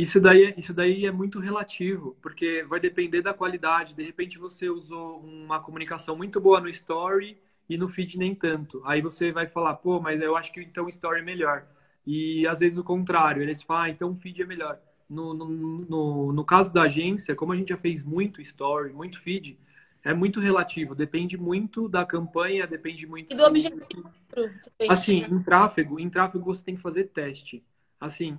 Isso 0.00 0.18
daí, 0.18 0.54
isso 0.56 0.72
daí 0.72 1.04
é 1.04 1.12
muito 1.12 1.38
relativo, 1.38 2.16
porque 2.22 2.64
vai 2.64 2.80
depender 2.80 3.20
da 3.20 3.34
qualidade. 3.34 3.94
De 3.94 4.02
repente 4.02 4.38
você 4.38 4.70
usou 4.70 5.20
uma 5.20 5.60
comunicação 5.60 6.16
muito 6.16 6.40
boa 6.40 6.58
no 6.58 6.70
story 6.70 7.36
e 7.68 7.76
no 7.76 7.86
feed 7.86 8.16
nem 8.16 8.34
tanto. 8.34 8.80
Aí 8.86 9.02
você 9.02 9.30
vai 9.30 9.46
falar, 9.46 9.74
pô, 9.74 10.00
mas 10.00 10.18
eu 10.22 10.34
acho 10.38 10.50
que 10.52 10.62
então 10.62 10.86
o 10.86 10.88
story 10.88 11.20
é 11.20 11.22
melhor. 11.22 11.66
E 12.06 12.46
às 12.46 12.60
vezes 12.60 12.78
o 12.78 12.84
contrário, 12.84 13.42
eles 13.42 13.62
falam, 13.62 13.82
ah, 13.82 13.90
então 13.90 14.12
o 14.12 14.16
feed 14.16 14.40
é 14.40 14.46
melhor. 14.46 14.78
No, 15.08 15.34
no, 15.34 15.46
no, 15.46 16.32
no 16.32 16.44
caso 16.46 16.72
da 16.72 16.82
agência, 16.82 17.34
como 17.34 17.52
a 17.52 17.56
gente 17.56 17.68
já 17.68 17.76
fez 17.76 18.02
muito 18.02 18.40
story, 18.40 18.94
muito 18.94 19.20
feed, 19.20 19.58
é 20.02 20.14
muito 20.14 20.40
relativo. 20.40 20.94
Depende 20.94 21.36
muito 21.36 21.90
da 21.90 22.06
campanha, 22.06 22.66
depende 22.66 23.06
muito... 23.06 23.30
E 23.30 23.36
do 23.36 23.44
objetivo. 23.44 24.10
Assim, 24.88 25.18
em 25.30 25.42
tráfego, 25.42 26.00
em 26.00 26.08
tráfego 26.08 26.42
você 26.42 26.62
tem 26.62 26.76
que 26.76 26.80
fazer 26.80 27.08
teste 27.08 27.62
assim, 28.00 28.38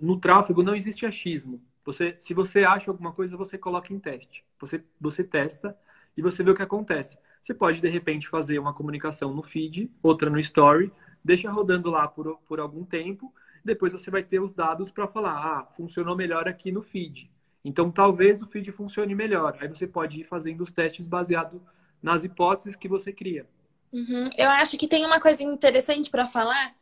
no 0.00 0.18
tráfego 0.18 0.62
não 0.62 0.74
existe 0.74 1.06
achismo. 1.06 1.62
Você, 1.84 2.16
se 2.18 2.34
você 2.34 2.64
acha 2.64 2.90
alguma 2.90 3.12
coisa, 3.12 3.36
você 3.36 3.56
coloca 3.56 3.92
em 3.92 3.98
teste. 4.00 4.44
Você, 4.58 4.82
você 5.00 5.22
testa 5.22 5.76
e 6.16 6.22
você 6.22 6.42
vê 6.42 6.50
o 6.50 6.54
que 6.54 6.62
acontece. 6.62 7.16
Você 7.42 7.54
pode, 7.54 7.80
de 7.80 7.88
repente, 7.88 8.28
fazer 8.28 8.58
uma 8.58 8.74
comunicação 8.74 9.32
no 9.32 9.42
feed, 9.42 9.88
outra 10.02 10.28
no 10.28 10.40
story, 10.40 10.92
deixa 11.24 11.50
rodando 11.50 11.90
lá 11.90 12.08
por, 12.08 12.38
por 12.48 12.58
algum 12.58 12.84
tempo, 12.84 13.32
depois 13.64 13.92
você 13.92 14.10
vai 14.10 14.22
ter 14.22 14.40
os 14.40 14.52
dados 14.52 14.90
para 14.90 15.06
falar, 15.06 15.34
ah, 15.34 15.64
funcionou 15.76 16.16
melhor 16.16 16.48
aqui 16.48 16.72
no 16.72 16.82
feed. 16.82 17.30
Então, 17.64 17.90
talvez 17.90 18.42
o 18.42 18.46
feed 18.46 18.70
funcione 18.72 19.14
melhor. 19.14 19.56
Aí 19.60 19.68
você 19.68 19.86
pode 19.86 20.20
ir 20.20 20.24
fazendo 20.24 20.62
os 20.62 20.72
testes 20.72 21.06
baseado 21.06 21.62
nas 22.02 22.24
hipóteses 22.24 22.76
que 22.76 22.88
você 22.88 23.12
cria. 23.12 23.46
Uhum. 23.92 24.30
Eu 24.36 24.50
acho 24.50 24.76
que 24.76 24.86
tem 24.86 25.04
uma 25.04 25.20
coisa 25.20 25.42
interessante 25.42 26.10
para 26.10 26.26
falar, 26.26 26.74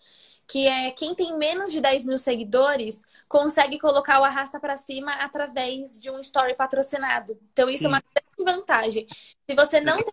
que 0.47 0.67
é 0.67 0.91
quem 0.91 1.15
tem 1.15 1.37
menos 1.37 1.73
de 1.73 1.81
10 1.81 2.05
mil 2.05 2.19
seguidores 2.19 3.05
consegue 3.29 3.79
colocar 3.79 4.21
o 4.21 4.25
arrasta 4.25 4.61
para 4.61 4.77
cima 4.77 5.13
através 5.13 6.01
de 6.01 6.11
um 6.11 6.21
story 6.21 6.55
patrocinado. 6.55 7.39
Então, 7.53 7.69
isso 7.69 7.81
Sim. 7.81 7.87
é 7.87 7.89
uma 7.89 8.03
grande 8.03 8.57
vantagem. 8.57 9.07
Se 9.49 9.57
você 9.57 9.81
não 9.81 9.97
tem 9.97 10.13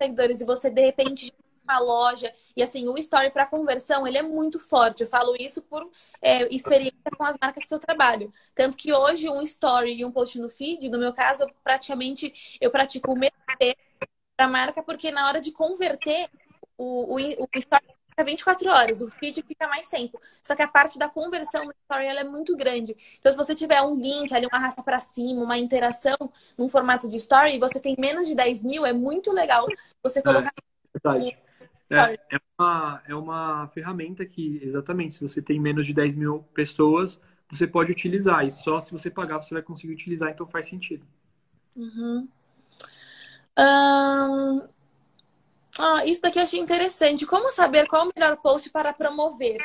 seguidores 0.00 0.40
e 0.40 0.44
você, 0.44 0.70
de 0.70 0.80
repente, 0.80 1.32
uma 1.64 1.78
loja 1.78 2.32
e 2.56 2.62
assim 2.62 2.88
o 2.88 2.98
story 2.98 3.30
para 3.30 3.46
conversão 3.46 4.06
ele 4.06 4.18
é 4.18 4.22
muito 4.22 4.58
forte 4.58 5.02
eu 5.02 5.06
falo 5.06 5.34
isso 5.36 5.62
por 5.62 5.88
é, 6.20 6.52
experiência 6.52 6.98
com 7.16 7.24
as 7.24 7.36
marcas 7.40 7.66
que 7.66 7.72
eu 7.72 7.78
trabalho 7.78 8.32
tanto 8.54 8.76
que 8.76 8.92
hoje 8.92 9.28
um 9.28 9.40
story 9.42 9.94
e 9.94 10.04
um 10.04 10.10
post 10.10 10.38
no 10.40 10.48
feed 10.48 10.88
no 10.90 10.98
meu 10.98 11.12
caso 11.12 11.46
praticamente 11.62 12.34
eu 12.60 12.70
pratico 12.70 13.12
o 13.12 13.18
mesmo 13.18 13.36
para 14.36 14.46
a 14.46 14.48
marca 14.48 14.82
porque 14.82 15.10
na 15.10 15.26
hora 15.28 15.40
de 15.40 15.52
converter 15.52 16.28
o, 16.76 17.14
o, 17.14 17.16
o 17.16 17.48
story 17.54 17.91
fica 18.12 18.24
24 18.24 18.68
horas, 18.70 19.00
o 19.00 19.10
feed 19.10 19.42
fica 19.42 19.66
mais 19.66 19.88
tempo. 19.88 20.20
Só 20.42 20.54
que 20.54 20.62
a 20.62 20.68
parte 20.68 20.98
da 20.98 21.08
conversão 21.08 21.64
do 21.66 21.74
story 21.82 22.06
ela 22.06 22.20
é 22.20 22.24
muito 22.24 22.56
grande. 22.56 22.96
Então, 23.18 23.32
se 23.32 23.38
você 23.38 23.54
tiver 23.54 23.80
um 23.82 23.94
link 23.94 24.32
ali, 24.32 24.46
uma 24.46 24.58
raça 24.58 24.82
para 24.82 25.00
cima, 25.00 25.42
uma 25.42 25.58
interação 25.58 26.16
num 26.56 26.68
formato 26.68 27.08
de 27.08 27.16
story, 27.16 27.56
e 27.56 27.58
você 27.58 27.80
tem 27.80 27.96
menos 27.98 28.28
de 28.28 28.34
10 28.34 28.64
mil, 28.64 28.86
é 28.86 28.92
muito 28.92 29.32
legal 29.32 29.66
você 30.02 30.20
é, 30.20 30.22
colocar. 30.22 30.52
É. 31.04 31.52
É, 31.94 32.18
é, 32.30 32.38
uma, 32.58 33.02
é 33.06 33.14
uma 33.14 33.68
ferramenta 33.68 34.24
que, 34.24 34.60
exatamente, 34.62 35.16
se 35.16 35.22
você 35.22 35.42
tem 35.42 35.60
menos 35.60 35.86
de 35.86 35.92
10 35.92 36.16
mil 36.16 36.42
pessoas, 36.54 37.20
você 37.50 37.66
pode 37.66 37.92
utilizar. 37.92 38.46
E 38.46 38.50
só 38.50 38.80
se 38.80 38.92
você 38.92 39.10
pagar, 39.10 39.38
você 39.38 39.52
vai 39.52 39.62
conseguir 39.62 39.92
utilizar, 39.92 40.30
então 40.30 40.46
faz 40.46 40.66
sentido. 40.66 41.06
Uhum. 41.76 42.28
Um, 43.58 44.68
ah, 45.78 46.04
isso 46.04 46.20
daqui 46.20 46.38
eu 46.38 46.42
achei 46.42 46.60
interessante. 46.60 47.26
Como 47.26 47.50
saber 47.50 47.86
qual 47.86 48.06
o 48.06 48.12
melhor 48.14 48.36
post 48.36 48.70
para 48.70 48.92
promover? 48.92 49.58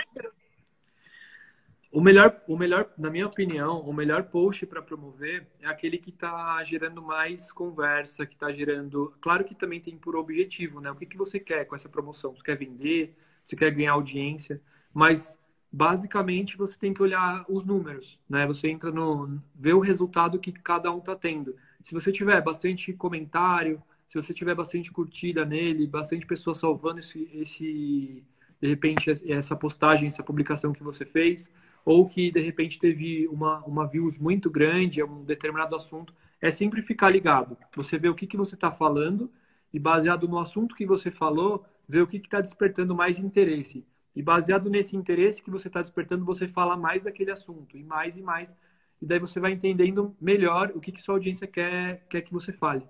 O 1.91 2.01
melhor, 2.01 2.41
o 2.47 2.57
melhor, 2.57 2.91
na 2.97 3.09
minha 3.09 3.25
opinião, 3.25 3.79
o 3.79 3.93
melhor 3.93 4.23
post 4.23 4.65
para 4.65 4.81
promover 4.81 5.47
é 5.61 5.67
aquele 5.67 5.97
que 5.97 6.09
está 6.09 6.63
gerando 6.63 7.01
mais 7.01 7.51
conversa, 7.51 8.25
que 8.25 8.35
está 8.35 8.51
gerando. 8.51 9.13
Claro 9.21 9.43
que 9.43 9.55
também 9.55 9.81
tem 9.81 9.97
por 9.97 10.15
objetivo, 10.15 10.79
né? 10.79 10.91
O 10.91 10.95
que, 10.95 11.05
que 11.05 11.17
você 11.17 11.39
quer 11.39 11.65
com 11.65 11.75
essa 11.75 11.89
promoção? 11.89 12.35
Você 12.35 12.43
quer 12.43 12.57
vender? 12.57 13.15
Você 13.45 13.55
quer 13.55 13.71
ganhar 13.71 13.93
audiência? 13.93 14.61
Mas 14.93 15.37
basicamente 15.71 16.57
você 16.57 16.77
tem 16.77 16.93
que 16.93 17.01
olhar 17.01 17.45
os 17.49 17.65
números, 17.65 18.19
né? 18.29 18.45
Você 18.47 18.67
entra 18.67 18.91
no 18.91 19.41
ver 19.55 19.73
o 19.73 19.79
resultado 19.79 20.39
que 20.39 20.51
cada 20.51 20.91
um 20.91 20.99
está 20.99 21.15
tendo. 21.15 21.55
Se 21.81 21.93
você 21.93 22.11
tiver 22.11 22.41
bastante 22.41 22.93
comentário, 22.93 23.81
se 24.09 24.15
você 24.15 24.33
tiver 24.33 24.55
bastante 24.55 24.91
curtida 24.91 25.45
nele, 25.45 25.85
bastante 25.85 26.25
pessoas 26.25 26.59
salvando 26.59 26.99
esse, 26.99 27.29
esse, 27.33 28.23
de 28.61 28.67
repente, 28.67 29.11
essa 29.31 29.55
postagem, 29.55 30.07
essa 30.07 30.23
publicação 30.23 30.73
que 30.73 30.83
você 30.83 31.05
fez, 31.05 31.51
ou 31.83 32.07
que 32.07 32.31
de 32.31 32.41
repente 32.41 32.79
teve 32.79 33.27
uma, 33.27 33.59
uma 33.65 33.87
views 33.87 34.17
muito 34.17 34.49
grande 34.49 35.01
um 35.03 35.23
determinado 35.23 35.75
assunto, 35.75 36.13
é 36.41 36.51
sempre 36.51 36.81
ficar 36.81 37.09
ligado. 37.09 37.57
Você 37.75 37.97
vê 37.97 38.09
o 38.09 38.15
que, 38.15 38.27
que 38.27 38.37
você 38.37 38.55
está 38.55 38.71
falando 38.71 39.31
e 39.73 39.79
baseado 39.79 40.27
no 40.27 40.39
assunto 40.39 40.75
que 40.75 40.85
você 40.85 41.11
falou, 41.11 41.65
ver 41.87 42.01
o 42.01 42.07
que 42.07 42.17
está 42.17 42.41
despertando 42.41 42.95
mais 42.95 43.19
interesse. 43.19 43.85
E 44.15 44.21
baseado 44.21 44.69
nesse 44.69 44.95
interesse 44.95 45.41
que 45.41 45.51
você 45.51 45.67
está 45.67 45.81
despertando, 45.81 46.25
você 46.25 46.47
fala 46.47 46.75
mais 46.75 47.03
daquele 47.03 47.31
assunto, 47.31 47.77
e 47.77 47.83
mais 47.83 48.17
e 48.17 48.21
mais. 48.21 48.55
E 49.01 49.05
daí 49.05 49.19
você 49.19 49.39
vai 49.39 49.51
entendendo 49.51 50.15
melhor 50.19 50.71
o 50.73 50.79
que, 50.79 50.91
que 50.91 51.01
sua 51.01 51.15
audiência 51.15 51.45
quer, 51.47 52.05
quer 52.09 52.21
que 52.21 52.33
você 52.33 52.51
fale. 52.51 52.83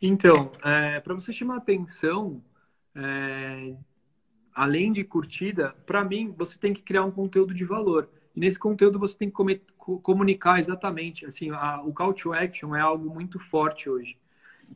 Então, 0.00 0.50
é, 0.64 1.00
para 1.00 1.14
você 1.14 1.32
chamar 1.32 1.56
atenção, 1.56 2.42
é, 2.94 3.74
além 4.54 4.92
de 4.92 5.04
curtida, 5.04 5.74
para 5.86 6.04
mim, 6.04 6.34
você 6.36 6.58
tem 6.58 6.72
que 6.72 6.82
criar 6.82 7.04
um 7.04 7.10
conteúdo 7.10 7.52
de 7.52 7.64
valor. 7.64 8.08
E 8.34 8.40
nesse 8.40 8.58
conteúdo 8.58 8.98
você 8.98 9.16
tem 9.16 9.30
que 9.30 9.60
comunicar 10.02 10.58
exatamente. 10.58 11.26
Assim, 11.26 11.50
a, 11.50 11.80
o 11.82 11.92
call 11.92 12.14
to 12.14 12.32
action 12.32 12.74
é 12.74 12.80
algo 12.80 13.12
muito 13.12 13.38
forte 13.38 13.88
hoje. 13.88 14.16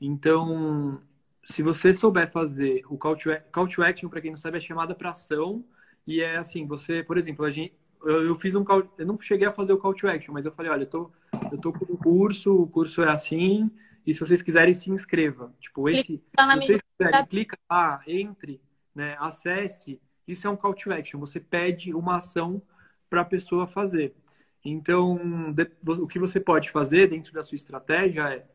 Então, 0.01 1.01
se 1.49 1.63
você 1.63 1.93
souber 1.93 2.31
fazer 2.31 2.83
o 2.89 2.97
call 2.97 3.17
to, 3.17 3.31
call 3.53 3.69
to 3.69 3.83
action, 3.83 4.09
para 4.09 4.21
quem 4.21 4.31
não 4.31 4.38
sabe, 4.38 4.59
é 4.59 4.61
chamada 4.61 4.94
para 4.94 5.11
ação. 5.11 5.65
E 6.07 6.21
é 6.21 6.37
assim, 6.37 6.67
você, 6.67 7.03
por 7.03 7.19
exemplo, 7.19 7.44
a 7.44 7.51
gente, 7.51 7.75
eu, 8.03 8.27
eu, 8.27 8.38
fiz 8.38 8.55
um 8.55 8.65
call, 8.65 8.83
eu 8.96 9.07
não 9.07 9.21
cheguei 9.21 9.46
a 9.46 9.53
fazer 9.53 9.73
o 9.73 9.79
call 9.79 9.94
to 9.94 10.09
action, 10.09 10.33
mas 10.33 10.44
eu 10.44 10.53
falei, 10.53 10.71
olha, 10.71 10.83
eu 10.83 10.90
tô, 10.90 11.11
eu 11.53 11.59
tô 11.59 11.73
com 11.73 11.92
um 11.92 11.96
curso, 11.96 12.55
o 12.55 12.67
curso 12.67 13.03
é 13.03 13.11
assim, 13.11 13.71
e 14.07 14.15
se 14.15 14.21
vocês 14.21 14.42
quiserem, 14.42 14.75
se 14.75 14.90
inscreva. 14.90 15.53
Tipo, 15.61 15.88
esse. 15.88 16.23
Tá 16.35 16.51
se 16.53 16.67
vocês 16.67 16.81
quiserem, 16.98 17.27
clica 17.27 17.59
lá, 17.71 18.03
entre, 18.07 18.61
né, 18.94 19.17
acesse. 19.19 20.01
Isso 20.27 20.46
é 20.46 20.51
um 20.51 20.57
call 20.57 20.75
to 20.75 20.92
action. 20.92 21.19
Você 21.21 21.40
pede 21.40 21.92
uma 21.94 22.17
ação 22.17 22.63
para 23.09 23.23
a 23.23 23.25
pessoa 23.25 23.67
fazer. 23.67 24.15
Então, 24.65 25.19
o 25.87 26.07
que 26.07 26.19
você 26.19 26.38
pode 26.38 26.71
fazer 26.71 27.09
dentro 27.09 27.33
da 27.33 27.42
sua 27.42 27.57
estratégia 27.57 28.29
é 28.35 28.46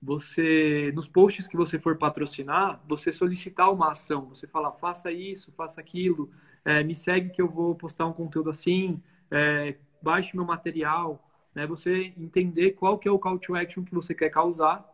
você, 0.00 0.92
nos 0.94 1.08
posts 1.08 1.48
que 1.48 1.56
você 1.56 1.78
for 1.78 1.96
patrocinar, 1.96 2.80
você 2.86 3.10
solicitar 3.10 3.72
uma 3.72 3.90
ação. 3.90 4.26
Você 4.26 4.46
falar, 4.46 4.72
faça 4.72 5.10
isso, 5.10 5.50
faça 5.52 5.80
aquilo, 5.80 6.30
é, 6.64 6.82
me 6.82 6.94
segue 6.94 7.30
que 7.30 7.40
eu 7.40 7.48
vou 7.48 7.74
postar 7.74 8.06
um 8.06 8.12
conteúdo 8.12 8.50
assim, 8.50 9.02
é, 9.30 9.76
baixe 10.02 10.36
meu 10.36 10.44
material, 10.44 11.26
né? 11.54 11.66
Você 11.66 12.12
entender 12.16 12.72
qual 12.72 12.98
que 12.98 13.08
é 13.08 13.10
o 13.10 13.18
call 13.18 13.38
to 13.38 13.56
action 13.56 13.82
que 13.82 13.94
você 13.94 14.14
quer 14.14 14.28
causar 14.28 14.93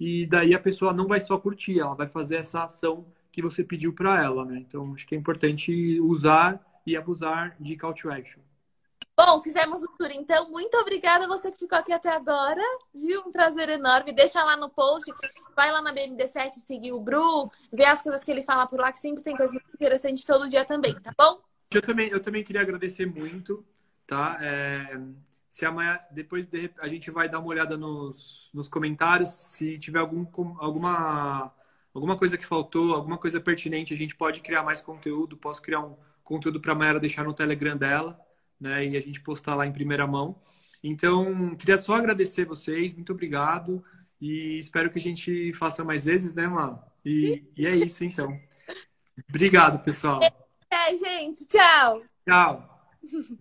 e 0.00 0.24
daí 0.24 0.54
a 0.54 0.58
pessoa 0.58 0.94
não 0.94 1.06
vai 1.06 1.20
só 1.20 1.36
curtir, 1.36 1.78
ela 1.78 1.94
vai 1.94 2.08
fazer 2.08 2.36
essa 2.36 2.64
ação 2.64 3.04
que 3.30 3.42
você 3.42 3.62
pediu 3.62 3.92
para 3.92 4.24
ela, 4.24 4.46
né? 4.46 4.58
Então, 4.58 4.94
acho 4.94 5.06
que 5.06 5.14
é 5.14 5.18
importante 5.18 6.00
usar 6.00 6.58
e 6.86 6.96
abusar 6.96 7.54
de 7.60 7.76
call 7.76 7.92
to 7.92 8.10
action. 8.10 8.40
Bom, 9.14 9.42
fizemos 9.42 9.82
o 9.82 9.88
tour, 9.98 10.10
então. 10.10 10.50
Muito 10.50 10.74
obrigada 10.78 11.26
a 11.26 11.28
você 11.28 11.52
que 11.52 11.58
ficou 11.58 11.76
aqui 11.76 11.92
até 11.92 12.08
agora. 12.08 12.62
Viu? 12.94 13.20
Um 13.26 13.30
prazer 13.30 13.68
enorme. 13.68 14.14
Deixa 14.14 14.42
lá 14.42 14.56
no 14.56 14.70
post, 14.70 15.12
vai 15.54 15.70
lá 15.70 15.82
na 15.82 15.92
BMD7 15.92 16.54
seguir 16.54 16.92
o 16.92 17.00
Bru, 17.00 17.50
ver 17.70 17.84
as 17.84 18.00
coisas 18.00 18.24
que 18.24 18.30
ele 18.30 18.42
fala 18.42 18.66
por 18.66 18.80
lá, 18.80 18.90
que 18.90 18.98
sempre 18.98 19.22
tem 19.22 19.36
coisa 19.36 19.54
interessante 19.74 20.24
todo 20.24 20.48
dia 20.48 20.64
também, 20.64 20.98
tá 21.00 21.12
bom? 21.16 21.38
Eu 21.70 21.82
também, 21.82 22.08
eu 22.08 22.20
também 22.20 22.42
queria 22.42 22.62
agradecer 22.62 23.04
muito, 23.04 23.62
tá? 24.06 24.38
É, 24.40 24.98
se 25.50 25.66
amanhã, 25.66 25.98
depois 26.12 26.46
de, 26.46 26.70
a 26.78 26.88
gente 26.88 27.10
vai 27.10 27.28
dar 27.28 27.40
uma 27.40 27.48
olhada 27.48 27.76
nos, 27.76 28.48
nos 28.54 28.68
comentários, 28.68 29.28
se 29.28 29.78
tiver 29.78 29.98
algum, 29.98 30.24
alguma, 30.58 31.52
alguma 31.92 32.16
coisa 32.16 32.38
que 32.38 32.46
faltou, 32.46 32.94
alguma 32.94 33.18
coisa 33.18 33.40
pertinente, 33.40 33.92
a 33.92 33.96
gente 33.96 34.16
pode 34.16 34.40
criar 34.40 34.62
mais 34.62 34.80
conteúdo. 34.80 35.36
Posso 35.36 35.60
criar 35.60 35.80
um 35.80 35.96
conteúdo 36.22 36.60
para 36.60 36.72
a 36.72 36.74
Mayara 36.74 37.00
deixar 37.00 37.24
no 37.24 37.34
Telegram 37.34 37.76
dela 37.76 38.18
né? 38.60 38.86
E 38.86 38.96
a 38.96 39.00
gente 39.00 39.20
postar 39.20 39.54
lá 39.54 39.66
em 39.66 39.72
primeira 39.72 40.06
mão. 40.06 40.40
Então, 40.84 41.56
queria 41.56 41.78
só 41.78 41.94
agradecer 41.94 42.44
vocês, 42.44 42.94
muito 42.94 43.12
obrigado. 43.12 43.82
E 44.20 44.58
espero 44.58 44.90
que 44.90 44.98
a 44.98 45.02
gente 45.02 45.52
faça 45.54 45.82
mais 45.82 46.04
vezes, 46.04 46.34
né, 46.34 46.46
mano? 46.46 46.78
E, 47.04 47.42
e 47.56 47.66
é 47.66 47.74
isso, 47.74 48.04
então. 48.04 48.38
Obrigado, 49.28 49.82
pessoal. 49.82 50.20
É, 50.70 50.96
gente. 50.96 51.46
Tchau. 51.46 52.02
Tchau. 52.26 53.40